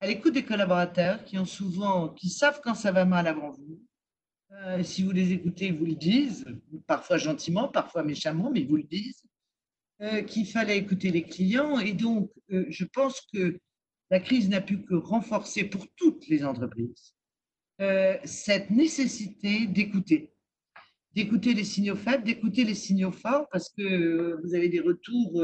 à 0.00 0.06
l'écoute 0.06 0.32
des 0.32 0.44
collaborateurs 0.44 1.24
qui 1.24 1.38
ont 1.38 1.44
souvent, 1.44 2.08
qui 2.08 2.30
savent 2.30 2.60
quand 2.62 2.74
ça 2.74 2.90
va 2.90 3.04
mal 3.04 3.26
avant 3.26 3.50
vous. 3.50 3.80
Euh, 4.52 4.82
si 4.82 5.02
vous 5.02 5.12
les 5.12 5.32
écoutez, 5.32 5.66
ils 5.66 5.76
vous 5.76 5.84
le 5.84 5.94
disent, 5.94 6.46
parfois 6.86 7.18
gentiment, 7.18 7.68
parfois 7.68 8.02
méchamment, 8.02 8.50
mais 8.50 8.60
ils 8.60 8.68
vous 8.68 8.76
le 8.76 8.82
disent. 8.84 9.22
euh, 10.02 10.22
qu'il 10.22 10.46
fallait 10.46 10.78
écouter 10.78 11.10
les 11.10 11.22
clients. 11.22 11.78
Et 11.78 11.92
donc, 11.92 12.30
euh, 12.52 12.64
je 12.70 12.86
pense 12.86 13.20
que 13.32 13.60
la 14.10 14.20
crise 14.20 14.48
n'a 14.48 14.60
pu 14.60 14.82
que 14.82 14.94
renforcer 14.94 15.64
pour 15.64 15.86
toutes 15.96 16.26
les 16.28 16.44
entreprises 16.44 17.14
euh, 17.80 18.16
cette 18.24 18.70
nécessité 18.70 19.66
d'écouter, 19.66 20.34
d'écouter 21.14 21.54
les 21.54 21.64
signaux 21.64 21.96
faibles, 21.96 22.24
d'écouter 22.24 22.64
les 22.64 22.74
signaux 22.74 23.12
forts, 23.12 23.48
parce 23.50 23.70
que 23.70 24.38
vous 24.42 24.54
avez 24.54 24.68
des 24.68 24.80
retours 24.80 25.42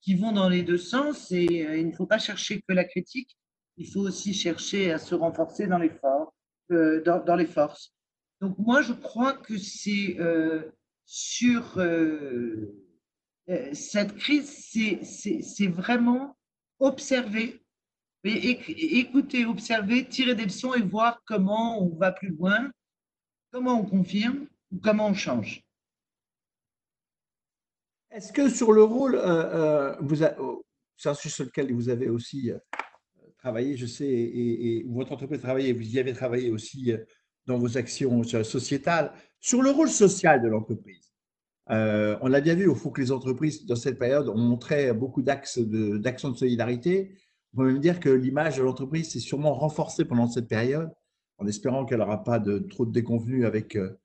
qui 0.00 0.14
vont 0.14 0.32
dans 0.32 0.48
les 0.48 0.62
deux 0.62 0.78
sens 0.78 1.30
et 1.32 1.44
il 1.44 1.86
ne 1.86 1.92
faut 1.92 2.06
pas 2.06 2.18
chercher 2.18 2.62
que 2.66 2.72
la 2.72 2.84
critique, 2.84 3.36
il 3.76 3.90
faut 3.90 4.00
aussi 4.00 4.32
chercher 4.32 4.90
à 4.92 4.98
se 4.98 5.14
renforcer 5.14 5.66
dans 5.66 5.78
les, 5.78 5.90
forts, 5.90 6.32
dans, 6.70 7.36
les 7.36 7.46
forces. 7.46 7.92
Donc 8.40 8.56
moi, 8.58 8.80
je 8.80 8.94
crois 8.94 9.34
que 9.34 9.58
c'est 9.58 10.16
sur 11.06 11.78
euh, 11.78 13.72
cette 13.72 14.16
crise, 14.16 14.50
c'est 14.72 15.68
vraiment 15.68 16.36
observer, 16.80 17.64
écouter, 18.32 19.44
observer, 19.44 20.06
tirer 20.06 20.34
des 20.34 20.44
leçons 20.44 20.74
et 20.74 20.82
voir 20.82 21.22
comment 21.26 21.82
on 21.82 21.94
va 21.96 22.12
plus 22.12 22.30
loin, 22.30 22.70
comment 23.52 23.80
on 23.80 23.84
confirme 23.84 24.46
ou 24.72 24.78
comment 24.78 25.08
on 25.08 25.14
change. 25.14 25.62
Est-ce 28.10 28.32
que 28.32 28.48
sur 28.48 28.72
le 28.72 28.82
rôle, 28.82 29.16
euh, 29.16 29.94
euh, 30.00 30.56
c'est 30.96 31.08
un 31.08 31.14
sujet 31.14 31.34
sur 31.34 31.44
lequel 31.44 31.72
vous 31.72 31.88
avez 31.88 32.08
aussi 32.08 32.50
travaillé, 33.38 33.76
je 33.76 33.86
sais, 33.86 34.08
et, 34.08 34.84
votre 34.88 35.12
entreprise 35.12 35.40
travaillé, 35.40 35.72
vous 35.72 35.82
y 35.82 35.98
avez 35.98 36.12
travaillé 36.12 36.50
aussi 36.50 36.92
dans 37.46 37.58
vos 37.58 37.76
actions 37.76 38.22
sociétales, 38.24 39.12
sur 39.40 39.62
le 39.62 39.70
rôle 39.70 39.90
social 39.90 40.42
de 40.42 40.48
l'entreprise. 40.48 41.06
Euh, 41.70 42.16
on 42.20 42.28
l'a 42.28 42.40
bien 42.40 42.54
vu, 42.54 42.66
au 42.68 42.74
fond, 42.74 42.90
que 42.90 43.00
les 43.00 43.12
entreprises, 43.12 43.66
dans 43.66 43.76
cette 43.76 43.98
période, 43.98 44.28
ont 44.28 44.38
montré 44.38 44.92
beaucoup 44.92 45.22
d'actions 45.22 45.62
de, 45.64 46.36
solidarité. 46.36 47.14
On 47.56 47.60
peut 47.62 47.72
même 47.72 47.80
dire 47.80 48.00
que 48.00 48.10
l'image 48.10 48.58
de 48.58 48.62
l'entreprise 48.62 49.10
s'est 49.10 49.18
sûrement 49.18 49.54
renforcée 49.54 50.04
pendant 50.04 50.28
cette 50.28 50.46
période, 50.46 50.90
en 51.38 51.46
espérant 51.46 51.86
qu'elle 51.86 52.00
n'aura 52.00 52.22
pas 52.22 52.38
de, 52.38 52.58
trop 52.58 52.84
de 52.84 52.92
déconvenus 52.92 53.46
avec, 53.46 53.76
euh, 53.76 53.98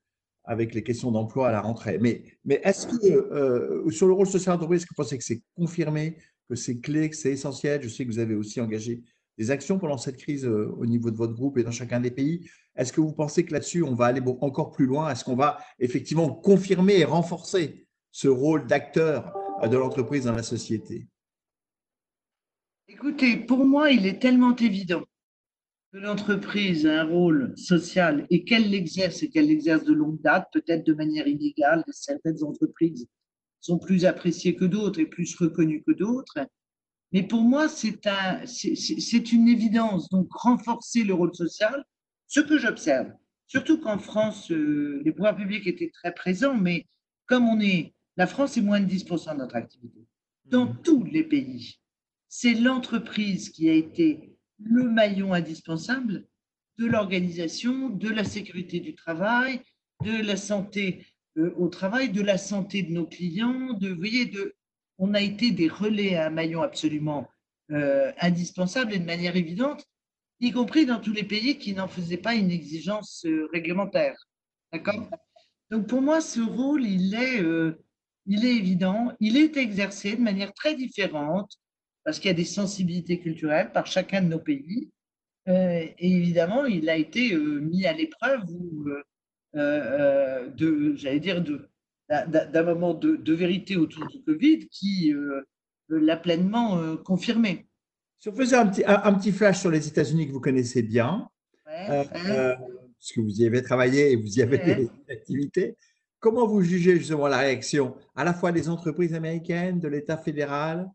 avec 0.44 0.74
les 0.74 0.82
questions 0.82 1.10
d'emploi 1.10 1.48
à 1.48 1.52
la 1.52 1.60
rentrée. 1.60 1.98
Mais, 2.00 2.24
mais 2.46 2.62
est-ce 2.64 2.86
que, 2.86 3.06
euh, 3.06 3.90
sur 3.90 4.06
le 4.06 4.14
rôle 4.14 4.26
social 4.26 4.54
de 4.54 4.60
l'entreprise, 4.60 4.80
est-ce 4.80 4.86
que 4.86 4.94
vous 4.96 5.02
pensez 5.02 5.18
que 5.18 5.24
c'est 5.24 5.42
confirmé, 5.54 6.16
que 6.48 6.54
c'est 6.54 6.78
clé, 6.78 7.10
que 7.10 7.16
c'est 7.16 7.32
essentiel? 7.32 7.82
Je 7.82 7.90
sais 7.90 8.06
que 8.06 8.10
vous 8.10 8.20
avez 8.20 8.34
aussi 8.34 8.58
engagé 8.58 9.02
des 9.36 9.50
actions 9.50 9.78
pendant 9.78 9.98
cette 9.98 10.16
crise 10.16 10.46
au 10.46 10.86
niveau 10.86 11.10
de 11.10 11.16
votre 11.16 11.34
groupe 11.34 11.58
et 11.58 11.62
dans 11.62 11.70
chacun 11.70 12.00
des 12.00 12.10
pays. 12.10 12.48
Est-ce 12.74 12.90
que 12.90 13.02
vous 13.02 13.12
pensez 13.12 13.44
que 13.44 13.52
là-dessus, 13.52 13.82
on 13.82 13.94
va 13.94 14.06
aller 14.06 14.22
encore 14.40 14.70
plus 14.70 14.86
loin? 14.86 15.10
Est-ce 15.10 15.24
qu'on 15.24 15.36
va 15.36 15.58
effectivement 15.78 16.30
confirmer 16.30 17.00
et 17.00 17.04
renforcer 17.04 17.86
ce 18.12 18.28
rôle 18.28 18.66
d'acteur 18.66 19.34
euh, 19.62 19.68
de 19.68 19.76
l'entreprise 19.76 20.24
dans 20.24 20.32
la 20.32 20.42
société? 20.42 21.06
Écoutez, 22.92 23.38
pour 23.38 23.64
moi, 23.64 23.90
il 23.90 24.04
est 24.04 24.20
tellement 24.20 24.54
évident 24.54 25.02
que 25.92 25.98
l'entreprise 25.98 26.86
a 26.86 27.00
un 27.00 27.04
rôle 27.04 27.54
social 27.56 28.26
et 28.28 28.44
qu'elle 28.44 28.68
l'exerce 28.68 29.22
et 29.22 29.30
qu'elle 29.30 29.46
l'exerce 29.46 29.84
de 29.84 29.94
longue 29.94 30.20
date, 30.20 30.48
peut-être 30.52 30.84
de 30.84 30.92
manière 30.92 31.26
inégale. 31.26 31.84
Certaines 31.90 32.44
entreprises 32.44 33.08
sont 33.60 33.78
plus 33.78 34.04
appréciées 34.04 34.56
que 34.56 34.66
d'autres 34.66 35.00
et 35.00 35.06
plus 35.06 35.34
reconnues 35.36 35.82
que 35.82 35.92
d'autres. 35.92 36.46
Mais 37.12 37.22
pour 37.22 37.40
moi, 37.40 37.66
c'est 37.70 38.06
un, 38.06 38.42
une 38.44 39.48
évidence. 39.48 40.10
Donc, 40.10 40.28
renforcer 40.30 41.02
le 41.02 41.14
rôle 41.14 41.34
social, 41.34 41.82
ce 42.26 42.40
que 42.40 42.58
j'observe, 42.58 43.10
surtout 43.46 43.80
qu'en 43.80 43.98
France, 43.98 44.50
euh, 44.50 45.00
les 45.02 45.12
pouvoirs 45.12 45.36
publics 45.36 45.66
étaient 45.66 45.90
très 45.90 46.12
présents, 46.12 46.58
mais 46.58 46.86
comme 47.24 47.48
on 47.48 47.58
est, 47.58 47.94
la 48.18 48.26
France 48.26 48.58
est 48.58 48.62
moins 48.62 48.80
de 48.80 48.86
10% 48.86 49.32
de 49.32 49.38
notre 49.38 49.56
activité. 49.56 50.06
Dans 50.44 50.66
mmh. 50.66 50.82
tous 50.82 51.04
les 51.04 51.24
pays, 51.24 51.78
c'est 52.34 52.54
l'entreprise 52.54 53.50
qui 53.50 53.68
a 53.68 53.74
été 53.74 54.38
le 54.58 54.84
maillon 54.84 55.34
indispensable 55.34 56.26
de 56.78 56.86
l'organisation, 56.86 57.90
de 57.90 58.08
la 58.08 58.24
sécurité 58.24 58.80
du 58.80 58.94
travail, 58.94 59.60
de 60.02 60.26
la 60.26 60.38
santé 60.38 61.04
euh, 61.36 61.52
au 61.58 61.68
travail, 61.68 62.08
de 62.08 62.22
la 62.22 62.38
santé 62.38 62.84
de 62.84 62.90
nos 62.90 63.04
clients, 63.04 63.74
de, 63.74 63.90
vous 63.90 63.98
voyez, 63.98 64.32
on 64.96 65.12
a 65.12 65.20
été 65.20 65.50
des 65.50 65.68
relais 65.68 66.16
à 66.16 66.28
un 66.28 66.30
maillon 66.30 66.62
absolument 66.62 67.28
euh, 67.70 68.10
indispensable 68.18 68.94
et 68.94 68.98
de 68.98 69.04
manière 69.04 69.36
évidente 69.36 69.84
y 70.40 70.52
compris 70.52 70.86
dans 70.86 71.00
tous 71.00 71.12
les 71.12 71.24
pays 71.24 71.58
qui 71.58 71.74
n'en 71.74 71.86
faisaient 71.86 72.16
pas 72.16 72.34
une 72.34 72.50
exigence 72.50 73.26
euh, 73.26 73.46
réglementaire. 73.52 74.16
D'accord? 74.72 75.06
Donc 75.70 75.86
pour 75.86 76.00
moi, 76.00 76.22
ce 76.22 76.40
rôle, 76.40 76.86
il 76.86 77.14
est, 77.14 77.44
il 78.24 78.46
est 78.46 78.56
évident, 78.56 79.12
il 79.20 79.36
est 79.36 79.58
exercé 79.58 80.16
de 80.16 80.22
manière 80.22 80.54
très 80.54 80.74
différente 80.74 81.58
parce 82.04 82.18
qu'il 82.18 82.28
y 82.28 82.34
a 82.34 82.36
des 82.36 82.44
sensibilités 82.44 83.20
culturelles 83.20 83.72
par 83.72 83.86
chacun 83.86 84.22
de 84.22 84.28
nos 84.28 84.38
pays. 84.38 84.90
Euh, 85.48 85.84
et 85.98 86.16
évidemment, 86.16 86.64
il 86.66 86.88
a 86.88 86.96
été 86.96 87.34
mis 87.36 87.86
à 87.86 87.92
l'épreuve 87.92 88.44
de, 89.54 90.96
j'allais 90.96 91.20
dire, 91.20 91.42
d'un 92.08 92.62
moment 92.62 92.94
de, 92.94 93.16
de, 93.16 93.32
vérité 93.34 93.76
autour 93.76 94.06
du 94.06 94.22
Covid 94.22 94.68
qui 94.68 95.12
l'a 95.88 96.16
pleinement 96.16 96.96
confirmé. 96.98 97.66
Si 98.22 98.28
on 98.28 98.36
faisait 98.36 98.54
un 98.54 98.68
petit, 98.68 98.84
un, 98.86 99.14
petit 99.14 99.32
flash 99.32 99.58
sur 99.58 99.70
les 99.72 99.88
États-Unis 99.88 100.28
que 100.28 100.32
vous 100.32 100.40
connaissez 100.40 100.80
bien, 100.80 101.28
euh, 101.66 102.04
euh, 102.28 102.54
parce 102.54 103.12
que 103.12 103.20
vous 103.20 103.40
y 103.40 103.44
avez 103.44 103.62
travaillé 103.62 104.12
et 104.12 104.16
vous 104.16 104.38
y 104.38 104.42
avez 104.42 104.58
des 104.58 104.88
activités, 105.10 105.76
comment 106.20 106.46
vous 106.46 106.62
jugez 106.62 106.96
justement 106.98 107.26
la 107.26 107.38
réaction 107.38 107.96
à 108.14 108.22
la 108.22 108.32
fois 108.32 108.52
des 108.52 108.68
entreprises 108.68 109.12
américaines, 109.12 109.80
de 109.80 109.88
l'État 109.88 110.16
fédéral 110.16 110.88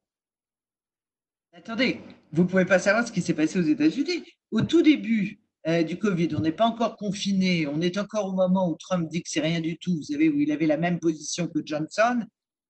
Attendez, 1.58 2.00
vous 2.32 2.44
ne 2.44 2.48
pouvez 2.48 2.66
pas 2.66 2.78
savoir 2.78 3.08
ce 3.08 3.12
qui 3.12 3.22
s'est 3.22 3.34
passé 3.34 3.58
aux 3.58 3.64
États-Unis. 3.64 4.24
Au 4.52 4.62
tout 4.62 4.84
début 4.84 5.40
euh, 5.68 5.82
du 5.82 5.98
Covid, 5.98 6.30
on 6.36 6.42
n'est 6.42 6.52
pas 6.52 6.68
encore 6.68 6.96
confiné, 6.98 7.66
on 7.66 7.82
est 7.82 7.98
encore 7.98 8.28
au 8.28 8.34
moment 8.34 8.70
où 8.70 8.76
Trump 8.76 9.10
dit 9.10 9.24
que 9.24 9.30
c'est 9.30 9.42
rien 9.42 9.60
du 9.60 9.78
tout, 9.78 9.96
vous 9.96 10.04
savez, 10.04 10.30
où 10.30 10.40
il 10.40 10.52
avait 10.52 10.68
la 10.68 10.78
même 10.78 11.00
position 11.00 11.48
que 11.48 11.60
Johnson, 11.66 12.20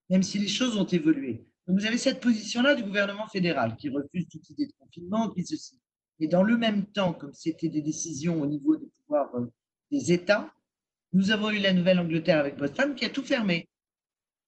même 0.09 0.23
si 0.23 0.39
les 0.39 0.47
choses 0.47 0.77
ont 0.77 0.85
évolué 0.85 1.45
vous 1.67 1.85
avez 1.85 1.97
cette 1.97 2.21
position-là 2.21 2.75
du 2.75 2.83
gouvernement 2.83 3.27
fédéral 3.27 3.75
qui 3.75 3.89
refuse 3.89 4.27
toute 4.29 4.49
idée 4.51 4.67
de 4.67 4.73
confinement, 4.79 5.29
qui 5.29 5.45
ceci. 5.45 5.77
Et 6.19 6.27
dans 6.27 6.43
le 6.43 6.57
même 6.57 6.85
temps, 6.85 7.13
comme 7.13 7.33
c'était 7.33 7.67
des 7.67 7.81
décisions 7.81 8.41
au 8.41 8.45
niveau 8.45 8.77
des 8.77 8.87
pouvoirs 8.97 9.35
euh, 9.35 9.51
des 9.91 10.13
États, 10.13 10.49
nous 11.11 11.31
avons 11.31 11.49
eu 11.49 11.59
la 11.59 11.73
Nouvelle-Angleterre 11.73 12.39
avec 12.39 12.57
Boston 12.57 12.95
qui 12.95 13.03
a 13.03 13.09
tout 13.09 13.23
fermé. 13.23 13.67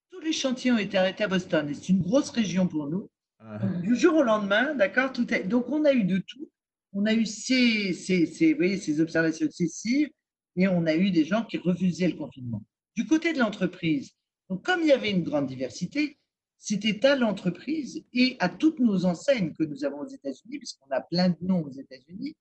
Tous 0.09 0.21
les 0.21 0.31
chantiers 0.31 0.71
ont 0.71 0.77
été 0.77 0.97
arrêtés 0.97 1.25
à 1.25 1.27
Boston 1.27 1.69
et 1.69 1.73
c'est 1.73 1.89
une 1.89 2.01
grosse 2.01 2.29
région 2.29 2.67
pour 2.67 2.87
nous. 2.87 3.09
Ah. 3.39 3.59
du 3.81 3.95
jour 3.95 4.15
au 4.15 4.23
lendemain, 4.23 4.75
d'accord, 4.75 5.13
tout 5.13 5.33
est... 5.33 5.43
Donc 5.43 5.69
on 5.69 5.85
a 5.85 5.93
eu 5.93 6.03
de 6.03 6.17
tout. 6.17 6.49
On 6.93 7.05
a 7.05 7.13
eu 7.13 7.25
ces, 7.25 7.93
ces, 7.93 8.25
ces, 8.25 8.53
voyez, 8.53 8.77
ces 8.77 8.99
observations 8.99 9.45
excessives 9.45 10.09
et 10.55 10.67
on 10.67 10.85
a 10.85 10.95
eu 10.95 11.11
des 11.11 11.23
gens 11.23 11.43
qui 11.43 11.57
refusaient 11.57 12.07
le 12.07 12.17
confinement. 12.17 12.63
Du 12.95 13.05
côté 13.05 13.33
de 13.33 13.39
l'entreprise, 13.39 14.11
donc 14.49 14.65
comme 14.65 14.81
il 14.81 14.87
y 14.87 14.91
avait 14.91 15.11
une 15.11 15.23
grande 15.23 15.47
diversité, 15.47 16.17
c'était 16.57 17.05
à 17.05 17.15
l'entreprise 17.15 18.03
et 18.13 18.35
à 18.39 18.49
toutes 18.49 18.79
nos 18.79 19.05
enseignes 19.05 19.53
que 19.53 19.63
nous 19.63 19.85
avons 19.85 19.99
aux 19.99 20.07
États-Unis, 20.07 20.57
puisqu'on 20.57 20.91
a 20.91 20.99
plein 20.99 21.29
de 21.29 21.37
noms 21.41 21.63
aux 21.63 21.71
États-Unis, 21.71 22.35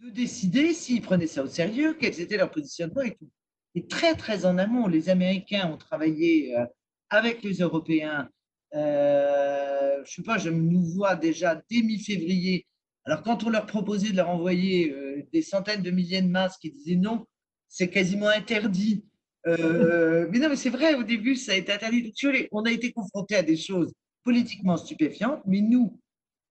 de 0.00 0.10
décider 0.10 0.72
s'ils 0.72 1.02
prenaient 1.02 1.26
ça 1.26 1.44
au 1.44 1.46
sérieux, 1.46 1.94
quels 1.94 2.20
étaient 2.20 2.38
leurs 2.38 2.50
positionnements 2.50 3.02
et 3.02 3.14
tout. 3.14 3.30
Et 3.74 3.86
très, 3.86 4.16
très 4.16 4.46
en 4.46 4.58
amont, 4.58 4.88
les 4.88 5.10
Américains 5.10 5.70
ont 5.70 5.76
travaillé 5.76 6.56
euh, 6.56 6.66
avec 7.08 7.42
les 7.42 7.58
Européens. 7.58 8.28
Euh, 8.74 10.02
je 10.04 10.12
sais 10.12 10.22
pas, 10.22 10.38
je 10.38 10.50
nous 10.50 10.82
vois 10.82 11.16
déjà 11.16 11.60
dès 11.70 11.82
mi-février. 11.82 12.66
Alors, 13.04 13.22
quand 13.22 13.44
on 13.44 13.50
leur 13.50 13.66
proposait 13.66 14.10
de 14.10 14.16
leur 14.16 14.28
envoyer 14.28 14.92
euh, 14.92 15.22
des 15.32 15.42
centaines 15.42 15.82
de 15.82 15.90
milliers 15.90 16.22
de 16.22 16.28
masques, 16.28 16.64
ils 16.64 16.72
disaient 16.72 16.96
non, 16.96 17.26
c'est 17.68 17.90
quasiment 17.90 18.28
interdit. 18.28 19.04
Euh, 19.46 20.28
mais 20.30 20.38
non, 20.38 20.48
mais 20.48 20.56
c'est 20.56 20.70
vrai, 20.70 20.94
au 20.94 21.02
début, 21.02 21.36
ça 21.36 21.52
a 21.52 21.56
été 21.56 21.72
interdit. 21.72 22.12
On 22.52 22.62
a 22.62 22.70
été 22.70 22.92
confronté 22.92 23.36
à 23.36 23.42
des 23.42 23.56
choses 23.56 23.92
politiquement 24.22 24.76
stupéfiantes, 24.76 25.42
mais 25.46 25.60
nous, 25.60 25.98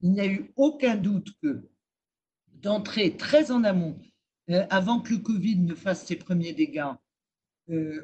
il 0.02 0.12
n'y 0.12 0.22
a 0.22 0.28
eu 0.28 0.52
aucun 0.56 0.96
doute 0.96 1.30
que 1.44 1.70
d'entrer 2.54 3.16
très 3.16 3.52
en 3.52 3.64
amont, 3.64 3.98
euh, 4.50 4.66
avant 4.70 5.00
que 5.00 5.14
le 5.14 5.20
Covid 5.20 5.60
ne 5.60 5.76
fasse 5.76 6.06
ses 6.06 6.16
premiers 6.16 6.54
dégâts 6.54 6.94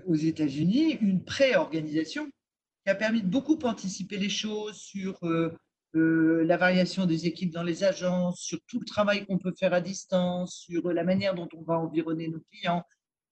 aux 0.06 0.14
États-Unis, 0.14 1.00
une 1.02 1.24
pré-organisation 1.26 2.30
qui 2.86 2.92
a 2.92 2.96
permis 2.96 3.22
de 3.22 3.28
beaucoup 3.28 3.60
anticiper 3.64 4.18
les 4.18 4.30
choses 4.30 4.78
sur 4.78 5.20
la 5.94 6.58
variation 6.58 7.06
des 7.06 7.26
équipes 7.26 7.52
dans 7.52 7.64
les 7.64 7.84
agences, 7.84 8.40
sur 8.40 8.60
tout 8.68 8.80
le 8.80 8.86
travail 8.86 9.26
qu'on 9.26 9.40
peut 9.40 9.54
faire 9.58 9.74
à 9.74 9.82
distance, 9.82 10.56
sur 10.56 10.92
la 10.92 11.04
manière 11.04 11.36
dont 11.36 11.50
on 11.56 11.64
va 11.64 11.80
environner 11.80 12.28
nos 12.28 12.42
clients, 12.52 12.84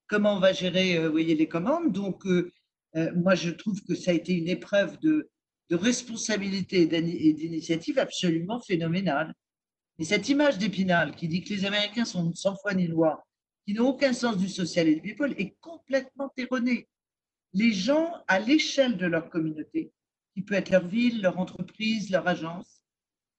comment 0.07 0.35
on 0.35 0.39
va 0.39 0.53
gérer 0.53 0.97
euh, 0.97 1.09
voyez, 1.09 1.35
les 1.35 1.47
commandes. 1.47 1.91
Donc, 1.91 2.25
euh, 2.25 2.51
euh, 2.95 3.11
moi, 3.15 3.35
je 3.35 3.49
trouve 3.49 3.81
que 3.83 3.95
ça 3.95 4.11
a 4.11 4.13
été 4.13 4.33
une 4.33 4.47
épreuve 4.47 4.99
de, 4.99 5.29
responsabilité 5.71 6.83
et 6.83 7.33
d'initiative 7.33 7.97
absolument 7.97 8.61
phénoménale. 8.61 9.33
Et 9.97 10.03
cette 10.03 10.29
image 10.29 10.59
d'Épinal 10.59 11.15
qui 11.15 11.27
dit 11.27 11.43
que 11.43 11.51
les 11.51 11.65
Américains 11.65 12.05
sont 12.05 12.31
sans 12.35 12.55
foi 12.57 12.75
ni 12.75 12.85
loi, 12.85 13.25
qui 13.65 13.73
n'ont 13.73 13.87
aucun 13.87 14.13
sens 14.13 14.37
du 14.37 14.49
social 14.49 14.87
et 14.87 14.93
du 14.93 15.01
people, 15.01 15.33
est 15.35 15.55
complètement 15.61 16.31
erronée. 16.37 16.87
Les 17.53 17.71
gens, 17.71 18.11
à 18.27 18.39
l'échelle 18.39 18.97
de 18.97 19.05
leur 19.05 19.29
communauté, 19.29 19.91
qui 20.33 20.41
peut 20.41 20.55
être 20.55 20.71
leur 20.71 20.87
ville, 20.87 21.21
leur 21.21 21.39
entreprise, 21.39 22.09
leur 22.09 22.27
agence, 22.27 22.81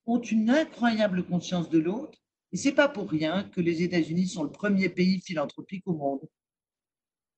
ont 0.06 0.20
une 0.20 0.50
incroyable 0.50 1.24
conscience 1.24 1.68
de 1.68 1.78
l'autre. 1.78 2.18
Et 2.52 2.56
c'est 2.56 2.72
pas 2.72 2.88
pour 2.88 3.10
rien 3.10 3.44
que 3.44 3.60
les 3.60 3.82
États-Unis 3.82 4.28
sont 4.28 4.44
le 4.44 4.52
premier 4.52 4.88
pays 4.88 5.20
philanthropique 5.20 5.86
au 5.86 5.94
monde. 5.94 6.28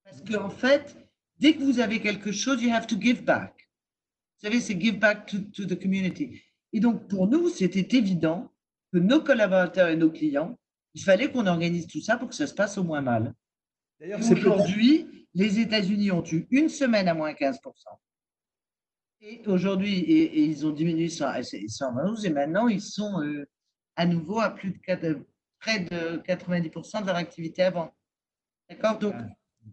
Parce 0.04 0.20
qu'en 0.22 0.46
en 0.46 0.50
fait, 0.50 0.96
dès 1.38 1.54
que 1.54 1.62
vous 1.62 1.80
avez 1.80 2.00
quelque 2.00 2.32
chose, 2.32 2.62
you 2.62 2.70
have 2.70 2.86
to 2.86 3.00
give 3.00 3.24
back. 3.24 3.70
Vous 4.38 4.48
savez, 4.48 4.60
c'est 4.60 4.78
give 4.78 4.98
back 4.98 5.26
to, 5.26 5.38
to 5.54 5.64
the 5.64 5.80
community. 5.80 6.42
Et 6.72 6.80
donc, 6.80 7.08
pour 7.08 7.26
nous, 7.26 7.48
c'était 7.48 7.96
évident 7.96 8.52
que 8.92 8.98
nos 8.98 9.22
collaborateurs 9.22 9.88
et 9.88 9.96
nos 9.96 10.10
clients, 10.10 10.58
il 10.94 11.02
fallait 11.02 11.30
qu'on 11.30 11.46
organise 11.46 11.86
tout 11.86 12.00
ça 12.00 12.16
pour 12.16 12.28
que 12.28 12.34
ça 12.34 12.46
se 12.46 12.54
passe 12.54 12.76
au 12.76 12.84
moins 12.84 13.00
mal. 13.00 13.34
D'ailleurs, 13.98 14.20
aujourd'hui, 14.20 15.06
les 15.36 15.60
États-Unis 15.60 16.10
ont 16.10 16.24
eu 16.32 16.46
une 16.50 16.70
semaine 16.70 17.08
à 17.08 17.14
moins 17.14 17.32
15%. 17.32 17.58
Et 19.20 19.42
aujourd'hui, 19.46 19.98
et, 19.98 20.40
ils 20.40 20.66
ont 20.66 20.70
diminué 20.70 21.08
à 21.20 21.42
112 21.42 22.24
et 22.24 22.30
maintenant 22.30 22.68
ils 22.68 22.80
sont 22.80 23.22
euh, 23.22 23.46
à 23.96 24.06
nouveau 24.06 24.40
à 24.40 24.50
plus 24.50 24.70
de 24.70 25.26
près 25.60 25.80
de 25.80 26.22
90% 26.26 27.02
de 27.02 27.06
leur 27.06 27.16
activité 27.16 27.62
avant. 27.62 27.94
D'accord? 28.70 28.98
Donc, 28.98 29.14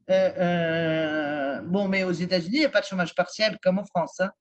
euh, 0.09 0.13
euh, 0.37 1.61
bon, 1.61 1.87
mais 1.87 2.03
aux 2.03 2.11
États-Unis, 2.11 2.57
il 2.57 2.59
n'y 2.59 2.65
a 2.65 2.69
pas 2.69 2.81
de 2.81 2.85
chômage 2.85 3.15
partiel 3.15 3.57
comme 3.63 3.79
en 3.79 3.85
France. 3.85 4.19
Hein. 4.19 4.31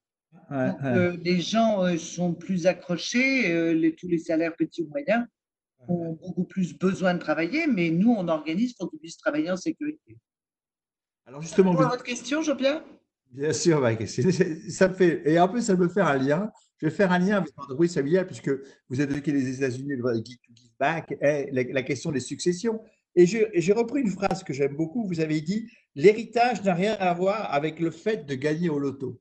Donc, 0.51 1.21
les 1.23 1.41
gens 1.41 1.97
sont 1.99 2.35
plus 2.35 2.67
accrochés, 2.67 3.75
les, 3.75 3.95
tous 3.95 4.09
les 4.09 4.19
salaires 4.19 4.57
petits 4.57 4.83
ou 4.83 4.89
moyens 4.89 5.25
ont 5.89 6.13
beaucoup 6.13 6.45
plus 6.45 6.79
besoin 6.79 7.15
de 7.15 7.19
travailler, 7.19 7.67
mais 7.67 7.91
nous, 7.91 8.13
on 8.13 8.29
organise 8.29 8.73
pour 8.75 8.89
qu'ils 8.89 9.01
puissent 9.01 9.19
travailler 9.19 9.51
en 9.51 9.57
sécurité. 9.57 10.17
Alors 11.27 11.43
justement, 11.43 11.73
vous... 11.73 11.83
votre 11.83 12.03
question, 12.03 12.43
Jean-Pierre 12.43 12.83
Bien 13.33 13.53
sûr, 13.55 13.81
ça 14.69 14.89
me 14.89 14.95
fait, 14.95 15.23
et 15.25 15.41
en 15.41 15.49
plus, 15.49 15.63
ça 15.63 15.75
me 15.75 15.89
fait 15.89 16.03
un 16.03 16.17
lien. 16.19 16.53
Je 16.77 16.87
vais 16.87 16.93
faire 16.93 17.13
un 17.13 17.19
lien 17.19 17.39
avec 17.39 17.51
l'entreprise 17.57 17.95
familiale, 17.95 18.27
puisque 18.27 18.51
vous 18.91 19.01
êtes 19.01 19.11
évoqué 19.11 19.33
les 19.33 19.57
États-Unis, 19.57 19.95
le 19.97 20.15
give 20.23 20.39
back, 20.79 21.15
et 21.23 21.49
la, 21.51 21.83
question 21.83 22.13
des 22.13 22.21
successions. 22.21 22.83
Et 23.15 23.25
j'ai 23.27 23.73
repris 23.73 24.03
une 24.03 24.11
phrase 24.11 24.43
que 24.43 24.53
j'aime 24.53 24.77
beaucoup. 24.77 25.07
Vous 25.07 25.21
avez 25.21 25.41
dit 25.41 25.71
L'héritage 25.95 26.63
n'a 26.63 26.75
rien 26.75 26.95
à 26.95 27.15
voir 27.15 27.53
avec 27.55 27.81
le 27.81 27.91
fait 27.91 28.27
de 28.27 28.35
gagner 28.35 28.69
au 28.69 28.79
loto. 28.79 29.21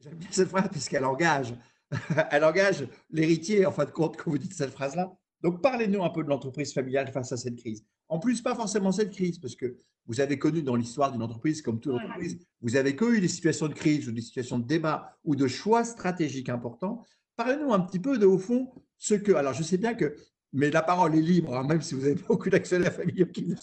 J'aime 0.00 0.14
bien 0.14 0.28
cette 0.30 0.48
phrase 0.48 0.68
puisqu'elle 0.70 1.04
engage, 1.04 1.54
elle 2.30 2.44
engage 2.44 2.86
l'héritier, 3.10 3.66
en 3.66 3.72
fin 3.72 3.84
de 3.84 3.90
compte, 3.90 4.16
quand 4.16 4.30
vous 4.30 4.38
dites 4.38 4.54
cette 4.54 4.70
phrase-là. 4.70 5.12
Donc, 5.42 5.62
parlez-nous 5.62 6.02
un 6.02 6.10
peu 6.10 6.22
de 6.22 6.28
l'entreprise 6.28 6.72
familiale 6.72 7.10
face 7.12 7.32
à 7.32 7.36
cette 7.36 7.56
crise. 7.56 7.84
En 8.08 8.18
plus, 8.18 8.40
pas 8.40 8.54
forcément 8.54 8.92
cette 8.92 9.10
crise, 9.10 9.38
parce 9.38 9.56
que 9.56 9.76
vous 10.06 10.20
avez 10.20 10.38
connu 10.38 10.62
dans 10.62 10.76
l'histoire 10.76 11.12
d'une 11.12 11.22
entreprise, 11.22 11.62
comme 11.62 11.80
toute 11.80 11.94
entreprise, 11.94 12.38
vous 12.62 12.76
avez 12.76 12.96
connu 12.96 13.20
des 13.20 13.28
situations 13.28 13.68
de 13.68 13.74
crise 13.74 14.08
ou 14.08 14.12
des 14.12 14.20
situations 14.20 14.58
de 14.58 14.66
débat 14.66 15.16
ou 15.24 15.36
de 15.36 15.46
choix 15.46 15.84
stratégiques 15.84 16.48
importants. 16.48 17.04
Parlez-nous 17.36 17.72
un 17.72 17.80
petit 17.80 18.00
peu 18.00 18.18
de, 18.18 18.26
au 18.26 18.38
fond, 18.38 18.72
ce 18.98 19.14
que. 19.14 19.32
Alors, 19.32 19.52
je 19.54 19.62
sais 19.62 19.78
bien 19.78 19.94
que. 19.94 20.16
Mais 20.52 20.70
la 20.70 20.82
parole 20.82 21.14
est 21.14 21.22
libre, 21.22 21.56
hein, 21.56 21.64
même 21.64 21.80
si 21.80 21.94
vous 21.94 22.04
avez 22.04 22.14
beaucoup 22.28 22.50
d'actionnaires 22.50 22.92
familiaux 22.92 23.26
qui 23.26 23.46
nous 23.46 23.56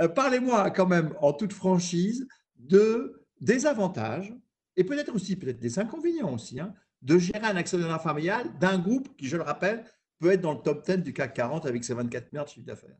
euh, 0.00 0.08
Parlez-moi 0.08 0.70
quand 0.70 0.86
même, 0.86 1.14
en 1.20 1.32
toute 1.32 1.52
franchise, 1.52 2.26
de, 2.58 3.24
des 3.40 3.66
avantages 3.66 4.34
et 4.76 4.84
peut-être 4.84 5.14
aussi 5.14 5.36
peut-être 5.36 5.58
des 5.58 5.78
inconvénients 5.78 6.32
aussi, 6.32 6.60
hein, 6.60 6.74
de 7.02 7.18
gérer 7.18 7.46
un 7.46 7.56
actionnaire 7.56 8.00
familial 8.02 8.46
d'un 8.58 8.78
groupe 8.78 9.16
qui, 9.16 9.26
je 9.26 9.36
le 9.36 9.42
rappelle, 9.42 9.84
peut 10.18 10.30
être 10.30 10.42
dans 10.42 10.52
le 10.52 10.60
top 10.60 10.84
10 10.86 10.98
du 10.98 11.12
CAC 11.12 11.34
40 11.34 11.66
avec 11.66 11.82
ses 11.84 11.94
24 11.94 12.32
milliards 12.32 12.44
de 12.44 12.50
chiffre 12.50 12.66
d'affaires 12.66 12.96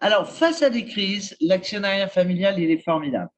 Alors, 0.00 0.30
face 0.30 0.62
à 0.62 0.70
des 0.70 0.86
crises, 0.86 1.36
l'actionnariat 1.40 2.08
familial, 2.08 2.58
il 2.58 2.70
est 2.70 2.82
formidable. 2.82 3.30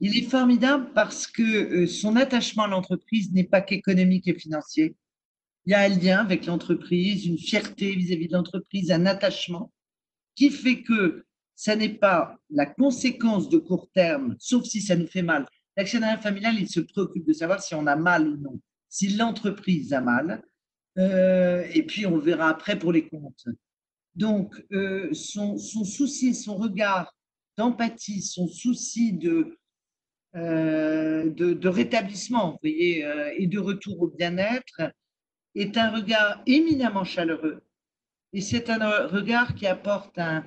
Il 0.00 0.16
est 0.16 0.28
formidable 0.28 0.90
parce 0.94 1.26
que 1.26 1.42
euh, 1.42 1.86
son 1.86 2.16
attachement 2.16 2.64
à 2.64 2.68
l'entreprise 2.68 3.32
n'est 3.32 3.44
pas 3.44 3.60
qu'économique 3.60 4.26
et 4.26 4.34
financier. 4.34 4.96
Il 5.66 5.72
y 5.72 5.74
a 5.74 5.80
un 5.80 5.88
lien 5.88 6.20
avec 6.20 6.46
l'entreprise, 6.46 7.26
une 7.26 7.38
fierté 7.38 7.94
vis-à-vis 7.94 8.28
de 8.28 8.32
l'entreprise, 8.32 8.90
un 8.90 9.06
attachement 9.06 9.72
qui 10.34 10.50
fait 10.50 10.82
que 10.82 11.24
ça 11.54 11.76
n'est 11.76 11.94
pas 11.94 12.38
la 12.50 12.66
conséquence 12.66 13.48
de 13.48 13.58
court 13.58 13.88
terme, 13.94 14.36
sauf 14.38 14.64
si 14.64 14.80
ça 14.80 14.96
nous 14.96 15.06
fait 15.06 15.22
mal. 15.22 15.46
L'actionnariat 15.76 16.18
familial, 16.18 16.56
il 16.58 16.68
se 16.68 16.80
préoccupe 16.80 17.26
de 17.26 17.32
savoir 17.32 17.62
si 17.62 17.74
on 17.74 17.86
a 17.86 17.96
mal 17.96 18.28
ou 18.28 18.36
non. 18.36 18.60
Si 18.88 19.10
l'entreprise 19.10 19.92
a 19.92 20.00
mal, 20.00 20.42
euh, 20.98 21.66
et 21.72 21.82
puis, 21.82 22.06
on 22.06 22.18
verra 22.18 22.48
après 22.48 22.78
pour 22.78 22.92
les 22.92 23.08
comptes. 23.08 23.46
Donc, 24.14 24.54
euh, 24.72 25.12
son, 25.12 25.58
souci, 25.58 26.34
son 26.34 26.56
regard 26.56 27.14
d'empathie, 27.56 28.22
son 28.22 28.46
souci 28.46 29.12
de, 29.12 29.58
euh, 30.36 31.30
de, 31.30 31.68
rétablissement, 31.68 32.58
voyez, 32.62 33.04
et 33.36 33.46
de 33.46 33.58
retour 33.58 34.02
au 34.02 34.08
bien-être, 34.08 34.92
est 35.54 35.76
un 35.76 35.90
regard 35.90 36.42
éminemment 36.46 37.04
chaleureux. 37.04 37.62
Et 38.32 38.40
c'est 38.40 38.70
un 38.70 39.06
regard 39.06 39.54
qui 39.54 39.66
apporte 39.66 40.18
un, 40.18 40.44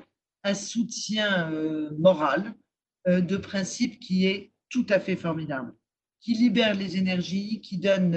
soutien 0.54 1.52
moral 2.00 2.54
de 3.06 3.36
principe 3.36 4.00
qui 4.00 4.28
est 4.28 4.54
tout 4.70 4.86
à 4.88 4.98
fait 4.98 5.18
formidable, 5.18 5.74
qui 6.22 6.36
libère 6.36 6.74
les 6.74 6.96
énergies, 6.96 7.60
qui 7.60 7.78
donne 7.78 8.16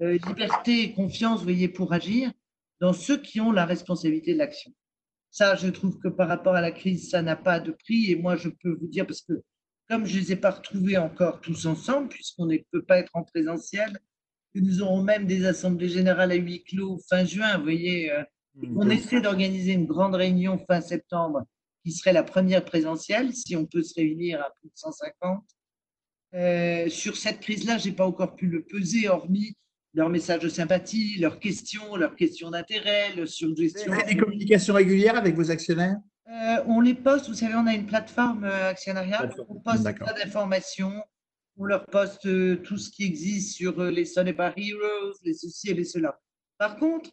euh, 0.00 0.16
liberté 0.28 0.82
et 0.82 0.92
confiance, 0.92 1.42
voyez, 1.42 1.68
pour 1.68 1.92
agir 1.92 2.30
dans 2.80 2.92
ceux 2.92 3.20
qui 3.20 3.40
ont 3.40 3.52
la 3.52 3.66
responsabilité 3.66 4.32
de 4.32 4.38
l'action. 4.38 4.72
Ça, 5.30 5.56
je 5.56 5.68
trouve 5.68 5.98
que 5.98 6.08
par 6.08 6.28
rapport 6.28 6.54
à 6.54 6.60
la 6.60 6.72
crise, 6.72 7.10
ça 7.10 7.22
n'a 7.22 7.36
pas 7.36 7.60
de 7.60 7.72
prix. 7.72 8.10
Et 8.10 8.16
moi, 8.16 8.36
je 8.36 8.48
peux 8.48 8.74
vous 8.74 8.86
dire, 8.86 9.06
parce 9.06 9.20
que 9.22 9.42
comme 9.88 10.04
je 10.04 10.16
ne 10.16 10.20
les 10.20 10.32
ai 10.32 10.36
pas 10.36 10.50
retrouvés 10.50 10.98
encore 10.98 11.40
tous 11.40 11.66
ensemble, 11.66 12.08
puisqu'on 12.08 12.46
ne 12.46 12.56
peut 12.70 12.84
pas 12.84 12.98
être 12.98 13.14
en 13.14 13.24
présentiel, 13.24 13.98
que 14.54 14.60
nous 14.60 14.82
aurons 14.82 15.02
même 15.02 15.26
des 15.26 15.46
assemblées 15.46 15.88
générales 15.88 16.32
à 16.32 16.34
huis 16.34 16.62
clos 16.64 16.98
fin 17.08 17.24
juin, 17.24 17.56
vous 17.56 17.64
voyez, 17.64 18.10
euh, 18.10 18.22
mmh, 18.54 18.78
on 18.78 18.90
essaie 18.90 19.20
d'organiser 19.20 19.72
une 19.72 19.86
grande 19.86 20.14
réunion 20.14 20.58
fin 20.66 20.80
septembre 20.80 21.44
qui 21.84 21.92
serait 21.92 22.12
la 22.12 22.22
première 22.22 22.64
présentielle, 22.64 23.32
si 23.34 23.56
on 23.56 23.66
peut 23.66 23.82
se 23.82 23.94
réunir 23.94 24.40
à 24.40 24.50
plus 24.60 24.68
de 24.68 24.74
150. 24.74 25.44
Euh, 26.34 26.88
sur 26.88 27.16
cette 27.16 27.40
crise-là, 27.40 27.78
je 27.78 27.88
n'ai 27.88 27.94
pas 27.94 28.06
encore 28.06 28.34
pu 28.34 28.46
le 28.46 28.62
peser, 28.62 29.08
hormis 29.08 29.56
leurs 29.94 30.08
messages 30.08 30.40
de 30.40 30.48
sympathie, 30.48 31.18
leurs 31.18 31.40
questions, 31.40 31.96
leurs 31.96 32.14
questions 32.14 32.50
d'intérêt, 32.50 33.14
leur 33.16 33.28
suggestions. 33.28 33.92
Vous 33.92 34.00
avez 34.00 34.14
des 34.14 34.20
communications 34.20 34.74
régulières 34.74 35.16
avec 35.16 35.34
vos 35.34 35.50
actionnaires? 35.50 35.96
Euh, 36.28 36.62
On 36.66 36.80
les 36.80 36.94
poste, 36.94 37.28
vous 37.28 37.34
savez, 37.34 37.54
on 37.54 37.66
a 37.66 37.74
une 37.74 37.86
plateforme 37.86 38.44
euh, 38.44 38.70
actionnariale, 38.70 39.34
on 39.48 39.60
poste 39.60 39.90
plein 39.94 40.12
d'informations, 40.12 41.02
on 41.56 41.64
leur 41.64 41.86
poste 41.86 42.26
euh, 42.26 42.56
tout 42.56 42.76
ce 42.76 42.90
qui 42.90 43.04
existe 43.04 43.56
sur 43.56 43.82
les 43.82 44.04
Sonnebar 44.04 44.52
Heroes, 44.56 45.14
les 45.24 45.32
ceci 45.32 45.70
et 45.70 45.74
les 45.74 45.84
cela. 45.84 46.20
Par 46.58 46.76
contre, 46.76 47.10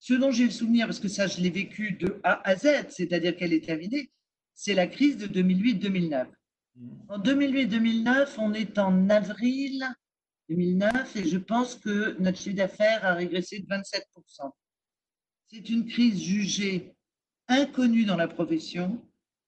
ce 0.00 0.14
dont 0.14 0.30
j'ai 0.30 0.44
le 0.44 0.50
souvenir, 0.50 0.86
parce 0.86 1.00
que 1.00 1.08
ça, 1.08 1.26
je 1.26 1.40
l'ai 1.40 1.50
vécu 1.50 1.92
de 1.92 2.20
A 2.22 2.40
à 2.48 2.56
Z, 2.56 2.86
c'est-à-dire 2.88 3.36
qu'elle 3.36 3.52
est 3.52 3.64
terminée, 3.64 4.10
c'est 4.54 4.74
la 4.74 4.86
crise 4.86 5.18
de 5.18 5.26
2008-2009. 5.26 6.26
Mmh. 6.76 6.88
En 7.10 7.18
2008-2009, 7.18 8.28
on 8.38 8.54
est 8.54 8.78
en 8.78 9.10
avril 9.10 9.84
2009 10.48 11.16
et 11.16 11.28
je 11.28 11.38
pense 11.38 11.74
que 11.74 12.16
notre 12.20 12.38
chiffre 12.38 12.56
d'affaires 12.56 13.04
a 13.04 13.14
régressé 13.14 13.60
de 13.60 13.66
27%. 13.66 14.50
C'est 15.50 15.68
une 15.70 15.86
crise 15.86 16.22
jugée 16.22 16.94
inconnue 17.48 18.04
dans 18.04 18.16
la 18.16 18.28
profession. 18.28 19.02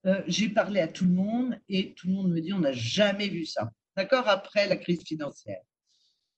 Euh, 0.07 0.23
j'ai 0.27 0.49
parlé 0.49 0.81
à 0.81 0.89
tout 0.89 1.05
le 1.05 1.13
monde 1.13 1.61
et 1.69 1.93
tout 1.95 2.09
le 2.09 2.15
monde 2.15 2.33
me 2.33 2.41
dit 2.41 2.53
on 2.53 2.59
n'a 2.61 2.73
jamais 2.73 3.29
vu 3.29 3.45
ça. 3.45 3.71
D'accord? 3.97 4.29
Après 4.29 4.67
la 4.67 4.77
crise 4.77 5.03
financière. 5.03 5.61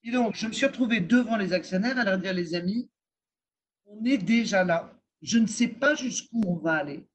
Et 0.04 0.10
donc, 0.10 0.34
je 0.34 0.46
me 0.46 0.52
suis 0.52 0.66
retrouvé 0.66 1.00
devant 1.00 1.36
les 1.36 1.52
actionnaires 1.52 1.98
à 1.98 2.04
leur 2.04 2.18
dire 2.18 2.32
les 2.32 2.54
amis, 2.54 2.90
on 3.86 4.04
est 4.04 4.18
déjà 4.18 4.64
là. 4.64 4.92
Je 5.20 5.38
ne 5.38 5.46
sais 5.46 5.68
pas 5.68 5.94
jusqu'où 5.94 6.42
on 6.44 6.56
va 6.56 6.74
aller 6.74 7.06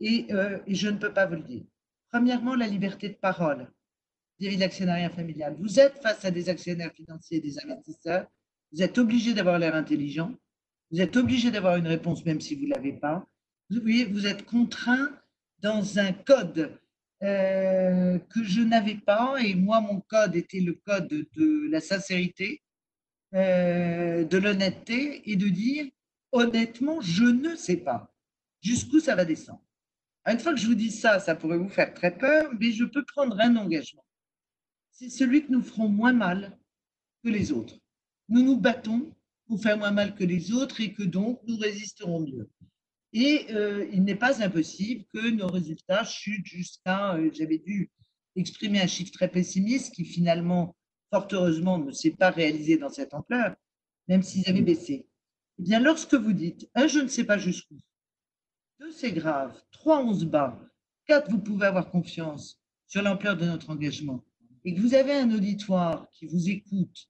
et, 0.00 0.26
euh, 0.30 0.58
et 0.66 0.74
je 0.74 0.88
ne 0.88 0.98
peux 0.98 1.12
pas 1.12 1.24
vous 1.24 1.36
le 1.36 1.42
dire. 1.42 1.64
Premièrement, 2.10 2.54
la 2.54 2.66
liberté 2.66 3.08
de 3.08 3.14
parole 3.14 3.70
vis-à-vis 4.38 4.56
de 4.56 4.60
l'actionnariat 4.60 5.10
familial. 5.10 5.56
Vous 5.58 5.80
êtes 5.80 5.98
face 6.02 6.24
à 6.24 6.30
des 6.30 6.48
actionnaires 6.48 6.92
financiers, 6.92 7.40
des 7.40 7.58
investisseurs, 7.58 8.26
vous 8.72 8.82
êtes 8.82 8.98
obligé 8.98 9.34
d'avoir 9.34 9.58
l'air 9.58 9.74
intelligent, 9.74 10.34
vous 10.90 11.00
êtes 11.00 11.16
obligé 11.16 11.50
d'avoir 11.50 11.76
une 11.76 11.86
réponse 11.86 12.24
même 12.24 12.40
si 12.40 12.54
vous 12.54 12.64
ne 12.64 12.74
l'avez 12.74 12.92
pas. 12.92 13.26
Vous, 13.70 13.80
voyez, 13.80 14.04
vous 14.04 14.26
êtes 14.26 14.44
contraint 14.44 15.10
dans 15.60 15.98
un 15.98 16.12
code 16.12 16.78
euh, 17.22 18.18
que 18.18 18.44
je 18.44 18.60
n'avais 18.60 18.96
pas, 18.96 19.36
et 19.42 19.54
moi, 19.54 19.80
mon 19.80 20.00
code 20.00 20.36
était 20.36 20.60
le 20.60 20.74
code 20.74 21.08
de 21.08 21.68
la 21.70 21.80
sincérité, 21.80 22.62
euh, 23.34 24.24
de 24.24 24.38
l'honnêteté, 24.38 25.28
et 25.30 25.36
de 25.36 25.48
dire, 25.48 25.86
honnêtement, 26.32 27.00
je 27.00 27.24
ne 27.24 27.56
sais 27.56 27.78
pas 27.78 28.12
jusqu'où 28.62 29.00
ça 29.00 29.14
va 29.14 29.24
descendre? 29.24 29.62
Une 30.26 30.38
fois 30.38 30.52
que 30.52 30.60
je 30.60 30.66
vous 30.66 30.74
dis 30.74 30.90
ça, 30.90 31.20
ça 31.20 31.34
pourrait 31.36 31.58
vous 31.58 31.68
faire 31.68 31.94
très 31.94 32.16
peur, 32.16 32.50
mais 32.58 32.72
je 32.72 32.84
peux 32.84 33.04
prendre 33.04 33.38
un 33.40 33.56
engagement 33.56 34.05
c'est 34.98 35.10
celui 35.10 35.44
que 35.44 35.52
nous 35.52 35.62
ferons 35.62 35.88
moins 35.88 36.14
mal 36.14 36.58
que 37.22 37.28
les 37.28 37.52
autres. 37.52 37.78
Nous 38.28 38.42
nous 38.42 38.58
battons 38.58 39.14
pour 39.46 39.60
faire 39.60 39.76
moins 39.76 39.90
mal 39.90 40.14
que 40.14 40.24
les 40.24 40.52
autres 40.52 40.80
et 40.80 40.94
que 40.94 41.02
donc 41.02 41.40
nous 41.46 41.58
résisterons 41.58 42.20
mieux. 42.20 42.48
Et 43.12 43.46
euh, 43.50 43.86
il 43.92 44.04
n'est 44.04 44.16
pas 44.16 44.42
impossible 44.42 45.04
que 45.12 45.30
nos 45.30 45.48
résultats 45.48 46.04
chutent 46.04 46.46
jusqu'à, 46.46 47.14
euh, 47.14 47.30
j'avais 47.32 47.58
dû 47.58 47.90
exprimer 48.36 48.80
un 48.80 48.86
chiffre 48.86 49.12
très 49.12 49.28
pessimiste 49.28 49.94
qui 49.94 50.04
finalement 50.04 50.74
fort 51.10 51.28
heureusement, 51.32 51.78
ne 51.78 51.92
s'est 51.92 52.10
pas 52.10 52.30
réalisé 52.30 52.78
dans 52.78 52.90
cette 52.90 53.14
ampleur, 53.14 53.54
même 54.08 54.22
s'ils 54.22 54.48
avaient 54.48 54.62
baissé. 54.62 55.06
Eh 55.58 55.62
bien, 55.62 55.78
lorsque 55.78 56.14
vous 56.14 56.32
dites, 56.32 56.68
un, 56.74 56.86
je 56.86 56.98
ne 56.98 57.08
sais 57.08 57.24
pas 57.24 57.38
jusqu'où, 57.38 57.76
deux, 58.80 58.90
c'est 58.92 59.12
grave, 59.12 59.58
trois, 59.70 60.02
on 60.02 60.12
se 60.12 60.24
bat, 60.24 60.58
quatre, 61.06 61.30
vous 61.30 61.38
pouvez 61.38 61.66
avoir 61.66 61.90
confiance 61.90 62.60
sur 62.86 63.02
l'ampleur 63.02 63.36
de 63.36 63.46
notre 63.46 63.70
engagement, 63.70 64.25
et 64.66 64.74
que 64.74 64.80
vous 64.80 64.94
avez 64.94 65.12
un 65.12 65.30
auditoire 65.30 66.08
qui 66.10 66.26
vous 66.26 66.50
écoute 66.50 67.08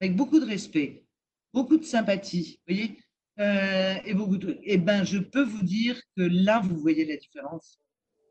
avec 0.00 0.14
beaucoup 0.16 0.38
de 0.38 0.44
respect, 0.44 1.04
beaucoup 1.52 1.78
de 1.78 1.84
sympathie, 1.84 2.60
vous 2.68 2.74
voyez, 2.74 2.98
euh, 3.40 3.94
et 4.04 4.12
beaucoup 4.12 4.36
de, 4.36 4.58
eh 4.62 4.76
ben, 4.76 5.02
je 5.02 5.18
peux 5.18 5.42
vous 5.42 5.64
dire 5.64 6.00
que 6.14 6.22
là, 6.22 6.60
vous 6.60 6.76
voyez 6.76 7.06
la 7.06 7.16
différence 7.16 7.78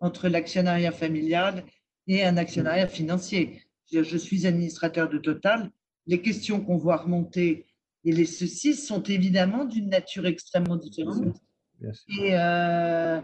entre 0.01 0.29
l'actionnariat 0.29 0.91
familial 0.91 1.65
et 2.08 2.23
un 2.23 2.38
actionnariat 2.38 2.88
financier. 2.88 3.63
Je 3.91 4.17
suis 4.17 4.45
administrateur 4.45 5.10
de 5.10 5.17
Total. 5.17 5.71
Les 6.05 6.21
questions 6.21 6.62
qu'on 6.62 6.77
voit 6.77 6.97
remonter 6.97 7.65
et 8.05 8.12
les 8.12 8.25
ceci 8.25 8.75
sont 8.75 9.01
évidemment 9.01 9.65
d'une 9.65 9.89
nature 9.89 10.27
extrêmement 10.27 10.77
différente. 10.77 11.38
Et, 11.84 12.38
euh, 12.38 13.19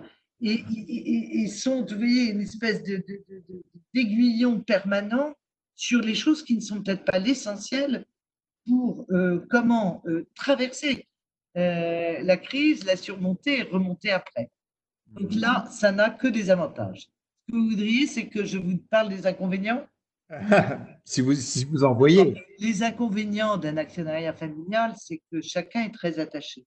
et, 0.45 1.43
et, 1.43 1.47
sont, 1.47 1.85
vous 1.85 1.97
voyez, 1.97 2.31
une 2.31 2.41
espèce 2.41 2.83
d'aiguillon 3.93 4.53
de, 4.53 4.63
permanent 4.63 5.33
sur 5.75 6.01
les 6.01 6.15
choses 6.15 6.43
qui 6.43 6.55
ne 6.55 6.61
sont 6.61 6.81
peut-être 6.81 7.03
pas 7.03 7.19
l'essentiel 7.19 8.05
pour 8.67 9.05
euh, 9.11 9.45
comment 9.49 10.03
euh, 10.05 10.27
traverser 10.35 11.07
euh, 11.57 12.21
la 12.21 12.37
crise, 12.37 12.85
la 12.85 12.95
surmonter 12.95 13.59
et 13.59 13.63
remonter 13.63 14.11
après. 14.11 14.49
Donc 15.07 15.33
là, 15.33 15.67
ça 15.71 15.91
n'a 15.91 16.09
que 16.09 16.27
des 16.27 16.49
avantages. 16.49 17.09
Ce 17.47 17.51
que 17.51 17.57
vous 17.57 17.69
voudriez, 17.69 18.07
c'est 18.07 18.27
que 18.27 18.45
je 18.45 18.57
vous 18.57 18.77
parle 18.89 19.09
des 19.09 19.25
inconvénients 19.27 19.85
si, 21.05 21.21
vous, 21.21 21.35
si 21.35 21.65
vous 21.65 21.83
en 21.83 21.93
voyez. 21.93 22.43
Les 22.59 22.81
inconvénients 22.81 23.57
d'un 23.57 23.77
actionnariat 23.77 24.33
familial, 24.33 24.93
c'est 24.97 25.21
que 25.31 25.41
chacun 25.41 25.83
est 25.83 25.93
très 25.93 26.19
attaché. 26.19 26.65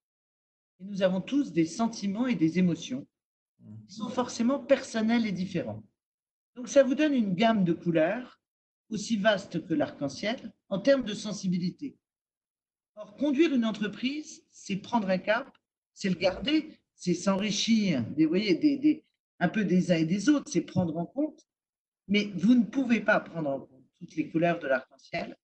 Et 0.81 0.85
nous 0.85 1.03
avons 1.03 1.21
tous 1.21 1.53
des 1.53 1.65
sentiments 1.65 2.29
et 2.29 2.37
des 2.37 2.61
émotions 2.61 3.05
qui 3.89 3.95
sont 3.95 4.09
forcément 4.09 4.59
personnels 4.59 5.27
et 5.27 5.33
différents. 5.33 5.83
Donc 6.55 6.69
ça 6.69 6.83
vous 6.83 6.95
donne 6.95 7.15
une 7.15 7.35
gamme 7.35 7.65
de 7.65 7.73
couleurs 7.73 8.41
aussi 8.91 9.17
vaste 9.17 9.67
que 9.67 9.75
l'arc-en-ciel 9.75 10.53
en 10.69 10.79
termes 10.79 11.05
de 11.05 11.15
sensibilité. 11.15 11.97
Or, 12.97 13.17
conduire 13.17 13.55
une 13.55 13.65
entreprise, 13.65 14.45
c'est 14.51 14.77
prendre 14.77 15.09
un 15.09 15.19
cap, 15.19 15.57
c'est 15.95 16.09
le 16.09 16.17
garder, 16.17 16.79
c'est 16.95 17.15
s'enrichir, 17.15 18.05
vous 18.17 18.29
voyez, 18.29 18.55
des, 18.55 19.05
un 19.39 19.49
peu 19.49 19.65
des 19.65 19.93
uns 19.93 19.97
et 19.97 20.05
des 20.05 20.29
autres, 20.29 20.51
c'est 20.51 20.63
prendre 20.63 20.97
en 20.97 21.07
compte 21.07 21.49
mais 22.09 22.33
vous 22.35 22.55
ne 22.55 22.65
pouvez 22.65 23.01
pas 23.01 23.21
prendre 23.21 23.51
en 23.51 23.61
compte 23.61 23.85
toutes 23.99 24.17
les 24.17 24.29
couleurs 24.31 24.59
de 24.59 24.67
l'arc-en-ciel. 24.67 25.37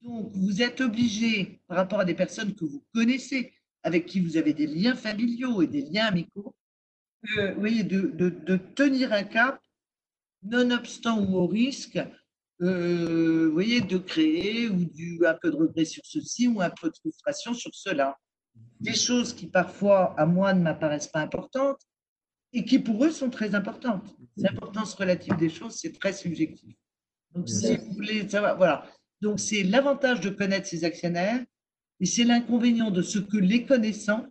Donc, 0.00 0.32
vous 0.34 0.62
êtes 0.62 0.80
obligé, 0.80 1.60
par 1.66 1.76
rapport 1.76 2.00
à 2.00 2.04
des 2.04 2.14
personnes 2.14 2.54
que 2.54 2.64
vous 2.64 2.84
connaissez, 2.92 3.52
avec 3.82 4.06
qui 4.06 4.20
vous 4.20 4.36
avez 4.36 4.54
des 4.54 4.66
liens 4.66 4.96
familiaux 4.96 5.62
et 5.62 5.66
des 5.66 5.82
liens 5.82 6.06
amicaux, 6.06 6.54
voyez, 7.56 7.82
de, 7.84 8.00
de, 8.00 8.56
tenir 8.56 9.12
un 9.12 9.24
cap, 9.24 9.60
nonobstant 10.42 11.20
ou 11.20 11.36
au 11.36 11.46
risque, 11.46 11.98
euh, 12.62 13.46
vous 13.46 13.52
voyez, 13.52 13.80
de 13.80 13.98
créer 13.98 14.68
ou 14.68 14.84
du, 14.84 15.24
un 15.26 15.34
peu 15.34 15.50
de 15.50 15.56
regret 15.56 15.84
sur 15.84 16.04
ceci 16.04 16.48
ou 16.48 16.60
un 16.60 16.70
peu 16.70 16.88
de 16.88 16.96
frustration 16.96 17.54
sur 17.54 17.74
cela. 17.74 18.16
Des 18.80 18.94
choses 18.94 19.32
qui 19.32 19.46
parfois, 19.46 20.14
à 20.18 20.26
moi, 20.26 20.52
ne 20.54 20.62
m'apparaissent 20.62 21.08
pas 21.08 21.20
importantes, 21.20 21.80
et 22.54 22.64
qui 22.64 22.78
pour 22.78 23.04
eux 23.04 23.10
sont 23.10 23.30
très 23.30 23.54
importantes. 23.54 24.14
L'importance 24.36 24.94
relative 24.94 25.36
des 25.36 25.50
choses, 25.50 25.74
c'est 25.74 25.98
très 25.98 26.12
subjectif. 26.12 26.76
Donc, 27.34 27.48
si 27.48 27.76
vous 27.76 27.92
voulez 27.92 28.28
savoir, 28.28 28.56
voilà. 28.56 28.86
Donc, 29.20 29.40
c'est 29.40 29.64
l'avantage 29.64 30.20
de 30.20 30.30
connaître 30.30 30.68
ces 30.68 30.84
actionnaires 30.84 31.44
et 31.98 32.06
c'est 32.06 32.22
l'inconvénient 32.22 32.92
de 32.92 33.02
ce 33.02 33.18
que 33.18 33.36
les 33.36 33.66
connaissants, 33.66 34.26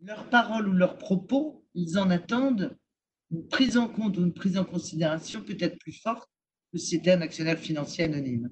leurs 0.00 0.28
paroles 0.30 0.68
ou 0.68 0.72
leurs 0.72 0.98
propos, 0.98 1.61
ils 1.74 1.98
en 1.98 2.10
attendent 2.10 2.76
une 3.30 3.46
prise 3.48 3.76
en 3.76 3.88
compte 3.88 4.18
ou 4.18 4.22
une 4.22 4.34
prise 4.34 4.58
en 4.58 4.64
considération 4.64 5.42
peut-être 5.42 5.78
plus 5.78 5.92
forte 5.92 6.28
que 6.72 6.78
si 6.78 6.96
c'était 6.96 7.12
un 7.12 7.20
actionnaire 7.20 7.58
financier 7.58 8.04
anonyme. 8.04 8.50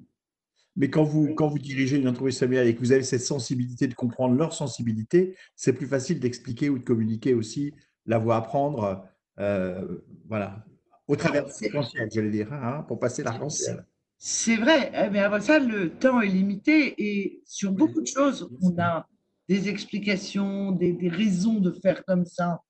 Mais 0.76 0.88
quand 0.88 1.04
vous, 1.04 1.34
quand 1.34 1.48
vous 1.48 1.58
dirigez 1.58 1.96
une 1.96 2.08
entreprise 2.08 2.38
familiale 2.38 2.66
et 2.66 2.74
que 2.74 2.80
vous 2.80 2.92
avez 2.92 3.02
cette 3.02 3.22
sensibilité 3.22 3.86
de 3.88 3.94
comprendre 3.94 4.36
leur 4.36 4.54
sensibilité, 4.54 5.36
c'est 5.56 5.72
plus 5.72 5.86
facile 5.86 6.20
d'expliquer 6.20 6.70
ou 6.70 6.78
de 6.78 6.84
communiquer 6.84 7.34
aussi 7.34 7.74
la 8.06 8.18
voie 8.18 8.36
à 8.36 8.40
prendre, 8.40 9.04
euh, 9.38 9.98
voilà, 10.28 10.64
au 11.08 11.16
travers 11.16 11.44
de 11.44 11.50
l'arc-en-ciel, 11.50 12.08
j'allais 12.12 12.30
dire, 12.30 12.52
hein, 12.52 12.84
pour 12.86 12.98
passer 12.98 13.22
l'arc-en-ciel. 13.22 13.84
C'est 14.16 14.56
vrai, 14.56 14.90
mais 15.10 15.18
eh 15.18 15.22
avant 15.22 15.40
ça, 15.40 15.58
le 15.58 15.90
temps 15.90 16.20
est 16.20 16.28
limité 16.28 16.94
et 16.98 17.42
sur 17.46 17.72
beaucoup 17.72 18.02
de 18.02 18.06
choses, 18.06 18.50
on 18.60 18.78
a 18.78 19.08
des 19.48 19.68
explications, 19.68 20.72
des, 20.72 21.08
raisons 21.08 21.58
de 21.58 21.72
faire 21.72 22.04
comme 22.04 22.26
ça 22.26 22.60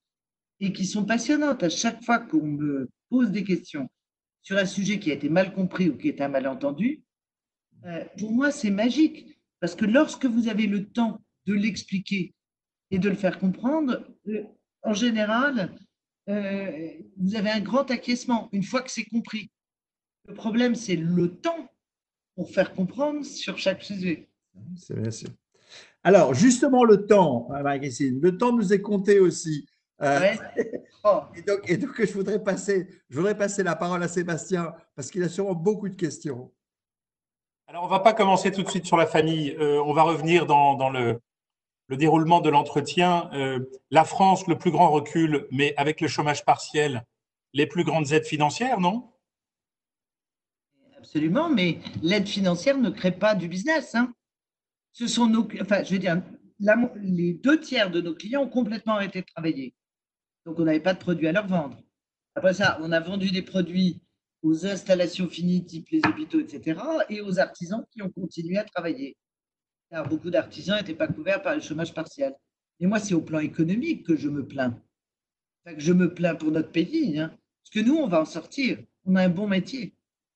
et 0.61 0.73
qui 0.73 0.87
sont 0.87 1.05
passionnantes. 1.05 1.63
À 1.63 1.69
chaque 1.69 2.03
fois 2.05 2.19
qu'on 2.19 2.47
me 2.47 2.91
pose 3.09 3.31
des 3.31 3.45
questions 3.45 3.89
sur 4.43 4.57
un 4.57 4.67
sujet 4.67 4.99
qui 4.99 5.11
a 5.11 5.15
été 5.15 5.29
mal 5.29 5.53
compris 5.53 5.89
ou 5.89 5.97
qui 5.97 6.09
est 6.09 6.21
un 6.21 6.29
malentendu, 6.29 7.03
euh, 7.87 8.05
pour 8.19 8.33
moi, 8.33 8.51
c'est 8.51 8.71
magique 8.71 9.39
parce 9.61 9.75
que 9.75 9.85
lorsque 9.85 10.27
vous 10.27 10.49
avez 10.49 10.67
le 10.67 10.87
temps 10.87 11.21
de 11.47 11.55
l'expliquer 11.55 12.35
et 12.91 12.99
de 12.99 13.09
le 13.09 13.15
faire 13.15 13.39
comprendre, 13.39 14.07
euh, 14.29 14.45
en 14.83 14.95
général, 14.95 15.75
euh, 16.29 16.91
vous 17.17 17.37
avez 17.37 17.51
un 17.51 17.61
grand 17.61 17.91
acquiescement 17.91 18.49
une 18.53 18.63
fois 18.63 18.83
que 18.83 18.91
c'est 18.91 19.05
compris. 19.05 19.51
Le 20.29 20.35
problème, 20.35 20.75
c'est 20.75 20.97
le 20.97 21.37
temps 21.37 21.69
pour 22.35 22.51
faire 22.51 22.75
comprendre 22.75 23.25
sur 23.25 23.59
chaque 23.59 23.83
sujet. 23.83 24.29
C'est 24.77 25.01
bien 25.01 25.11
sûr. 25.11 25.31
Alors, 26.03 26.35
justement, 26.35 26.85
le 26.85 27.07
temps, 27.07 27.49
hein, 27.53 27.63
Marie-Christine, 27.63 28.21
le 28.21 28.37
temps 28.37 28.53
nous 28.53 28.73
est 28.73 28.81
compté 28.81 29.21
aussi. 29.21 29.67
Euh, 30.03 30.35
oh. 31.05 31.21
et, 31.37 31.43
donc, 31.43 31.71
et, 31.71 31.77
donc, 31.77 32.05
je 32.05 32.13
voudrais 32.13 32.43
passer, 32.43 32.89
je 33.09 33.17
voudrais 33.17 33.37
passer 33.37 33.63
la 33.63 33.77
parole 33.77 34.03
à 34.03 34.09
Sébastien 34.09 34.75
parce 34.97 35.11
qu'il 35.11 35.23
a 35.23 35.29
sûrement 35.29 35.55
beaucoup 35.55 35.89
de 35.89 35.95
questions. 35.95 36.51
Alors, 37.67 37.85
on 37.85 37.87
ne 37.87 37.91
va 37.91 38.01
pas 38.01 38.15
commencer 38.15 38.51
tout 38.51 38.63
de 38.63 38.69
suite 38.69 38.87
sur 38.87 38.97
la 38.97 39.07
famille. 39.07 39.57
Euh, 39.61 39.83
on 39.85 39.93
va 39.93 40.03
revenir 40.03 40.47
dans, 40.47 40.75
dans 40.75 40.91
le, 40.91 41.21
le 41.91 41.97
déroulement 41.97 42.41
de 42.41 42.49
l'entretien, 42.49 43.29
euh, 43.33 43.61
la 43.91 44.05
France, 44.05 44.47
le 44.47 44.57
plus 44.57 44.71
grand 44.71 44.91
recul, 44.91 45.49
mais 45.51 45.75
avec 45.77 46.01
le 46.01 46.07
chômage 46.07 46.45
partiel, 46.45 47.05
les 47.53 47.67
plus 47.67 47.83
grandes 47.83 48.13
aides 48.13 48.27
financières, 48.27 48.79
non? 48.79 49.11
Absolument, 50.97 51.51
mais 51.51 51.79
l'aide 52.01 52.29
financière 52.29 52.79
ne 52.79 52.91
crée 52.91 53.11
pas 53.11 53.35
du 53.35 53.49
business. 53.49 53.97
Hein. 53.97 54.13
Ce 54.93 55.09
sont 55.09 55.27
nos, 55.27 55.49
enfin, 55.61 55.83
je 55.83 55.93
veux 55.93 55.99
dire, 55.99 56.23
les 57.03 57.35
deux 57.35 57.59
tiers 57.59 57.91
de 57.91 58.01
nos 58.01 58.15
clients 58.15 58.43
ont 58.43 58.49
complètement 58.49 58.95
arrêté 58.95 59.23
de 59.23 59.27
travailler. 59.27 59.75
Donc, 60.47 60.59
on 60.59 60.65
n'avait 60.65 60.81
pas 60.81 60.95
de 60.95 60.99
produits 60.99 61.29
à 61.29 61.33
leur 61.33 61.47
vendre. 61.47 61.83
Après 62.35 62.55
ça, 62.55 62.79
on 62.83 62.93
a 62.93 63.01
vendu 63.01 63.31
des 63.31 63.43
produits 63.43 64.01
aux 64.43 64.67
installations 64.67 65.29
finies, 65.29 65.65
type 65.65 65.89
les 65.91 66.01
hôpitaux, 66.07 66.41
etc., 66.41 66.81
et 67.09 67.21
aux 67.21 67.39
artisans 67.39 67.85
qui 67.91 68.03
ont 68.03 68.11
continué 68.11 68.57
à 68.57 68.65
travailler 68.65 69.17
car 69.91 70.09
beaucoup 70.09 70.31
d'artisans 70.31 70.79
n'étaient 70.79 70.95
pas 70.95 71.09
couverts 71.09 71.43
par 71.43 71.55
le 71.55 71.61
chômage 71.61 71.93
partiel. 71.93 72.35
Et 72.79 72.87
moi, 72.87 72.99
c'est 73.01 73.15
au 73.15 73.21
plan 73.21 73.41
économique 73.41 74.07
que 74.07 74.17
je 74.17 74.29
me 74.29 74.47
plains. 74.47 74.81
je 75.77 75.93
me 75.93 76.15
plains 76.15 76.35
pour 76.35 76.51
notre 76.51 76.71
pays, 76.71 77.19
hein. 77.19 77.29
parce 77.29 77.71
que 77.75 77.81
nous, 77.81 77.97
on 77.97 78.07
va 78.07 78.23
en 78.23 78.25
sortir. 78.25 78.79
On 79.05 79.17
a 79.17 79.25
un 79.25 79.29
bon 79.29 79.49
métier. 79.49 79.95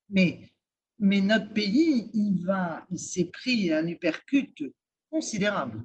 Mais, 0.09 0.51
notre 0.99 1.51
pays, 1.53 2.09
il, 2.13 2.43
va, 2.45 2.85
il 2.91 2.99
s'est 2.99 3.25
pris 3.25 3.71
un 3.71 3.87
hypercute 3.87 4.63
considérable. 5.09 5.83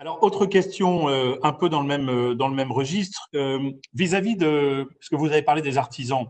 Alors, 0.00 0.22
autre 0.22 0.46
question, 0.46 1.10
euh, 1.10 1.36
un 1.42 1.52
peu 1.52 1.68
dans 1.68 1.82
le 1.82 1.86
même, 1.86 2.08
euh, 2.08 2.34
dans 2.34 2.48
le 2.48 2.54
même 2.54 2.72
registre, 2.72 3.28
euh, 3.34 3.70
vis-à-vis 3.92 4.34
de, 4.34 4.88
parce 4.94 5.10
que 5.10 5.16
vous 5.16 5.26
avez 5.26 5.42
parlé 5.42 5.60
des 5.60 5.76
artisans, 5.76 6.26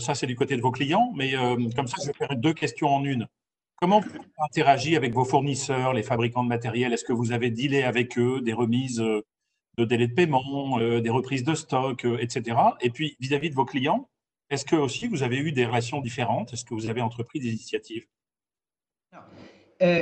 ça 0.00 0.16
c'est 0.16 0.26
du 0.26 0.34
côté 0.34 0.56
de 0.56 0.60
vos 0.60 0.72
clients, 0.72 1.12
mais 1.14 1.34
comme 1.76 1.86
ça, 1.86 1.98
je 2.02 2.08
vais 2.08 2.12
faire 2.12 2.34
deux 2.34 2.52
questions 2.52 2.88
en 2.88 3.04
une. 3.04 3.28
Comment 3.76 4.00
vous 4.00 4.10
interagissez 4.44 4.96
avec 4.96 5.14
vos 5.14 5.24
fournisseurs, 5.24 5.92
les 5.92 6.02
fabricants 6.02 6.42
de 6.42 6.48
matériel? 6.48 6.92
Est-ce 6.92 7.04
que 7.04 7.12
vous 7.12 7.30
avez 7.30 7.52
dealé 7.52 7.84
avec 7.84 8.18
eux 8.18 8.40
des 8.40 8.52
remises 8.52 8.98
de 8.98 9.84
délai 9.84 10.08
de 10.08 10.14
paiement, 10.14 10.80
des 10.80 11.10
reprises 11.10 11.44
de 11.44 11.54
stock, 11.54 12.04
etc. 12.18 12.58
Et 12.80 12.90
puis, 12.90 13.16
vis-à-vis 13.20 13.50
de 13.50 13.54
vos 13.54 13.64
clients, 13.64 14.08
est-ce 14.50 14.64
que 14.64 14.74
aussi 14.74 15.06
vous 15.06 15.22
avez 15.22 15.36
eu 15.36 15.52
des 15.52 15.64
relations 15.64 16.00
différentes? 16.00 16.52
Est-ce 16.52 16.64
que 16.64 16.74
vous 16.74 16.88
avez 16.88 17.00
entrepris 17.00 17.38
des 17.38 17.50
initiatives? 17.50 18.04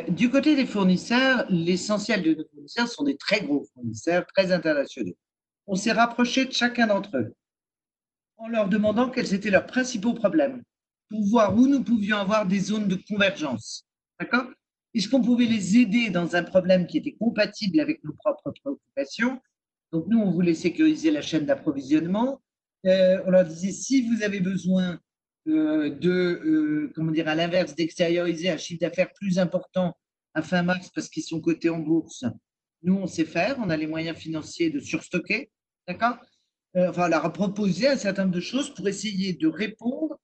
Du 0.08 0.30
côté 0.30 0.56
des 0.56 0.66
fournisseurs, 0.66 1.44
l'essentiel 1.50 2.22
de 2.22 2.34
nos 2.34 2.44
fournisseurs 2.48 2.88
sont 2.88 3.04
des 3.04 3.16
très 3.16 3.42
gros 3.42 3.66
fournisseurs, 3.74 4.24
très 4.34 4.50
internationaux. 4.52 5.16
On 5.66 5.74
s'est 5.74 5.92
rapproché 5.92 6.46
de 6.46 6.52
chacun 6.52 6.86
d'entre 6.86 7.16
eux 7.16 7.34
en 8.38 8.48
leur 8.48 8.68
demandant 8.68 9.10
quels 9.10 9.34
étaient 9.34 9.50
leurs 9.50 9.66
principaux 9.66 10.14
problèmes 10.14 10.62
pour 11.08 11.24
voir 11.26 11.56
où 11.56 11.66
nous 11.66 11.82
pouvions 11.82 12.16
avoir 12.18 12.46
des 12.46 12.60
zones 12.60 12.88
de 12.88 12.98
convergence. 13.08 13.86
D'accord? 14.20 14.46
Est-ce 14.94 15.08
qu'on 15.08 15.22
pouvait 15.22 15.46
les 15.46 15.76
aider 15.76 16.10
dans 16.10 16.36
un 16.36 16.42
problème 16.42 16.86
qui 16.86 16.98
était 16.98 17.12
compatible 17.12 17.80
avec 17.80 18.02
nos 18.02 18.12
propres 18.14 18.52
préoccupations? 18.62 19.40
Donc, 19.92 20.06
nous, 20.08 20.18
on 20.18 20.30
voulait 20.30 20.54
sécuriser 20.54 21.10
la 21.10 21.22
chaîne 21.22 21.46
d'approvisionnement. 21.46 22.40
Euh, 22.86 23.22
on 23.26 23.30
leur 23.30 23.44
disait, 23.44 23.72
si 23.72 24.08
vous 24.08 24.22
avez 24.22 24.40
besoin 24.40 24.94
euh, 24.94 24.96
de, 25.46 26.10
euh, 26.10 26.92
comment 26.94 27.12
dire, 27.12 27.28
à 27.28 27.34
l'inverse, 27.34 27.74
d'extérioriser 27.74 28.50
un 28.50 28.56
chiffre 28.56 28.80
d'affaires 28.80 29.12
plus 29.14 29.38
important 29.38 29.96
à 30.34 30.42
fin 30.42 30.62
mars 30.62 30.90
parce 30.94 31.08
qu'ils 31.08 31.22
sont 31.22 31.40
cotés 31.40 31.70
en 31.70 31.78
bourse. 31.78 32.24
Nous, 32.82 32.94
on 32.94 33.06
sait 33.06 33.24
faire, 33.24 33.56
on 33.58 33.70
a 33.70 33.76
les 33.76 33.86
moyens 33.86 34.18
financiers 34.18 34.70
de 34.70 34.80
surstocker, 34.80 35.50
d'accord? 35.88 36.16
Euh, 36.76 36.90
Enfin, 36.90 37.08
leur 37.08 37.24
a 37.24 37.32
proposé 37.32 37.88
un 37.88 37.96
certain 37.96 38.24
nombre 38.24 38.34
de 38.34 38.40
choses 38.40 38.74
pour 38.74 38.86
essayer 38.88 39.32
de 39.32 39.46
répondre 39.46 40.18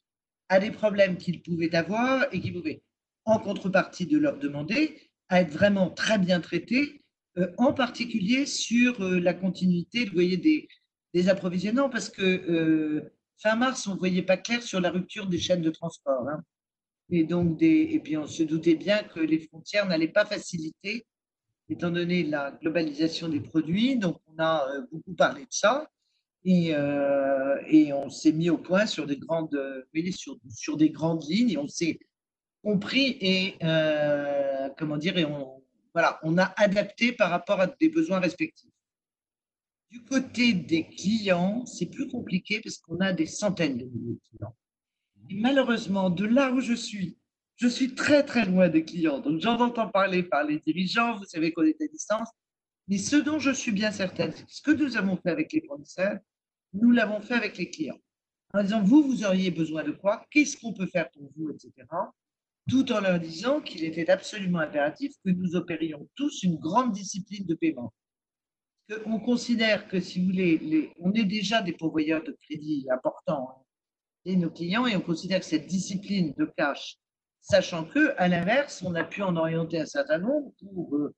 à 0.49 0.59
des 0.59 0.71
problèmes 0.71 1.17
qu'ils 1.17 1.41
pouvaient 1.41 1.75
avoir 1.75 2.27
et 2.33 2.41
qu'ils 2.41 2.53
pouvaient, 2.53 2.83
en 3.25 3.39
contrepartie 3.39 4.07
de 4.07 4.19
leur 4.19 4.39
demander, 4.39 4.99
à 5.29 5.41
être 5.41 5.53
vraiment 5.53 5.89
très 5.89 6.19
bien 6.19 6.41
traités, 6.41 7.01
en 7.57 7.73
particulier 7.73 8.45
sur 8.45 9.03
la 9.03 9.33
continuité, 9.33 10.05
vous 10.05 10.13
voyez, 10.13 10.37
des, 10.37 10.69
des 11.15 11.31
approvisionnements, 11.31 11.89
parce 11.89 12.11
que 12.11 13.11
fin 13.43 13.57
mars, 13.57 13.87
on 13.87 13.95
ne 13.95 13.99
voyait 13.99 14.23
pas 14.23 14.37
clair 14.37 14.63
sur 14.63 14.81
la 14.81 14.91
rupture 14.91 15.27
des 15.27 15.39
chaînes 15.39 15.63
de 15.63 15.71
transport. 15.71 16.29
Hein. 16.29 16.43
Et, 17.11 17.25
donc 17.25 17.61
et 17.61 18.01
puis 18.03 18.17
on 18.17 18.27
se 18.27 18.43
doutait 18.43 18.77
bien 18.77 19.03
que 19.03 19.21
les 19.21 19.39
frontières 19.41 19.87
n'allaient 19.87 20.09
pas 20.09 20.25
faciliter, 20.25 21.05
étant 21.69 21.91
donné 21.91 22.23
la 22.23 22.53
globalisation 22.53 23.29
des 23.29 23.41
produits. 23.41 23.97
Donc 23.97 24.21
on 24.27 24.39
a 24.43 24.69
euh, 24.69 24.87
beaucoup 24.91 25.15
parlé 25.15 25.43
de 25.43 25.51
ça. 25.51 25.89
Et, 26.45 26.75
euh, 26.75 27.61
et 27.69 27.93
on 27.93 28.09
s'est 28.09 28.33
mis 28.33 28.51
au 28.51 28.59
point 28.59 28.87
sur 28.87 29.07
des 29.07 29.17
grandes, 29.17 29.57
sur, 30.13 30.37
sur 30.51 30.77
des 30.77 30.91
grandes 30.91 31.25
lignes 31.25 31.51
et 31.51 31.59
on 31.59 31.69
s'est 31.69 32.01
compris 32.65 33.17
et 33.21 33.57
euh, 33.63 34.69
comment 34.77 34.97
dire 34.97 35.19
et 35.19 35.25
on 35.25 35.63
voilà 35.93 36.19
on 36.23 36.39
a 36.39 36.53
adapté 36.57 37.13
par 37.13 37.31
rapport 37.31 37.61
à 37.61 37.67
des 37.67 37.89
besoins 37.89 38.19
respectifs. 38.19 38.72
Du 39.93 40.01
côté 40.01 40.55
des 40.55 40.87
clients, 40.87 41.67
c'est 41.67 41.85
plus 41.85 42.09
compliqué 42.09 42.63
parce 42.63 42.79
qu'on 42.79 42.99
a 43.01 43.13
des 43.13 43.27
centaines 43.27 43.77
de 43.77 43.85
milliers 43.85 44.15
de 44.15 44.21
clients. 44.31 44.57
Et 45.29 45.35
malheureusement, 45.35 46.09
de 46.09 46.25
là 46.25 46.51
où 46.51 46.61
je 46.61 46.73
suis, 46.73 47.19
je 47.57 47.69
suis 47.69 47.95
très 47.95 48.23
très 48.23 48.47
loin 48.47 48.71
des 48.71 48.87
clients. 48.87 49.21
Donc 49.21 49.43
j'en 49.43 49.61
entends 49.61 49.91
parler 49.91 50.23
par 50.23 50.45
les 50.45 50.61
dirigeants, 50.61 51.19
vous 51.19 51.27
savez 51.27 51.53
qu'on 51.53 51.65
est 51.65 51.79
à 51.83 51.87
distance. 51.89 52.31
Mais 52.89 52.97
ce 52.97 53.17
dont 53.17 53.39
je 53.39 53.51
suis 53.51 53.71
bien 53.71 53.93
certaine, 53.93 54.33
c'est 54.35 54.47
que 54.47 54.53
ce 54.53 54.63
que 54.63 54.71
nous 54.71 54.97
avons 54.97 55.19
fait 55.19 55.29
avec 55.29 55.53
les 55.53 55.61
fournisseurs, 55.61 56.19
nous 56.73 56.91
l'avons 56.91 57.21
fait 57.21 57.35
avec 57.35 57.59
les 57.59 57.69
clients. 57.69 58.01
En 58.55 58.63
disant, 58.63 58.83
vous, 58.83 59.03
vous 59.03 59.27
auriez 59.27 59.51
besoin 59.51 59.85
de 59.85 59.93
quoi? 59.93 60.25
Qu'est-ce 60.31 60.57
qu'on 60.57 60.73
peut 60.73 60.87
faire 60.87 61.11
pour 61.11 61.31
vous, 61.37 61.51
etc. 61.51 61.71
Tout 62.67 62.91
en 62.93 63.01
leur 63.03 63.21
disant 63.21 63.61
qu'il 63.61 63.85
était 63.85 64.09
absolument 64.09 64.61
impératif 64.61 65.13
que 65.23 65.33
nous 65.33 65.55
opérions 65.55 66.09
tous 66.15 66.45
une 66.45 66.57
grande 66.57 66.93
discipline 66.93 67.45
de 67.45 67.55
paiement 67.55 67.93
on 69.07 69.19
considère 69.21 69.89
que, 69.89 70.01
si 70.01 70.21
vous 70.21 70.27
voulez, 70.27 70.93
on 70.99 71.13
est 71.13 71.25
déjà 71.25 71.63
des 71.63 71.73
pourvoyeurs 71.73 72.23
de 72.23 72.37
crédit 72.43 72.87
importants 72.93 73.51
hein, 73.51 73.63
et 74.25 74.37
nos 74.37 74.51
clients, 74.51 74.87
et 74.87 74.97
on 74.97 75.01
considère 75.01 75.41
que 75.41 75.47
cette 75.47 75.67
discipline 75.67 76.35
de 76.37 76.51
cash, 76.57 76.97
sachant 77.41 77.85
que, 77.85 78.15
à 78.19 78.29
l'inverse, 78.29 78.83
on 78.85 78.95
a 78.95 79.05
pu 79.05 79.23
en 79.23 79.37
orienter 79.37 79.81
un 79.81 79.87
certain 79.87 80.19
nombre 80.19 80.53
pour, 80.61 80.97
euh, 80.97 81.15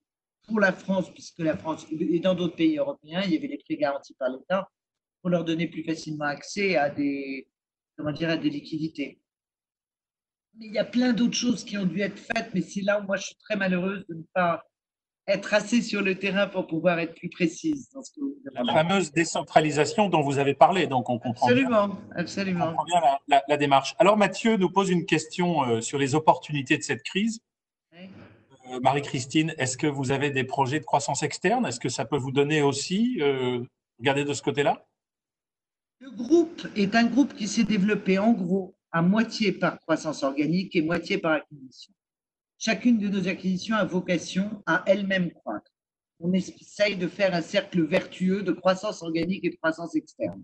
pour 0.46 0.60
la 0.60 0.72
France, 0.72 1.12
puisque 1.12 1.40
la 1.40 1.56
France, 1.56 1.86
et 1.90 2.20
dans 2.20 2.34
d'autres 2.34 2.56
pays 2.56 2.78
européens, 2.78 3.22
il 3.24 3.32
y 3.32 3.36
avait 3.36 3.48
les 3.48 3.58
prêts 3.58 3.76
garantis 3.76 4.14
par 4.14 4.30
l'État, 4.30 4.68
pour 5.20 5.30
leur 5.30 5.44
donner 5.44 5.68
plus 5.68 5.84
facilement 5.84 6.26
accès 6.26 6.76
à 6.76 6.90
des, 6.90 7.48
comment 7.96 8.12
dire, 8.12 8.30
à 8.30 8.36
des 8.36 8.50
liquidités. 8.50 9.20
Mais 10.56 10.66
il 10.66 10.72
y 10.72 10.78
a 10.78 10.84
plein 10.84 11.12
d'autres 11.12 11.34
choses 11.34 11.64
qui 11.64 11.76
ont 11.78 11.86
dû 11.86 12.00
être 12.00 12.18
faites, 12.18 12.52
mais 12.54 12.60
c'est 12.60 12.82
là 12.82 13.00
où 13.00 13.04
moi 13.04 13.16
je 13.16 13.26
suis 13.26 13.36
très 13.36 13.56
malheureuse 13.56 14.06
de 14.06 14.14
ne 14.14 14.22
pas 14.32 14.62
être 15.26 15.54
assez 15.54 15.80
sur 15.80 16.02
le 16.02 16.16
terrain 16.16 16.46
pour 16.46 16.66
pouvoir 16.66 16.98
être 16.98 17.14
plus 17.14 17.30
précise 17.30 17.88
dans 17.90 18.02
ce 18.02 18.10
que 18.12 18.20
vous 18.20 18.36
La 18.52 18.72
fameuse 18.72 19.12
décentralisation 19.12 20.08
dont 20.08 20.20
vous 20.20 20.38
avez 20.38 20.54
parlé, 20.54 20.86
donc 20.86 21.08
on 21.08 21.18
comprend 21.18 21.46
absolument, 21.46 21.88
bien, 21.88 21.98
absolument. 22.16 22.64
On 22.66 22.68
comprend 22.68 22.84
bien 22.84 23.00
la, 23.28 23.42
la, 23.48 23.56
démarche. 23.56 23.94
Alors 23.98 24.16
Mathieu 24.16 24.56
nous 24.56 24.70
pose 24.70 24.90
une 24.90 25.06
question 25.06 25.64
euh, 25.64 25.80
sur 25.80 25.98
les 25.98 26.14
opportunités 26.14 26.76
de 26.76 26.82
cette 26.82 27.02
crise. 27.02 27.40
Euh, 28.70 28.80
Marie-Christine, 28.80 29.54
est-ce 29.58 29.76
que 29.76 29.86
vous 29.86 30.10
avez 30.10 30.30
des 30.30 30.44
projets 30.44 30.80
de 30.80 30.84
croissance 30.84 31.22
externe? 31.22 31.66
Est-ce 31.66 31.80
que 31.80 31.88
ça 31.88 32.04
peut 32.04 32.16
vous 32.16 32.32
donner 32.32 32.62
aussi 32.62 33.18
euh, 33.20 33.62
Regardez 33.98 34.24
de 34.24 34.32
ce 34.32 34.42
côté-là. 34.42 34.86
Le 36.00 36.10
groupe 36.10 36.66
est 36.76 36.94
un 36.94 37.04
groupe 37.04 37.34
qui 37.34 37.46
s'est 37.46 37.64
développé 37.64 38.18
en 38.18 38.32
gros 38.32 38.74
à 38.90 39.02
moitié 39.02 39.52
par 39.52 39.78
croissance 39.80 40.22
organique 40.22 40.74
et 40.76 40.82
moitié 40.82 41.18
par 41.18 41.32
acquisition. 41.32 41.92
Chacune 42.66 42.96
de 42.96 43.10
nos 43.10 43.28
acquisitions 43.28 43.76
a 43.76 43.84
vocation 43.84 44.62
à 44.64 44.82
elle-même 44.86 45.30
croître. 45.32 45.70
On 46.18 46.32
essaye 46.32 46.96
de 46.96 47.08
faire 47.08 47.34
un 47.34 47.42
cercle 47.42 47.84
vertueux 47.84 48.42
de 48.42 48.52
croissance 48.52 49.02
organique 49.02 49.44
et 49.44 49.50
de 49.50 49.56
croissance 49.56 49.94
externe. 49.94 50.42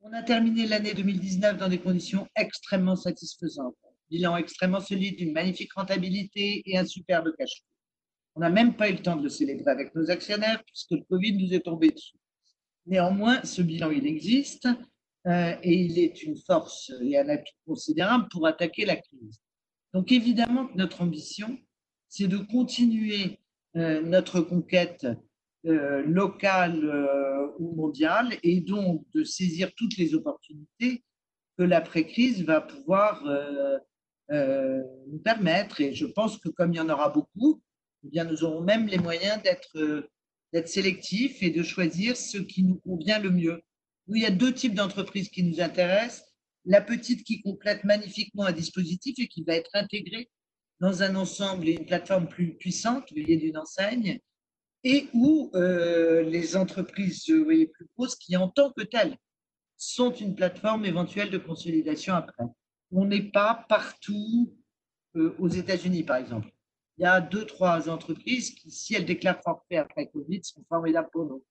On 0.00 0.12
a 0.12 0.24
terminé 0.24 0.66
l'année 0.66 0.94
2019 0.94 1.58
dans 1.58 1.68
des 1.68 1.78
conditions 1.78 2.26
extrêmement 2.34 2.96
satisfaisantes. 2.96 3.76
Bilan 4.10 4.36
extrêmement 4.36 4.80
solide, 4.80 5.20
une 5.20 5.32
magnifique 5.32 5.72
rentabilité 5.74 6.64
et 6.66 6.76
un 6.76 6.84
superbe 6.84 7.32
cash 7.38 7.54
flow. 7.60 7.68
On 8.34 8.40
n'a 8.40 8.50
même 8.50 8.74
pas 8.74 8.90
eu 8.90 8.94
le 8.94 9.02
temps 9.02 9.14
de 9.14 9.22
le 9.22 9.28
célébrer 9.28 9.70
avec 9.70 9.94
nos 9.94 10.10
actionnaires 10.10 10.60
puisque 10.64 10.90
le 10.90 11.04
Covid 11.08 11.34
nous 11.34 11.54
est 11.54 11.64
tombé 11.64 11.90
dessus. 11.90 12.16
Néanmoins, 12.84 13.44
ce 13.44 13.62
bilan, 13.62 13.92
il 13.92 14.08
existe 14.08 14.66
euh, 15.28 15.54
et 15.62 15.72
il 15.72 16.00
est 16.00 16.24
une 16.24 16.36
force 16.36 16.90
et 17.00 17.16
un 17.16 17.28
atout 17.28 17.54
considérable 17.64 18.26
pour 18.32 18.44
attaquer 18.48 18.84
la 18.84 18.96
crise. 18.96 19.40
Donc 19.94 20.12
évidemment 20.12 20.68
notre 20.74 21.02
ambition, 21.02 21.58
c'est 22.08 22.28
de 22.28 22.38
continuer 22.38 23.38
euh, 23.76 24.00
notre 24.00 24.40
conquête 24.40 25.06
euh, 25.66 26.02
locale 26.02 26.82
euh, 26.84 27.48
ou 27.58 27.74
mondiale 27.74 28.34
et 28.42 28.60
donc 28.60 29.04
de 29.14 29.24
saisir 29.24 29.70
toutes 29.76 29.96
les 29.98 30.14
opportunités 30.14 31.04
que 31.58 31.62
l'après-crise 31.62 32.44
va 32.44 32.60
pouvoir 32.60 33.24
nous 34.28 35.18
permettre. 35.24 35.80
Et 35.80 35.94
je 35.94 36.04
pense 36.04 36.36
que 36.36 36.50
comme 36.50 36.74
il 36.74 36.76
y 36.76 36.80
en 36.80 36.90
aura 36.90 37.08
beaucoup, 37.08 37.62
eh 38.12 38.24
nous 38.24 38.44
aurons 38.44 38.60
même 38.60 38.86
les 38.86 38.98
moyens 38.98 39.40
d'être 39.42 40.06
sélectifs 40.66 41.42
et 41.42 41.50
de 41.50 41.62
choisir 41.62 42.14
ce 42.14 42.36
qui 42.36 42.62
nous 42.62 42.76
convient 42.76 43.18
le 43.20 43.30
mieux. 43.30 43.62
Il 44.08 44.22
y 44.22 44.26
a 44.26 44.30
deux 44.30 44.52
types 44.52 44.74
d'entreprises 44.74 45.30
qui 45.30 45.42
nous 45.44 45.62
intéressent 45.62 46.25
la 46.66 46.80
petite 46.80 47.24
qui 47.24 47.40
complète 47.40 47.84
magnifiquement 47.84 48.44
un 48.44 48.52
dispositif 48.52 49.18
et 49.18 49.28
qui 49.28 49.44
va 49.44 49.54
être 49.54 49.70
intégrée 49.74 50.28
dans 50.80 51.02
un 51.02 51.14
ensemble 51.16 51.68
et 51.68 51.72
une 51.72 51.86
plateforme 51.86 52.28
plus 52.28 52.54
puissante, 52.54 53.10
voyez, 53.12 53.36
d'une 53.36 53.56
enseigne, 53.56 54.20
et 54.84 55.08
où 55.14 55.50
euh, 55.54 56.22
les 56.22 56.56
entreprises 56.56 57.30
voyez, 57.30 57.66
plus 57.68 57.86
grosses, 57.96 58.16
qui 58.16 58.36
en 58.36 58.48
tant 58.48 58.72
que 58.72 58.82
telles 58.82 59.16
sont 59.76 60.12
une 60.12 60.34
plateforme 60.34 60.84
éventuelle 60.84 61.30
de 61.30 61.38
consolidation 61.38 62.14
après. 62.14 62.44
On 62.92 63.04
n'est 63.04 63.30
pas 63.30 63.64
partout 63.68 64.54
euh, 65.16 65.34
aux 65.38 65.48
États-Unis, 65.48 66.02
par 66.02 66.16
exemple. 66.16 66.50
Il 66.98 67.02
y 67.02 67.06
a 67.06 67.20
deux, 67.20 67.44
trois 67.44 67.88
entreprises 67.88 68.54
qui, 68.54 68.70
si 68.70 68.94
elles 68.94 69.04
déclarent 69.04 69.42
forfait 69.42 69.76
après 69.76 70.08
Covid, 70.08 70.40
sont 70.42 70.64
formidables 70.68 71.10
pour 71.12 71.26
nous. 71.26 71.44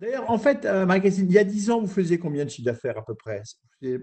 D'ailleurs, 0.00 0.30
en 0.30 0.38
fait, 0.38 0.64
euh, 0.64 0.86
Marie-Christine, 0.86 1.26
il 1.28 1.32
y 1.32 1.38
a 1.38 1.44
10 1.44 1.70
ans, 1.70 1.80
vous 1.80 1.88
faisiez 1.88 2.18
combien 2.18 2.44
de 2.44 2.50
chiffre 2.50 2.66
d'affaires 2.66 2.98
à 2.98 3.04
peu 3.04 3.14
près? 3.14 3.42
Euh, 3.84 3.98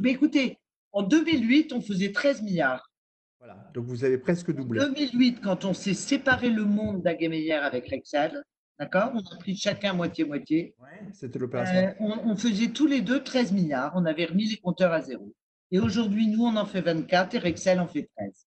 Mais 0.00 0.10
écoutez, 0.10 0.58
en 0.92 1.02
2008, 1.02 1.72
on 1.72 1.80
faisait 1.82 2.12
13 2.12 2.42
milliards. 2.42 2.90
Voilà, 3.38 3.70
donc 3.74 3.86
vous 3.86 4.04
avez 4.04 4.18
presque 4.18 4.54
doublé. 4.54 4.80
En 4.80 4.88
2008, 4.88 5.40
quand 5.42 5.64
on 5.64 5.74
s'est 5.74 5.94
séparé 5.94 6.48
le 6.48 6.64
monde 6.64 7.02
d'Agameyer 7.02 7.54
avec 7.54 7.88
Rexel, 7.88 8.42
d'accord 8.78 9.10
On 9.14 9.18
a 9.18 9.36
pris 9.38 9.56
chacun 9.56 9.92
moitié-moitié. 9.92 10.74
Ouais, 10.80 11.10
c'était 11.12 11.38
l'opération. 11.38 11.74
Euh, 11.74 11.92
on, 12.00 12.36
faisait 12.36 12.68
tous 12.68 12.86
les 12.86 13.00
deux 13.02 13.22
13 13.22 13.52
milliards. 13.52 13.92
On 13.96 14.06
avait 14.06 14.26
remis 14.26 14.48
les 14.48 14.58
compteurs 14.58 14.92
à 14.92 15.02
zéro. 15.02 15.34
Et 15.72 15.78
aujourd'hui, 15.78 16.28
nous, 16.28 16.44
on 16.44 16.56
en 16.56 16.66
fait 16.66 16.80
24 16.80 17.34
et 17.34 17.38
Rexel 17.38 17.80
en 17.80 17.88
fait 17.88 18.08
13. 18.16 18.46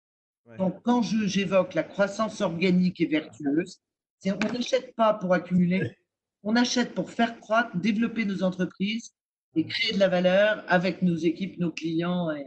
Donc, 0.59 0.81
quand 0.85 1.03
j'évoque 1.03 1.75
la 1.75 1.83
croissance 1.83 2.41
organique 2.41 3.01
et 3.01 3.07
vertueuse, 3.07 3.81
on 4.25 4.53
n'achète 4.53 4.95
pas 4.95 5.15
pour 5.15 5.35
accumuler, 5.35 5.97
on 6.43 6.57
achète 6.57 6.95
pour 6.95 7.11
faire 7.11 7.39
croître, 7.41 7.77
développer 7.77 8.25
nos 8.25 8.43
entreprises 8.43 9.13
et 9.55 9.67
créer 9.67 9.93
de 9.93 9.99
la 9.99 10.09
valeur 10.09 10.65
avec 10.69 11.03
nos 11.03 11.17
équipes, 11.17 11.59
nos 11.59 11.73
clients. 11.73 12.31
Et 12.31 12.47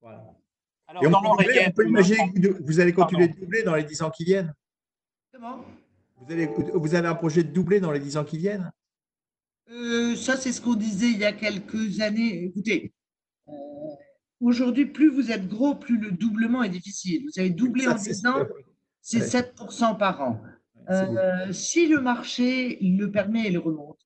voilà. 0.00 0.24
Alors, 0.88 1.02
on, 1.04 1.72
peut 1.72 1.86
imaginer 1.86 2.32
que 2.32 2.62
vous 2.62 2.80
allez 2.80 2.92
continuer 2.92 3.28
de 3.28 3.38
doubler 3.38 3.62
dans 3.64 3.74
les 3.74 3.84
10 3.84 4.02
ans 4.02 4.10
qui 4.10 4.24
viennent. 4.24 4.54
Comment? 5.32 5.64
Vous, 6.16 6.32
allez, 6.32 6.48
vous 6.74 6.94
avez 6.94 7.08
un 7.08 7.14
projet 7.14 7.42
de 7.42 7.52
doubler 7.52 7.80
dans 7.80 7.90
les 7.90 7.98
10 7.98 8.16
ans 8.16 8.24
qui 8.24 8.38
viennent? 8.38 8.72
Euh, 9.70 10.14
Ça, 10.14 10.36
c'est 10.36 10.52
ce 10.52 10.60
qu'on 10.60 10.74
disait 10.74 11.10
il 11.10 11.18
y 11.18 11.24
a 11.24 11.32
quelques 11.32 12.00
années. 12.00 12.44
Écoutez, 12.44 12.92
euh, 13.48 13.52
aujourd'hui, 14.40 14.86
plus 14.86 15.10
vous 15.10 15.32
êtes 15.32 15.48
gros, 15.48 15.74
plus 15.74 15.98
le 15.98 16.12
doublement 16.12 16.62
est 16.62 16.68
difficile. 16.68 17.24
Vous 17.24 17.40
avez 17.40 17.50
doublé 17.50 17.88
en 17.88 17.94
10 17.94 18.26
ans, 18.26 18.46
c'est 19.02 19.20
7% 19.20 19.98
par 19.98 20.20
an. 20.22 20.40
Euh, 20.88 21.52
si 21.52 21.88
le 21.88 22.00
marché 22.00 22.78
le 22.80 23.10
permet 23.10 23.46
et 23.46 23.50
le 23.50 23.58
remonte, 23.58 24.00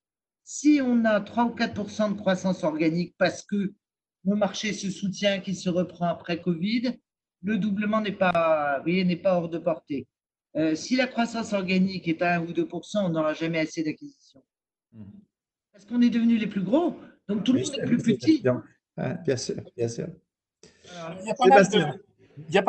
si 0.45 0.81
on 0.83 1.05
a 1.05 1.21
3 1.21 1.45
ou 1.45 1.55
4% 1.55 2.15
de 2.15 2.19
croissance 2.19 2.65
organique 2.65 3.15
parce 3.19 3.43
que 3.43 3.75
le 4.25 4.37
marché 4.37 4.73
se 4.73 4.91
soutient, 4.91 5.41
qui 5.41 5.55
se 5.55 5.69
reprend 5.69 6.07
après 6.07 6.41
Covid, 6.41 6.99
le 7.43 7.59
doublement 7.59 8.01
n'est 8.01 8.13
pas, 8.13 8.83
n'est 8.87 9.17
pas 9.17 9.37
hors 9.37 9.49
de 9.49 9.59
portée. 9.59 10.07
Euh, 10.57 10.75
si 10.75 10.97
la 10.97 11.07
croissance 11.07 11.53
organique 11.53 12.09
est 12.09 12.23
à 12.23 12.37
1 12.37 12.47
ou 12.47 12.53
2 12.53 12.69
on 12.97 13.09
n'aura 13.11 13.35
jamais 13.35 13.61
assez 13.61 13.83
d'acquisition. 13.83 14.43
Mmh. 14.93 15.05
Parce 15.73 15.85
qu'on 15.85 16.03
est 16.03 16.11
devenus 16.11 16.41
les 16.41 16.49
plus 16.49 16.63
gros. 16.63 16.99
Donc 17.29 17.45
tout 17.45 17.53
le 17.53 17.61
monde 17.61 17.79
est 17.79 17.87
plus 17.87 17.99
petit. 17.99 18.43
Bien 18.43 19.37
sûr, 19.37 19.63
bien 19.77 19.89
sûr. 19.89 20.09
il, 20.63 21.27
y 21.27 21.31
a 21.31 21.35
pas 21.35 21.95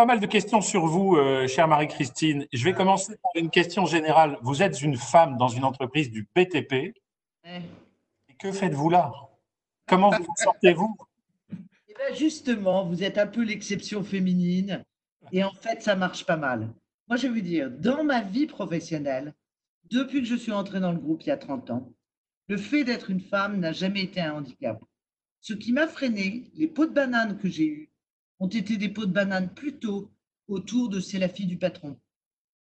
mal 0.06 0.20
de, 0.20 0.26
questions 0.26 0.62
sur 0.62 0.86
vous, 0.86 1.16
euh, 1.16 1.48
chère 1.48 1.68
Marie-Christine. 1.68 2.48
Je 2.52 2.64
vais 2.64 2.74
commencer 2.74 3.16
par 3.22 3.32
une 3.36 3.50
question 3.50 3.86
générale. 3.86 4.38
Vous 4.42 4.62
êtes 4.62 4.82
une 4.82 4.98
femme 4.98 5.38
dans 5.38 5.48
une 5.48 5.64
entreprise 5.64 6.12
du 6.12 6.28
BTP. 6.36 6.94
Et 7.46 8.34
que 8.40 8.52
faites-vous 8.52 8.90
là? 8.90 9.12
Comment 9.88 10.10
vous 10.10 10.34
sortez-vous 10.38 10.96
eh 11.52 11.94
ben, 11.94 12.16
Justement, 12.16 12.86
vous 12.86 13.04
êtes 13.04 13.18
un 13.18 13.28
peu 13.28 13.44
l'exception 13.44 14.04
féminine. 14.04 14.84
Et 15.32 15.44
en 15.44 15.54
fait, 15.54 15.82
ça 15.82 15.96
marche 15.96 16.26
pas 16.26 16.38
mal. 16.38 16.70
Moi, 17.08 17.18
je 17.18 17.28
vais 17.28 17.34
vous 17.34 17.42
dire, 17.42 17.70
dans 17.70 18.04
ma 18.04 18.22
vie 18.22 18.48
professionnelle, 18.48 19.34
depuis 19.90 20.22
que 20.22 20.28
je 20.28 20.36
suis 20.36 20.52
entrée 20.52 20.80
dans 20.80 20.92
le 20.92 20.98
groupe 20.98 21.24
il 21.24 21.28
y 21.28 21.32
a 21.32 21.38
30 21.38 21.72
ans, 21.72 21.92
le 22.48 22.58
fait 22.58 22.84
d'être 22.84 23.10
une 23.10 23.20
femme 23.20 23.60
n'a 23.60 23.72
jamais 23.72 24.04
été 24.04 24.22
un 24.22 24.36
handicap. 24.36 24.82
Ce 25.42 25.54
qui 25.54 25.74
m'a 25.74 25.88
freiné, 25.88 26.52
les 26.56 26.68
pots 26.68 26.86
de 26.86 26.94
banane 26.94 27.38
que 27.38 27.50
j'ai 27.50 27.66
eus, 27.66 27.91
ont 28.42 28.48
été 28.48 28.76
des 28.76 28.90
pots 28.90 29.06
de 29.06 29.14
banane 29.14 29.54
plutôt 29.54 30.12
autour 30.48 30.90
de 30.90 31.00
c'est 31.00 31.20
la 31.20 31.30
fille 31.30 31.46
du 31.46 31.58
patron, 31.58 31.98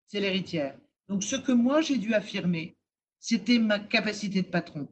c'est 0.09 0.21
l'héritière. 0.21 0.77
Donc 1.09 1.23
ce 1.23 1.37
que 1.37 1.53
moi 1.53 1.83
j'ai 1.83 1.99
dû 1.99 2.15
affirmer, 2.15 2.77
c'était 3.21 3.59
ma 3.59 3.79
capacité 3.79 4.41
de 4.41 4.49
patron. 4.49 4.89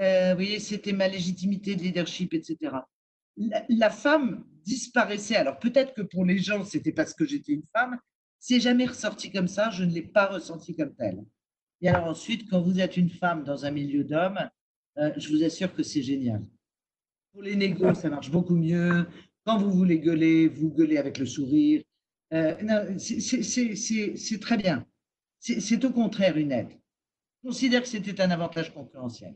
Euh, 0.00 0.30
vous 0.30 0.36
voyez, 0.36 0.58
c'était 0.58 0.94
ma 0.94 1.06
légitimité 1.06 1.76
de 1.76 1.82
leadership, 1.82 2.32
etc. 2.32 2.76
La, 3.36 3.90
femme 3.90 4.44
disparaissait. 4.64 5.36
Alors 5.36 5.58
peut-être 5.58 5.92
que 5.92 6.02
pour 6.02 6.24
les 6.24 6.38
gens, 6.38 6.64
c'était 6.64 6.92
parce 6.92 7.12
que 7.12 7.26
j'étais 7.26 7.52
une 7.52 7.66
femme. 7.72 7.98
C'est 8.38 8.58
jamais 8.58 8.86
ressorti 8.86 9.30
comme 9.30 9.48
ça. 9.48 9.70
Je 9.70 9.84
ne 9.84 9.92
l'ai 9.92 10.02
pas 10.02 10.26
ressenti 10.26 10.74
comme 10.74 10.94
telle. 10.94 11.22
Et 11.82 11.88
alors 11.88 12.06
ensuite, 12.06 12.48
quand 12.48 12.62
vous 12.62 12.80
êtes 12.80 12.96
une 12.96 13.10
femme 13.10 13.44
dans 13.44 13.66
un 13.66 13.70
milieu 13.70 14.02
d'hommes, 14.02 14.48
euh, 14.98 15.12
je 15.16 15.28
vous 15.28 15.44
assure 15.44 15.74
que 15.74 15.82
c'est 15.82 16.02
génial. 16.02 16.42
Pour 17.32 17.42
les 17.42 17.54
négos, 17.54 17.94
ça 17.94 18.08
marche 18.08 18.30
beaucoup 18.30 18.56
mieux. 18.56 19.06
Quand 19.44 19.58
vous 19.58 19.72
voulez 19.72 19.98
gueuler, 19.98 20.48
vous 20.48 20.70
gueulez 20.70 20.98
avec 20.98 21.18
le 21.18 21.26
sourire. 21.26 21.82
Euh, 22.32 22.98
c'est 22.98 24.40
très 24.40 24.56
bien. 24.56 24.86
C'est 25.40 25.84
au 25.84 25.90
contraire 25.90 26.36
une 26.36 26.52
aide. 26.52 26.70
Je 27.42 27.48
considère 27.48 27.82
que 27.82 27.88
c'était 27.88 28.20
un 28.20 28.30
avantage 28.30 28.72
concurrentiel. 28.72 29.34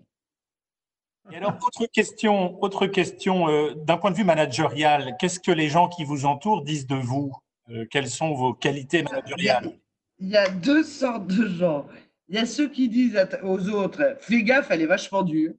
Et 1.33 1.37
alors, 1.37 1.59
autre 1.61 1.87
question, 1.93 2.63
autre 2.63 2.87
question 2.87 3.49
euh, 3.49 3.75
d'un 3.75 3.97
point 3.97 4.13
de 4.13 4.17
vue 4.17 4.25
managérial, 4.25 5.17
qu'est-ce 5.19 5.41
que 5.41 5.51
les 5.51 5.69
gens 5.69 5.89
qui 5.89 6.05
vous 6.05 6.25
entourent 6.25 6.63
disent 6.63 6.87
de 6.87 6.95
vous? 6.95 7.33
Euh, 7.71 7.85
Quelles 7.91 8.09
sont 8.09 8.33
vos 8.33 8.55
qualités 8.55 9.03
managériales? 9.03 9.73
Il 10.21 10.29
y, 10.29 10.37
a, 10.37 10.49
deux 10.49 10.85
sortes 10.85 11.27
de 11.27 11.49
gens. 11.49 11.89
Il 12.29 12.37
y 12.37 12.39
a 12.39 12.47
ceux 12.47 12.69
qui 12.69 12.89
disent 12.89 13.19
aux 13.43 13.69
autres 13.71 14.17
Fais 14.21 14.45
gaffe, 14.45 14.71
elle 14.71 14.83
est 14.83 14.87
vachement 14.87 15.23
dure. 15.23 15.53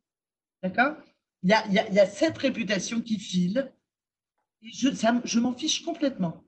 D'accord? 0.64 0.96
Il, 1.44 1.54
il 1.68 1.74
y, 1.74 2.00
a, 2.00 2.06
cette 2.06 2.38
réputation 2.38 3.02
qui 3.02 3.20
file. 3.20 3.72
Et 4.62 4.72
je, 4.72 4.90
je 5.24 5.40
m'en 5.40 5.54
fiche 5.54 5.84
complètement. 5.84 6.44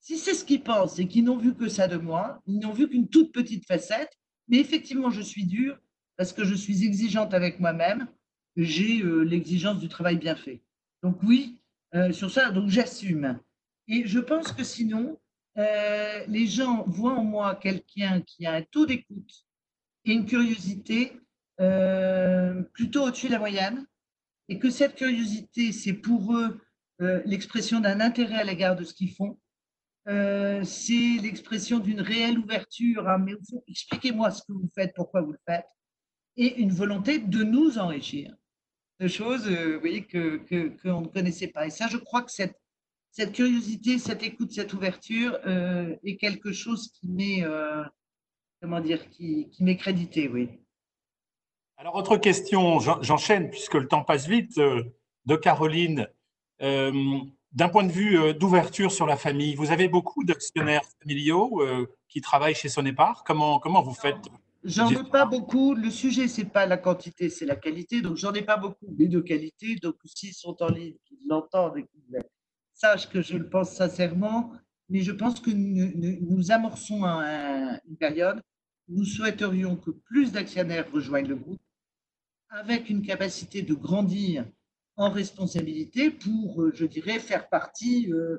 Si 0.00 0.18
c'est 0.18 0.34
ce 0.34 0.44
qu'ils 0.44 0.62
pensent 0.62 0.98
et 0.98 1.06
qu'ils 1.06 1.24
n'ont 1.24 1.38
vu 1.38 1.54
que 1.54 1.68
ça 1.68 1.88
de 1.88 1.96
moi, 1.96 2.42
ils 2.46 2.58
n'ont 2.58 2.72
vu 2.72 2.88
qu'une 2.88 3.08
toute 3.08 3.32
petite 3.32 3.66
facette, 3.66 4.12
mais 4.48 4.58
effectivement, 4.58 5.10
je 5.10 5.20
suis 5.20 5.44
dure 5.44 5.78
parce 6.16 6.32
que 6.32 6.44
je 6.44 6.54
suis 6.54 6.84
exigeante 6.84 7.34
avec 7.34 7.60
moi-même 7.60 8.08
j'ai 8.56 9.02
euh, 9.02 9.22
l'exigence 9.22 9.78
du 9.78 9.88
travail 9.88 10.16
bien 10.16 10.36
fait. 10.36 10.62
Donc 11.02 11.22
oui, 11.22 11.58
euh, 11.94 12.12
sur 12.12 12.30
ça, 12.30 12.50
donc 12.50 12.68
j'assume. 12.68 13.38
Et 13.88 14.06
je 14.06 14.18
pense 14.18 14.52
que 14.52 14.64
sinon, 14.64 15.18
euh, 15.58 16.24
les 16.26 16.46
gens 16.46 16.84
voient 16.86 17.14
en 17.14 17.24
moi 17.24 17.54
quelqu'un 17.56 18.22
qui 18.22 18.46
a 18.46 18.52
un 18.52 18.62
taux 18.62 18.86
d'écoute 18.86 19.46
et 20.04 20.12
une 20.12 20.26
curiosité 20.26 21.16
plutôt 22.72 23.02
au-dessus 23.02 23.26
de 23.26 23.32
la 23.32 23.38
moyenne, 23.38 23.86
et 24.48 24.58
que 24.58 24.70
cette 24.70 24.94
curiosité, 24.94 25.72
c'est 25.72 25.92
pour 25.92 26.34
eux 26.34 26.58
l'expression 27.24 27.80
d'un 27.80 28.00
intérêt 28.00 28.36
à 28.36 28.44
l'égard 28.44 28.76
de 28.76 28.84
ce 28.84 28.94
qu'ils 28.94 29.14
font, 29.14 29.38
c'est 30.06 31.18
l'expression 31.22 31.78
d'une 31.78 32.00
réelle 32.00 32.38
ouverture. 32.38 33.08
Hein, 33.08 33.18
mais 33.18 33.34
expliquez-moi 33.68 34.30
ce 34.30 34.42
que 34.42 34.52
vous 34.52 34.70
faites, 34.74 34.92
pourquoi 34.94 35.22
vous 35.22 35.32
le 35.32 35.40
faites, 35.46 35.66
et 36.36 36.60
une 36.60 36.72
volonté 36.72 37.18
de 37.18 37.42
nous 37.42 37.78
enrichir 37.78 38.34
de 39.00 39.08
choses 39.08 39.48
euh, 39.48 39.80
qu'on 39.80 40.44
que, 40.44 40.88
ne 40.88 41.06
connaissait 41.08 41.48
pas. 41.48 41.66
Et 41.66 41.70
ça, 41.70 41.88
je 41.88 41.96
crois 41.96 42.22
que 42.22 42.30
cette, 42.30 42.60
cette 43.10 43.32
curiosité, 43.32 43.98
cette 43.98 44.22
écoute, 44.22 44.52
cette 44.52 44.72
ouverture 44.74 45.38
euh, 45.46 45.96
est 46.04 46.16
quelque 46.16 46.52
chose 46.52 46.92
qui 46.92 47.08
m'est, 47.08 47.42
euh, 47.42 47.82
comment 48.60 48.80
dire, 48.80 49.08
qui, 49.08 49.48
qui 49.50 49.64
m'est 49.64 49.76
crédité, 49.76 50.28
oui. 50.28 50.50
Alors, 51.78 51.94
autre 51.94 52.18
question, 52.18 52.78
j'enchaîne 52.78 53.48
puisque 53.48 53.74
le 53.74 53.88
temps 53.88 54.04
passe 54.04 54.28
vite, 54.28 54.56
de 54.58 55.36
Caroline. 55.36 56.06
D'un 56.60 57.68
point 57.68 57.84
de 57.84 57.92
vue 57.92 58.34
d'ouverture 58.34 58.92
sur 58.92 59.06
la 59.06 59.16
famille, 59.16 59.54
vous 59.54 59.70
avez 59.72 59.88
beaucoup 59.88 60.24
d'actionnaires 60.24 60.84
familiaux 61.00 61.62
qui 62.08 62.20
travaillent 62.20 62.54
chez 62.54 62.68
Sonépar. 62.68 63.24
Comment, 63.24 63.58
comment 63.58 63.82
vous 63.82 63.94
faites? 63.94 64.28
J'en 64.62 64.90
ai 64.90 65.04
pas 65.04 65.24
beaucoup. 65.24 65.74
Le 65.74 65.90
sujet, 65.90 66.28
c'est 66.28 66.44
pas 66.44 66.66
la 66.66 66.76
quantité, 66.76 67.30
c'est 67.30 67.46
la 67.46 67.56
qualité. 67.56 68.02
Donc, 68.02 68.16
j'en 68.16 68.32
ai 68.34 68.42
pas 68.42 68.58
beaucoup, 68.58 68.94
mais 68.98 69.06
de 69.06 69.20
qualité. 69.20 69.76
Donc, 69.76 69.96
s'ils 70.04 70.34
sont 70.34 70.56
en 70.62 70.68
ligne, 70.68 70.96
qu'ils 71.06 71.26
l'entendent 71.28 71.78
et 71.78 71.84
qu'ils 71.84 72.20
sachent 72.74 73.08
que 73.08 73.22
je 73.22 73.38
le 73.38 73.48
pense 73.48 73.70
sincèrement. 73.70 74.52
Mais 74.90 75.00
je 75.00 75.12
pense 75.12 75.40
que 75.40 75.50
nous, 75.50 76.50
amorçons 76.50 77.04
une 77.04 77.96
période 77.98 78.42
nous 78.90 79.04
souhaiterions 79.04 79.76
que 79.76 79.90
plus 79.90 80.32
d'actionnaires 80.32 80.90
rejoignent 80.92 81.28
le 81.28 81.36
groupe 81.36 81.60
avec 82.48 82.90
une 82.90 83.02
capacité 83.02 83.62
de 83.62 83.74
grandir 83.74 84.44
en 84.96 85.10
responsabilité 85.10 86.10
pour, 86.10 86.62
euh, 86.62 86.72
je 86.74 86.84
dirais, 86.84 87.18
faire 87.18 87.48
partie 87.48 88.12
euh, 88.12 88.38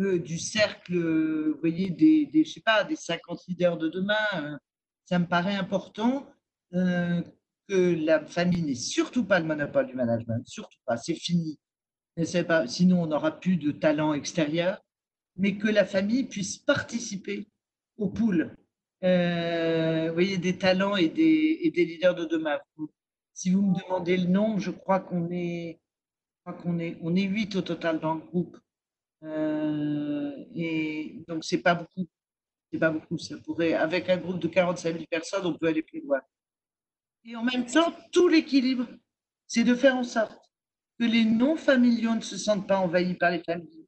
euh, 0.00 0.18
du 0.18 0.38
cercle, 0.38 0.96
vous 0.96 1.60
voyez, 1.60 1.90
des, 1.90 2.26
des, 2.26 2.44
je 2.44 2.54
sais 2.54 2.60
pas, 2.60 2.84
des 2.84 2.96
50 2.96 3.46
leaders 3.48 3.78
de 3.78 3.88
demain 3.88 4.58
ça 5.04 5.18
me 5.18 5.26
paraît 5.26 5.56
important 5.56 6.24
que 6.72 8.04
la 8.04 8.24
famille 8.24 8.62
n'ait 8.62 8.76
surtout 8.76 9.24
pas 9.24 9.40
le 9.40 9.46
monopole 9.46 9.88
du 9.88 9.94
management, 9.94 10.46
surtout 10.46 10.78
pas, 10.86 10.96
c'est 10.96 11.16
fini. 11.16 11.58
Pas, 12.46 12.68
sinon, 12.68 13.02
on 13.02 13.06
n'aura 13.08 13.40
plus 13.40 13.56
de 13.56 13.72
talent 13.72 14.14
extérieur, 14.14 14.80
mais 15.36 15.56
que 15.58 15.66
la 15.66 15.84
famille 15.84 16.24
puisse 16.24 16.58
participer 16.58 17.48
au 17.96 18.08
pool. 18.08 18.56
Voyez, 19.02 20.38
des 20.38 20.58
talents 20.58 20.94
et 20.94 21.08
des, 21.08 21.58
et 21.62 21.72
des 21.72 21.84
leaders 21.86 22.14
de 22.14 22.24
demain. 22.24 22.60
Si 23.34 23.50
vous 23.50 23.62
me 23.62 23.82
demandez 23.82 24.16
le 24.16 24.28
nombre, 24.28 24.60
je 24.60 24.70
crois 24.70 25.00
qu'on 25.00 25.28
est, 25.32 25.80
qu'on 26.44 26.78
est, 26.78 26.98
on 27.02 27.14
est 27.14 27.22
8 27.22 27.56
au 27.56 27.62
total 27.62 28.00
dans 28.00 28.14
le 28.14 28.20
groupe. 28.20 28.58
Euh, 29.22 30.32
et 30.54 31.22
donc, 31.28 31.44
c'est 31.44 31.62
pas 31.62 31.74
beaucoup 31.74 32.06
c'est 32.72 32.78
pas 32.78 32.90
beaucoup. 32.90 33.18
Ça 33.18 33.36
pourrait, 33.38 33.74
avec 33.74 34.08
un 34.08 34.16
groupe 34.16 34.38
de 34.38 34.48
45 34.48 34.92
000 34.92 35.04
personnes, 35.10 35.46
on 35.46 35.54
peut 35.54 35.68
aller 35.68 35.82
plus 35.82 36.00
loin. 36.00 36.20
Et 37.24 37.36
en 37.36 37.44
même 37.44 37.66
temps, 37.66 37.92
tout 38.12 38.28
l'équilibre, 38.28 38.86
c'est 39.46 39.64
de 39.64 39.74
faire 39.74 39.96
en 39.96 40.04
sorte 40.04 40.50
que 40.98 41.04
les 41.04 41.24
non-familiaux 41.24 42.14
ne 42.14 42.20
se 42.20 42.36
sentent 42.36 42.66
pas 42.66 42.78
envahis 42.78 43.14
par 43.14 43.30
les 43.30 43.42
familles, 43.42 43.86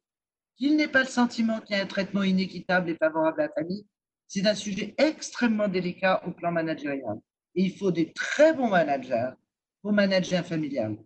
qu'ils 0.55 0.75
n'aient 0.75 0.87
pas 0.87 1.03
le 1.03 1.09
sentiment 1.09 1.59
qu'il 1.61 1.75
y 1.75 1.79
a 1.79 1.83
un 1.83 1.87
traitement 1.87 2.23
inéquitable 2.23 2.89
et 2.89 2.95
favorable 2.95 3.41
à 3.41 3.47
la 3.47 3.53
famille. 3.53 3.85
C'est 4.27 4.45
un 4.47 4.55
sujet 4.55 4.95
extrêmement 4.97 5.67
délicat 5.67 6.21
au 6.27 6.31
plan 6.31 6.51
managérial. 6.51 7.19
Et 7.55 7.63
il 7.63 7.77
faut 7.77 7.91
des 7.91 8.11
très 8.13 8.53
bons 8.53 8.69
managers 8.69 9.31
pour 9.81 9.93
manager 9.93 10.39
un 10.39 10.43
familial. 10.43 10.97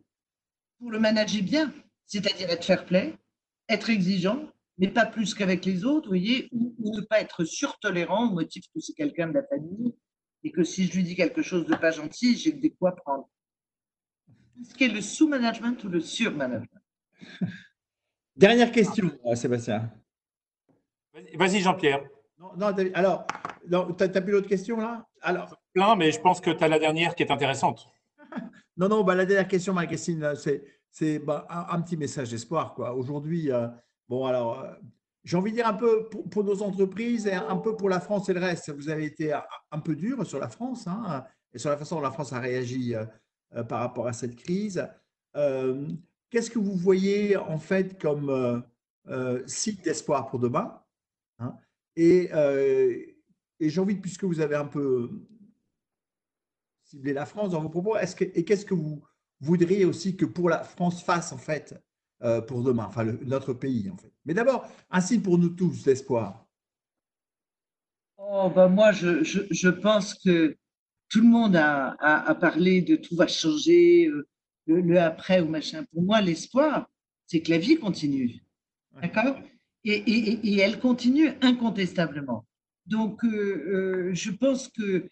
Pour 0.79 0.91
le 0.91 0.99
manager 0.99 1.41
bien, 1.43 1.73
c'est-à-dire 2.05 2.49
être 2.49 2.65
fair 2.65 2.85
play, 2.85 3.15
être 3.69 3.89
exigeant, 3.89 4.51
mais 4.77 4.87
pas 4.87 5.05
plus 5.05 5.33
qu'avec 5.33 5.65
les 5.65 5.85
autres, 5.85 6.05
vous 6.05 6.11
voyez, 6.11 6.49
ou, 6.51 6.73
ne 6.79 7.01
pas 7.01 7.19
être 7.19 7.43
surtolérant 7.43 8.29
au 8.29 8.33
motif 8.33 8.65
que 8.73 8.79
c'est 8.79 8.93
quelqu'un 8.93 9.27
de 9.27 9.33
la 9.33 9.43
famille 9.43 9.95
et 10.43 10.51
que 10.51 10.63
si 10.63 10.85
je 10.85 10.93
lui 10.95 11.03
dis 11.03 11.15
quelque 11.15 11.41
chose 11.41 11.65
de 11.65 11.75
pas 11.75 11.91
gentil, 11.91 12.37
j'ai 12.37 12.51
des 12.51 12.69
quoi 12.69 12.95
prendre. 12.95 13.27
Est-ce 14.61 14.73
qu'il 14.75 14.87
y 14.87 14.91
a 14.91 14.93
le 14.93 15.01
sous-management 15.01 15.83
ou 15.83 15.89
le 15.89 15.99
sur-management? 15.99 16.81
Dernière 18.35 18.71
question, 18.71 19.11
euh, 19.25 19.35
Sébastien. 19.35 19.91
Vas-y, 21.33 21.61
Jean-Pierre. 21.61 22.03
Non, 22.39 22.67
alors, 22.93 23.25
tu 23.63 23.71
n'as 23.71 24.21
plus 24.21 24.31
d'autres 24.31 24.47
questions 24.47 24.77
là? 24.79 25.07
Alors, 25.21 25.59
Plein, 25.73 25.95
mais 25.95 26.11
je 26.11 26.19
pense 26.19 26.41
que 26.41 26.51
tu 26.51 26.63
as 26.63 26.67
la 26.67 26.79
dernière 26.79 27.15
qui 27.15 27.23
est 27.23 27.31
intéressante. 27.31 27.87
non, 28.77 28.89
non, 28.89 29.03
bah, 29.03 29.15
la 29.15 29.25
dernière 29.25 29.47
question, 29.47 29.73
Marie-Christine, 29.73 30.33
c'est 30.91 31.19
bah, 31.19 31.47
un, 31.49 31.81
petit 31.81 31.97
message 31.97 32.29
d'espoir. 32.29 32.77
Aujourd'hui, 32.95 33.51
euh, 33.51 33.67
Bon, 34.07 34.25
alors, 34.25 34.61
euh, 34.61 34.73
j'ai 35.23 35.35
envie 35.35 35.51
de 35.51 35.57
dire 35.57 35.67
un 35.67 35.73
peu 35.73 36.07
pour, 36.07 36.43
nos 36.43 36.61
entreprises 36.61 37.27
et 37.27 37.33
un 37.33 37.57
peu 37.57 37.75
pour 37.75 37.89
la 37.89 37.99
France 37.99 38.29
et 38.29 38.33
le 38.33 38.39
reste. 38.39 38.69
Vous 38.69 38.89
avez 38.89 39.05
été 39.05 39.33
un 39.33 39.79
peu 39.79 39.95
dur 39.95 40.25
sur 40.25 40.39
la 40.39 40.47
France 40.47 40.87
hein, 40.87 41.25
et 41.53 41.57
sur 41.57 41.69
la 41.69 41.77
façon 41.77 41.95
dont 41.95 42.01
la 42.01 42.11
France 42.11 42.31
a 42.31 42.39
réagi 42.39 42.95
euh, 42.95 43.63
par 43.63 43.81
rapport 43.81 44.07
à 44.07 44.13
cette 44.13 44.37
crise. 44.37 44.87
Qu'est-ce 46.29 46.49
que 46.49 46.59
vous 46.59 46.75
voyez 46.75 47.35
en 47.35 47.57
fait 47.57 48.01
comme 48.01 48.63
site 49.45 49.83
d'espoir 49.83 50.27
pour 50.27 50.39
demain 50.39 50.81
hein? 51.39 51.57
Et, 51.95 52.29
et 53.59 53.69
j'ai 53.69 53.81
envie, 53.81 53.95
puisque 53.95 54.23
vous 54.23 54.39
avez 54.39 54.55
un 54.55 54.65
peu 54.65 55.09
ciblé 56.87 57.13
la 57.13 57.25
France 57.25 57.51
dans 57.51 57.61
vos 57.61 57.69
propos, 57.69 57.97
est-ce 57.97 58.15
que, 58.15 58.23
et 58.23 58.45
qu'est-ce 58.45 58.65
que 58.65 58.73
vous, 58.73 59.03
voudriez 59.39 59.85
aussi 59.85 60.15
que 60.15 60.25
pour 60.25 60.49
la 60.49 60.63
France 60.63 61.03
fasse 61.03 61.31
en 61.31 61.37
fait 61.37 61.75
euh, 62.23 62.41
pour 62.41 62.63
demain, 62.63 62.85
enfin 62.85 63.05
notre 63.25 63.53
pays 63.53 63.89
en 63.89 63.97
fait? 63.97 64.11
Mais 64.25 64.33
d'abord, 64.33 64.67
un 64.89 65.01
signe 65.01 65.21
pour 65.21 65.37
nous 65.37 65.49
tous 65.49 65.83
d'espoir. 65.83 66.47
Oh, 68.17 68.49
bah 68.53 68.67
moi, 68.67 68.91
je, 68.91 69.23
je, 69.23 69.41
je, 69.51 69.69
pense 69.69 70.13
que 70.13 70.57
tout 71.09 71.21
le 71.21 71.27
monde 71.27 71.55
a, 71.55 71.95
a, 71.99 72.29
a, 72.29 72.35
parlé 72.35 72.81
de 72.81 72.95
tout 72.95 73.15
va 73.15 73.27
changer, 73.27 74.07
euh, 74.07 74.27
le, 74.65 74.81
le 74.81 74.99
après 74.99 75.39
ou 75.39 75.47
machin. 75.47 75.85
Pour 75.91 76.01
moi, 76.01 76.19
l'espoir, 76.21 76.89
c'est 77.27 77.41
que 77.41 77.51
la 77.51 77.57
vie 77.57 77.77
continue. 77.77 78.43
D'accord? 79.01 79.39
Et, 79.83 79.93
et, 79.93 80.47
et, 80.47 80.59
elle 80.59 80.79
continue 80.79 81.29
incontestablement. 81.41 82.45
Donc, 82.85 83.23
euh, 83.23 83.29
euh, 83.29 84.13
je 84.13 84.31
pense 84.31 84.67
que 84.67 85.07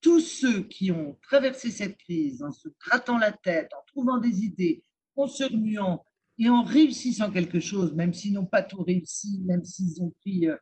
tous 0.00 0.20
ceux 0.20 0.62
qui 0.62 0.90
ont 0.90 1.18
traversé 1.22 1.70
cette 1.70 1.96
crise 1.98 2.42
en 2.42 2.52
se 2.52 2.68
grattant 2.80 3.18
la 3.18 3.32
tête, 3.32 3.70
en 3.74 3.84
trouvant 3.86 4.18
des 4.18 4.44
idées, 4.44 4.84
en 5.16 5.26
se 5.26 5.44
remuant 5.44 6.04
et 6.38 6.48
en 6.48 6.62
réussissant 6.62 7.30
quelque 7.30 7.60
chose, 7.60 7.94
même 7.94 8.14
s'ils 8.14 8.34
n'ont 8.34 8.46
pas 8.46 8.62
tout 8.62 8.82
réussi, 8.82 9.40
même 9.44 9.64
s'ils 9.64 10.00
ont 10.02 10.14
pris 10.20 10.48
euh, 10.48 10.56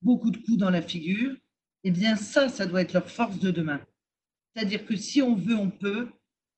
beaucoup 0.00 0.30
de 0.30 0.38
coups 0.38 0.56
dans 0.56 0.70
la 0.70 0.80
figure, 0.80 1.36
eh 1.84 1.90
bien 1.90 2.16
ça, 2.16 2.48
ça 2.48 2.66
doit 2.66 2.80
être 2.80 2.94
leur 2.94 3.08
force 3.08 3.38
de 3.38 3.50
demain. 3.50 3.80
C'est-à-dire 4.54 4.86
que 4.86 4.96
si 4.96 5.20
on 5.20 5.34
veut, 5.34 5.56
on 5.56 5.70
peut, 5.70 6.08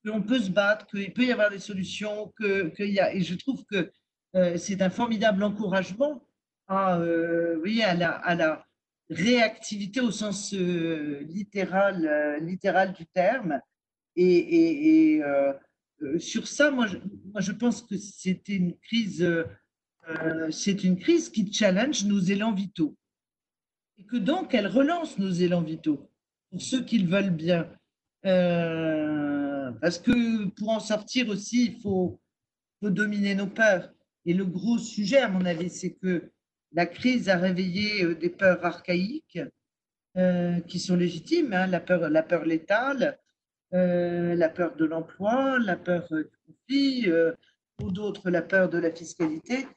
qu'on 0.06 0.22
peut 0.22 0.38
se 0.38 0.50
battre, 0.50 0.86
qu'il 0.86 1.12
peut 1.12 1.24
y 1.24 1.32
avoir 1.32 1.50
des 1.50 1.58
solutions, 1.58 2.32
que, 2.36 2.68
que 2.68 2.84
y 2.84 3.00
a, 3.00 3.14
et 3.14 3.22
je 3.22 3.34
trouve 3.34 3.64
que 3.64 3.90
euh, 4.36 4.56
c'est 4.56 4.80
un 4.82 4.90
formidable 4.90 5.42
encouragement 5.42 6.22
à, 6.68 6.98
euh, 6.98 7.60
la 7.64 8.64
réactivité 9.11 10.00
au 10.00 10.11
sens 10.11 10.54
euh, 10.54 11.20
littéral, 11.28 12.06
euh, 12.06 12.38
littéral 12.38 12.92
du 12.92 13.06
terme. 13.06 13.61
Et, 14.16 15.20
euh, 15.22 15.52
sur 16.18 16.46
ça, 16.46 16.70
moi 16.70 16.86
je, 16.86 17.52
pense 17.52 17.82
que 17.82 17.96
c'était 17.96 18.56
une 18.56 18.76
crise, 18.78 19.26
c'est 20.50 20.82
une 20.82 20.98
crise 20.98 21.28
qui 21.28 21.52
challenge 21.52 22.04
nos 22.04 22.20
élans 22.20 22.52
vitaux. 22.52 22.96
Et 23.98 24.04
que 24.04 24.16
donc, 24.16 24.54
elle 24.54 24.66
relance 24.66 25.18
nos 25.18 25.30
élans 25.30 25.62
vitaux, 25.62 26.11
pour 26.50 26.61
ceux 26.61 26.82
qui 26.84 26.98
le 26.98 27.08
veulent 27.08 27.30
bien. 27.30 27.70
parce 28.22 29.98
que 29.98 30.46
pour 30.48 30.70
en 30.70 30.80
sortir 30.80 31.28
aussi, 31.28 31.66
il 31.66 31.80
faut 31.80 32.20
dominer 32.82 33.34
nos 33.34 33.46
peurs. 33.46 33.90
Et 34.24 34.34
le 34.34 34.44
gros 34.46 34.78
sujet, 34.78 35.18
à 35.18 35.28
mon 35.28 35.44
avis, 35.44 35.70
c'est 35.70 35.94
que 35.94 36.30
la 36.72 36.86
crise 36.86 37.28
a 37.28 37.36
réveillé 37.36 38.04
euh, 38.04 38.14
des 38.14 38.30
peurs 38.30 38.64
archaïques 38.64 39.40
euh, 40.16 40.60
qui 40.62 40.80
sont 40.80 40.96
légitimes, 40.96 41.52
hein, 41.52 41.66
la, 41.68 41.78
peur, 41.78 42.10
la 42.10 42.22
peur 42.22 42.44
létale, 42.44 43.18
euh, 43.74 44.34
la 44.34 44.48
peur 44.48 44.74
de 44.74 44.84
l'emploi, 44.84 45.58
la 45.60 45.76
peur 45.76 46.08
du 46.10 46.26
conflit, 46.46 47.08
euh, 47.08 47.32
ou 47.80 47.92
d'autres 47.92 48.28
la 48.28 48.42
peur 48.42 48.68
de 48.68 48.78
la 48.78 48.90
fiscalité. 48.90 49.68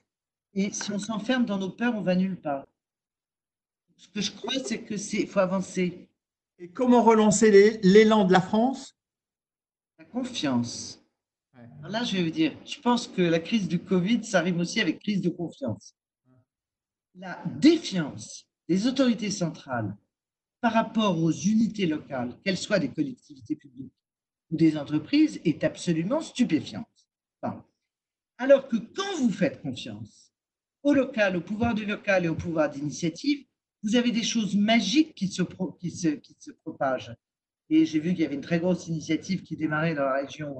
Et 0.55 0.71
si 0.71 0.91
on 0.91 0.97
s'enferme 0.97 1.45
dans 1.45 1.59
nos 1.59 1.69
peurs, 1.69 1.95
on 1.95 2.01
va 2.01 2.15
nulle 2.15 2.39
part. 2.39 2.65
Ce 3.95 4.07
que 4.07 4.21
je 4.21 4.31
crois, 4.31 4.53
c'est 4.65 4.81
que 4.81 4.97
c'est 4.97 5.27
faut 5.27 5.39
avancer. 5.39 6.09
Et 6.57 6.67
comment 6.69 7.03
relancer 7.03 7.79
l'élan 7.83 8.25
de 8.25 8.33
la 8.33 8.41
France? 8.41 8.95
La 9.99 10.05
confiance. 10.05 11.03
Alors 11.53 11.91
là, 11.91 12.03
je 12.03 12.17
vais 12.17 12.23
vous 12.23 12.31
dire, 12.31 12.57
je 12.65 12.79
pense 12.79 13.07
que 13.07 13.21
la 13.21 13.39
crise 13.39 13.67
du 13.67 13.79
Covid, 13.79 14.23
ça 14.23 14.39
arrive 14.39 14.57
aussi 14.57 14.81
avec 14.81 14.99
crise 14.99 15.21
de 15.21 15.29
confiance 15.29 15.93
la 17.15 17.41
défiance 17.59 18.47
des 18.67 18.87
autorités 18.87 19.31
centrales 19.31 19.95
par 20.61 20.73
rapport 20.73 21.21
aux 21.21 21.31
unités 21.31 21.85
locales, 21.85 22.37
qu'elles 22.43 22.57
soient 22.57 22.79
des 22.79 22.91
collectivités 22.91 23.55
publiques 23.55 23.93
ou 24.49 24.55
des 24.55 24.77
entreprises, 24.77 25.41
est 25.43 25.63
absolument 25.63 26.21
stupéfiante. 26.21 26.87
Alors 28.37 28.67
que 28.67 28.77
quand 28.77 29.17
vous 29.19 29.29
faites 29.29 29.61
confiance 29.61 30.31
au 30.81 30.93
local, 30.93 31.37
au 31.37 31.41
pouvoir 31.41 31.75
du 31.75 31.85
local 31.85 32.25
et 32.25 32.29
au 32.29 32.35
pouvoir 32.35 32.69
d'initiative, 32.69 33.45
vous 33.83 33.95
avez 33.95 34.11
des 34.11 34.23
choses 34.23 34.55
magiques 34.55 35.13
qui 35.15 35.27
se, 35.27 35.43
propagent. 36.63 37.15
Et 37.69 37.85
j'ai 37.85 37.99
vu 37.99 38.11
qu'il 38.11 38.21
y 38.21 38.25
avait 38.25 38.35
une 38.35 38.41
très 38.41 38.59
grosse 38.59 38.87
initiative 38.87 39.43
qui 39.43 39.55
démarrait 39.55 39.95
dans 39.95 40.05
la 40.05 40.21
région 40.21 40.55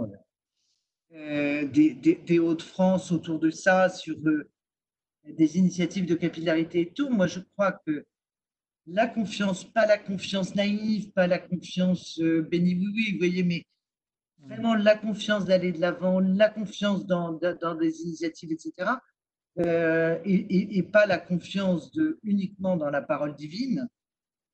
euh, 1.14 1.68
des 1.68 2.40
Hauts-de-France 2.40 3.12
autour 3.12 3.40
de 3.40 3.50
ça, 3.50 3.90
sur 3.90 4.16
euh, 4.28 4.50
des 5.26 5.58
initiatives 5.58 6.06
de 6.06 6.16
capillarité 6.16 6.82
et 6.82 6.94
tout. 6.94 7.10
Moi, 7.10 7.28
je 7.28 7.40
crois 7.40 7.80
que 7.86 8.06
la 8.88 9.08
confiance, 9.08 9.64
pas 9.64 9.86
la 9.86 9.98
confiance 9.98 10.56
naïve, 10.56 11.12
pas 11.12 11.28
la 11.28 11.40
confiance 11.40 12.20
euh, 12.20 12.42
béni 12.42 12.76
oui, 12.76 12.92
oui, 12.94 13.12
vous 13.14 13.18
voyez, 13.20 13.44
mais 13.44 13.64
vraiment 14.40 14.76
la 14.76 14.98
confiance 14.98 15.46
d'aller 15.46 15.72
de 15.72 15.80
l'avant, 15.80 16.20
la 16.20 16.50
confiance 16.50 17.06
dans, 17.06 17.32
dans, 17.32 17.76
des 17.76 18.02
initiatives, 18.02 18.52
etc. 18.52 18.92
Euh, 19.60 20.20
et, 20.26 20.34
et, 20.34 20.78
et, 20.78 20.84
pas 20.84 21.06
la 21.06 21.20
confiance 21.20 21.92
de, 21.92 22.20
uniquement 22.24 22.76
dans 22.76 22.90
la 22.90 23.02
parole 23.02 23.36
divine, 23.36 23.88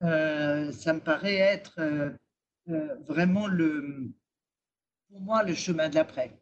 euh, 0.03 0.71
ça 0.71 0.93
me 0.93 0.99
paraît 0.99 1.35
être 1.35 1.79
euh 1.79 2.11
vraiment 3.07 3.47
le, 3.47 4.11
pour 5.09 5.21
moi 5.21 5.43
le 5.43 5.55
chemin 5.55 5.89
de 5.89 5.95
l'après. 5.95 6.39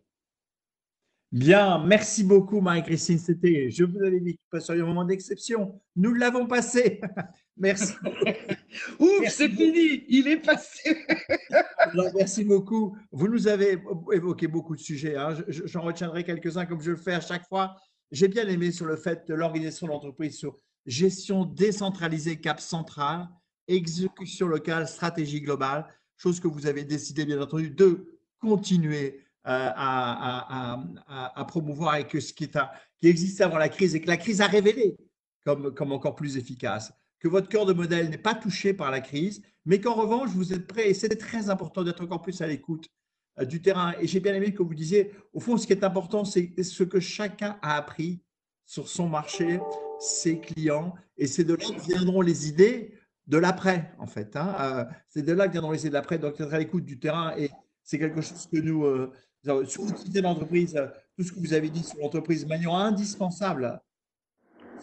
Bien, 1.32 1.84
merci 1.84 2.24
beaucoup 2.24 2.62
Marie-Christine. 2.62 3.20
C'était, 3.20 3.70
je 3.70 3.84
vous 3.84 4.02
avais 4.02 4.22
dit 4.22 4.38
qu'il 4.38 4.48
passerait 4.50 4.80
un 4.80 4.86
moment 4.86 5.04
d'exception. 5.04 5.82
Nous 5.98 6.14
l'avons 6.14 6.48
passé. 6.48 7.02
merci. 7.58 7.94
Ouf, 9.00 9.28
c'est 9.28 9.50
fini, 9.50 10.06
il 10.08 10.30
est 10.30 10.38
passé. 10.38 11.06
Alors, 11.80 12.12
merci 12.16 12.46
beaucoup. 12.46 12.98
Vous 13.12 13.28
nous 13.28 13.50
avez 13.50 13.78
évoqué 14.14 14.48
beaucoup 14.48 14.76
de 14.76 14.80
sujets. 14.80 15.18
Hein. 15.18 15.36
J'en 15.50 15.82
retiendrai 15.82 16.24
quelques-uns 16.24 16.66
comme 16.66 16.82
je 16.82 16.92
le 16.92 16.98
fais 16.98 17.16
à 17.16 17.22
chaque 17.22 17.46
fois. 17.48 17.76
J'ai 18.10 18.30
bien 18.30 18.48
aimé 18.48 18.72
sur 18.72 18.86
le 18.86 18.96
fait 18.96 19.28
de 19.28 19.34
l'organisation 19.34 19.88
de 19.88 19.92
l'entreprise, 19.92 20.38
sur 20.38 20.58
gestion 20.86 21.44
décentralisée, 21.44 22.40
cap 22.40 22.62
central, 22.62 23.28
exécution 23.68 24.48
locale, 24.48 24.88
stratégie 24.88 25.42
globale, 25.42 25.86
chose 26.16 26.40
que 26.40 26.48
vous 26.48 26.68
avez 26.68 26.86
décidé 26.86 27.26
bien 27.26 27.42
entendu 27.42 27.70
de 27.70 28.18
continuer 28.40 29.27
à, 29.48 30.80
à, 31.36 31.46
promouvoir 31.46 31.96
et 31.96 32.08
que 32.08 32.20
ce 32.20 32.34
qui, 32.34 32.50
existait 33.04 33.44
avant 33.44 33.58
la 33.58 33.70
crise 33.70 33.96
et 33.96 34.02
que 34.02 34.08
la 34.08 34.18
crise 34.18 34.42
a 34.42 34.48
révélé 34.48 34.98
comme, 35.46 35.92
encore 35.92 36.16
plus 36.16 36.38
efficace. 36.38 36.94
Que 37.20 37.28
votre 37.28 37.48
cœur 37.48 37.66
de 37.66 37.74
modèle 37.74 38.10
n'est 38.10 38.18
pas 38.18 38.36
touché 38.36 38.74
par 38.74 38.92
la 38.92 39.00
crise, 39.00 39.42
mais 39.66 39.80
qu'en 39.80 39.94
revanche, 39.94 40.30
vous 40.30 40.54
êtes 40.54 40.68
prêt, 40.68 40.90
et 40.90 40.94
c'est 40.94 41.10
très 41.16 41.50
important 41.50 41.84
d'être 41.84 42.04
encore 42.04 42.22
plus 42.22 42.42
à 42.42 42.48
l'écoute 42.48 42.90
euh, 43.40 43.46
du 43.46 43.62
terrain. 43.62 43.94
Et 44.00 44.08
j'ai 44.08 44.20
bien 44.20 44.34
aimé 44.36 44.54
que 44.54 44.62
vous 44.62 44.76
disiez, 44.76 45.12
au 45.34 45.40
fond, 45.40 45.58
ce 45.58 45.66
qui 45.66 45.74
est 45.74 45.84
important, 45.84 46.26
c'est 46.26 46.62
ce 46.62 46.84
que 46.84 47.00
chacun 47.00 47.58
a 47.62 47.76
appris 47.76 48.22
sur 48.66 48.88
son 48.88 49.08
marché, 49.08 49.60
ses 50.00 50.40
clients, 50.40 50.94
et 51.18 51.26
c'est 51.26 51.46
de 51.46 51.54
là 51.54 51.66
que 51.66 51.82
viendront 51.82 52.22
les 52.22 52.50
idées 52.50 52.94
de 53.26 53.38
l'après, 53.38 53.94
en 53.98 54.08
fait. 54.08 54.36
Hein. 54.36 54.56
Euh, 54.60 54.86
c'est 55.08 55.24
de 55.24 55.34
là 55.34 55.48
que 55.48 55.54
viendront 55.54 55.72
les 55.72 55.80
idées 55.80 55.90
de 55.90 55.94
l'après, 55.94 56.20
donc 56.20 56.40
être 56.40 56.54
à 56.54 56.60
l'écoute 56.60 56.86
du 56.86 57.00
terrain, 57.00 57.36
et 57.38 57.50
c'est 57.84 57.98
quelque 57.98 58.22
chose 58.22 58.48
que 58.52 58.58
nous, 58.58 58.86
euh, 58.86 59.12
sur 59.66 59.86
l'utilité 59.86 60.20
de 60.20 60.24
l'entreprise, 60.24 60.76
euh, 60.76 60.88
tout 61.18 61.24
ce 61.24 61.32
que 61.32 61.40
vous 61.40 61.54
avez 61.54 61.70
dit 61.70 61.84
sur 61.84 61.98
l'entreprise 62.00 62.46
manière 62.46 62.74
indispensable, 62.74 63.82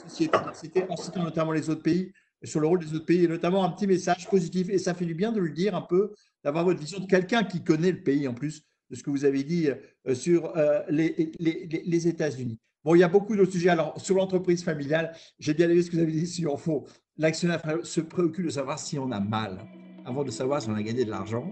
c'était 0.07 0.87
en 0.89 0.97
citant 0.97 1.23
notamment 1.23 1.53
les 1.53 1.71
autres 1.71 1.83
pays, 1.83 2.13
sur 2.43 2.61
le 2.61 2.67
rôle 2.67 2.85
des 2.85 2.95
autres 2.95 3.07
pays, 3.07 3.25
et 3.25 3.29
notamment 3.29 3.65
un 3.65 3.71
petit 3.71 3.87
message 3.87 4.29
positif. 4.29 4.69
Et 4.69 4.79
ça 4.79 4.93
fait 4.95 5.07
du 5.07 5.15
bien 5.15 5.33
de 5.33 5.41
le 5.41 5.51
dire 5.51 5.75
un 5.75 5.81
peu, 5.83 6.13
d'avoir 6.43 6.65
votre 6.65 6.79
vision 6.79 6.99
de 6.99 7.07
quelqu'un 7.07 7.45
qui 7.45 7.65
connaît 7.65 7.93
le 7.93 8.03
pays 8.03 8.29
en 8.29 8.35
plus 8.35 8.63
de 8.91 8.97
ce 8.97 9.03
que 9.03 9.11
vous 9.11 9.25
avez 9.25 9.45
dit 9.45 9.69
euh, 10.07 10.15
sur 10.15 10.57
euh, 10.57 10.81
les, 10.91 11.33
les, 11.39 11.83
les 11.85 12.09
États-Unis. 12.09 12.59
Bon, 12.85 12.95
il 12.95 12.99
y 12.99 13.03
a 13.03 13.09
beaucoup 13.09 13.35
d'autres 13.35 13.53
sujets. 13.53 13.71
Alors, 13.71 13.99
sur 13.99 14.17
l'entreprise 14.17 14.63
familiale, 14.63 15.13
j'ai 15.39 15.55
bien 15.55 15.71
aimé 15.71 15.81
ce 15.81 15.91
que 15.91 15.97
vous 15.97 16.03
avez 16.03 16.13
dit 16.13 16.27
sur 16.27 16.61
faux. 16.61 16.87
L'actionnaire 17.17 17.63
se 17.83 18.03
préoccupe 18.03 18.45
de 18.45 18.51
savoir 18.51 18.79
si 18.79 18.99
on 18.99 19.11
a 19.11 19.21
mal 19.21 19.59
avant 20.05 20.25
de 20.25 20.31
savoir 20.31 20.61
si 20.61 20.69
on 20.69 20.75
a 20.75 20.83
gagné 20.83 21.05
de 21.05 21.11
l'argent. 21.11 21.51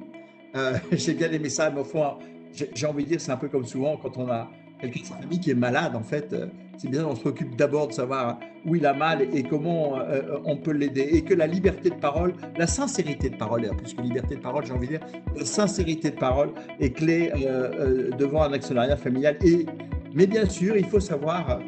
Euh, 0.57 0.77
j'ai 0.93 1.15
bien 1.15 1.31
aimé 1.33 1.49
ça, 1.49 1.71
mais 1.71 1.81
au 1.81 1.85
fond, 1.85 2.19
j'ai 2.53 2.87
envie 2.87 3.05
de 3.05 3.11
dire, 3.11 3.21
c'est 3.21 3.33
un 3.33 3.37
peu 3.37 3.49
comme 3.49 3.65
souvent 3.65 3.97
quand 3.97 4.17
on 4.19 4.29
a 4.31 4.51
quelqu'un 4.83 5.01
de 5.01 5.07
sa 5.07 5.15
famille 5.15 5.41
qui 5.41 5.51
est 5.51 5.55
malade, 5.55 5.95
en 5.95 6.03
fait, 6.03 6.33
euh, 6.33 6.47
c'est 6.77 6.89
bien, 6.89 7.07
on 7.07 7.15
se 7.15 7.21
préoccupe 7.21 7.57
d'abord 7.57 7.89
de 7.89 7.93
savoir 7.93 8.39
où 8.67 8.75
il 8.75 8.85
a 8.85 8.93
mal 8.93 9.23
et 9.35 9.43
comment 9.43 9.99
euh, 9.99 10.39
on 10.45 10.57
peut 10.57 10.73
l'aider. 10.73 11.09
Et 11.13 11.23
que 11.23 11.35
la 11.35 11.47
liberté 11.47 11.91
de 11.91 11.95
parole, 11.95 12.35
la 12.57 12.67
sincérité 12.67 13.31
de 13.31 13.37
parole, 13.37 13.69
plus 13.77 13.95
que 13.95 14.03
liberté 14.03 14.37
de 14.37 14.41
parole, 14.41 14.67
j'ai 14.67 14.73
envie 14.73 14.89
de 14.89 14.97
dire, 14.99 15.07
la 15.37 15.45
sincérité 15.45 16.11
de 16.11 16.17
parole 16.17 16.51
est 16.81 16.91
clé 16.91 17.31
euh, 17.37 18.11
devant 18.19 18.43
un 18.43 18.53
actionnariat 18.53 18.97
familial. 18.97 19.37
Et, 19.45 19.67
mais 20.15 20.27
bien 20.27 20.49
sûr, 20.49 20.77
il 20.77 20.87
faut 20.87 21.01
savoir 21.01 21.61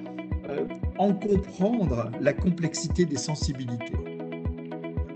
en 0.99 1.13
comprendre 1.15 2.11
la 2.21 2.33
complexité 2.33 3.05
des 3.07 3.17
sensibilités 3.17 3.95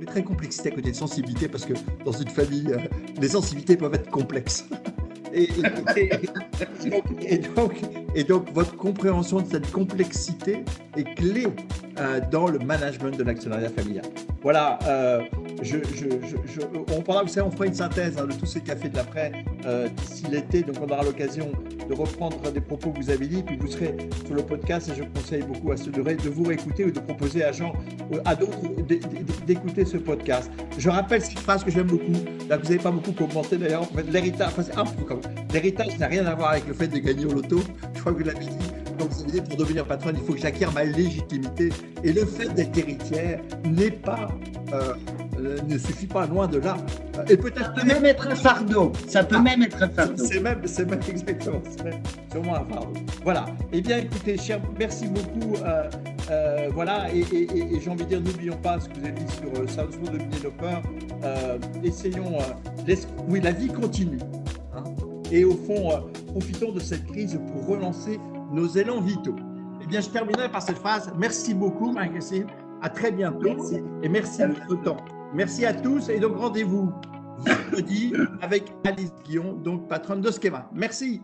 très 0.06 0.22
complexité 0.22 0.72
à 0.72 0.74
côté 0.74 0.90
de 0.90 0.96
sensibilité 0.96 1.48
parce 1.48 1.66
que 1.66 1.74
dans 2.02 2.12
une 2.12 2.28
famille, 2.28 2.74
les 3.20 3.28
sensibilités 3.28 3.76
peuvent 3.76 3.94
être 3.94 4.10
complexes. 4.10 4.64
Et, 5.34 5.48
donc, 8.24 8.50
votre 8.52 8.76
compréhension 8.76 9.40
de 9.40 9.46
cette 9.46 9.70
complexité 9.70 10.64
est 10.96 11.14
clé 11.14 11.46
euh, 11.98 12.20
dans 12.30 12.48
le 12.48 12.58
management 12.58 13.16
de 13.16 13.22
l'actionnariat 13.22 13.70
familial. 13.70 14.04
Voilà, 14.42 14.78
euh, 14.86 15.22
je, 15.62 15.76
on, 15.76 17.26
savez, 17.26 17.46
on 17.46 17.50
fera 17.50 17.66
une 17.66 17.74
synthèse 17.74 18.18
hein, 18.18 18.26
de 18.26 18.32
tous 18.32 18.46
ces 18.46 18.60
cafés 18.60 18.88
de 18.88 18.96
l'après 18.96 19.44
euh, 19.66 19.88
d'ici 19.88 20.24
l'été, 20.30 20.62
donc 20.62 20.76
on 20.80 20.92
aura 20.92 21.02
l'occasion 21.02 21.50
de 21.88 21.94
reprendre 21.94 22.50
des 22.52 22.60
propos 22.60 22.90
que 22.90 22.98
vous 22.98 23.10
avez 23.10 23.26
dit, 23.26 23.42
puis 23.42 23.56
vous 23.56 23.68
serez 23.68 23.94
sur 24.26 24.34
le 24.34 24.42
podcast 24.42 24.90
et 24.90 24.96
je 24.96 25.04
conseille 25.04 25.42
beaucoup 25.42 25.72
à 25.72 25.76
ceux 25.76 25.90
de, 25.90 26.02
de 26.02 26.28
vous 26.28 26.44
réécouter 26.44 26.84
ou 26.84 26.90
de 26.90 27.00
proposer 27.00 27.44
à 27.44 27.52
Jean, 27.52 27.72
à 28.24 28.34
d'autres 28.34 28.58
d'écouter 29.46 29.84
ce 29.84 29.96
podcast. 29.96 30.50
Je 30.76 30.90
rappelle 30.90 31.22
cette 31.22 31.38
phrase 31.38 31.64
que 31.64 31.70
j'aime 31.70 31.86
beaucoup, 31.86 32.12
là 32.48 32.56
vous 32.56 32.64
n'avez 32.64 32.78
pas 32.78 32.90
beaucoup 32.90 33.12
commenté 33.12 33.56
d'ailleurs, 33.56 33.88
l'héritage, 34.12 35.98
n'a 35.98 36.06
rien 36.06 36.26
à 36.26 36.34
voir 36.34 36.50
avec 36.50 36.66
le 36.66 36.74
fait 36.74 36.88
de 36.88 36.98
gagner 36.98 37.24
au 37.26 37.32
loto, 37.32 37.60
je 37.94 38.00
crois 38.00 38.12
que 38.12 38.18
vous 38.18 38.24
l'avez 38.24 38.44
dit, 38.44 38.68
donc, 38.98 39.10
vous 39.10 39.42
pour 39.42 39.56
devenir 39.56 39.86
patronne, 39.86 40.16
il 40.20 40.26
faut 40.26 40.32
que 40.32 40.40
j'acquière 40.40 40.72
ma 40.72 40.84
légitimité. 40.84 41.70
Et 42.02 42.12
le 42.12 42.24
fait 42.26 42.52
d'être 42.54 42.76
héritière 42.76 43.40
n'est 43.64 43.92
pas, 43.92 44.28
euh, 44.72 44.74
euh, 44.82 44.94
ne 45.38 45.78
suffit 45.78 46.06
pas 46.06 46.26
loin 46.26 46.46
de 46.46 46.58
là. 46.58 46.76
Et 47.28 47.36
peut-être 47.36 47.58
ça 47.58 47.70
peut 47.70 47.86
même 47.86 48.04
être 48.04 48.26
un 48.28 48.34
fardeau. 48.34 48.92
Ça 49.06 49.24
peut 49.24 49.40
même 49.40 49.62
être 49.62 49.82
un 49.82 49.88
fardeau. 49.88 50.24
C'est 50.24 50.40
même, 50.40 50.60
c'est 50.66 50.88
même 50.88 51.00
exactement, 51.08 51.62
c'est 51.70 52.32
sûrement 52.32 52.56
un 52.56 52.64
fardeau. 52.64 52.94
Voilà. 53.24 53.46
Eh 53.72 53.80
bien, 53.80 53.98
écoutez, 53.98 54.36
cher, 54.36 54.60
merci 54.78 55.06
beaucoup. 55.06 55.54
Euh, 56.30 56.68
voilà. 56.72 57.12
Et, 57.14 57.24
j'ai 57.80 57.90
envie 57.90 58.04
de 58.04 58.08
dire, 58.08 58.20
n'oublions 58.20 58.56
pas 58.56 58.80
ce 58.80 58.88
que 58.88 58.94
vous 58.98 59.06
avez 59.06 59.12
dit 59.12 59.32
sur 59.32 59.70
Salesforce 59.70 60.10
de 60.10 60.18
Developer. 60.18 60.78
essayons. 61.84 62.38
oui, 63.28 63.40
la 63.40 63.52
vie 63.52 63.68
continue. 63.68 64.18
Hein. 64.76 64.84
et 65.32 65.44
au 65.44 65.56
fond, 65.56 65.90
profitons 66.28 66.72
de 66.72 66.80
cette 66.80 67.06
crise 67.06 67.38
pour 67.52 67.66
relancer 67.66 68.20
nos 68.52 68.66
élans 68.66 69.00
vitaux. 69.00 69.36
Eh 69.82 69.86
bien, 69.86 70.00
je 70.00 70.08
terminerai 70.08 70.48
par 70.50 70.62
cette 70.62 70.78
phrase. 70.78 71.12
Merci 71.18 71.54
beaucoup, 71.54 71.92
Marie-Christine. 71.92 72.46
À 72.82 72.88
très 72.88 73.10
bientôt. 73.10 73.56
Et 74.02 74.08
merci 74.08 74.42
de 74.42 74.48
votre 74.68 74.82
temps. 74.82 75.17
Merci 75.34 75.66
à 75.66 75.74
tous. 75.74 76.08
Et 76.08 76.18
donc, 76.20 76.36
rendez-vous 76.36 76.92
vendredi 77.38 78.12
avec 78.40 78.72
Alice 78.84 79.12
Guillon, 79.24 79.54
donc 79.54 79.88
patronne 79.88 80.20
de. 80.20 80.30
Merci. 80.72 81.22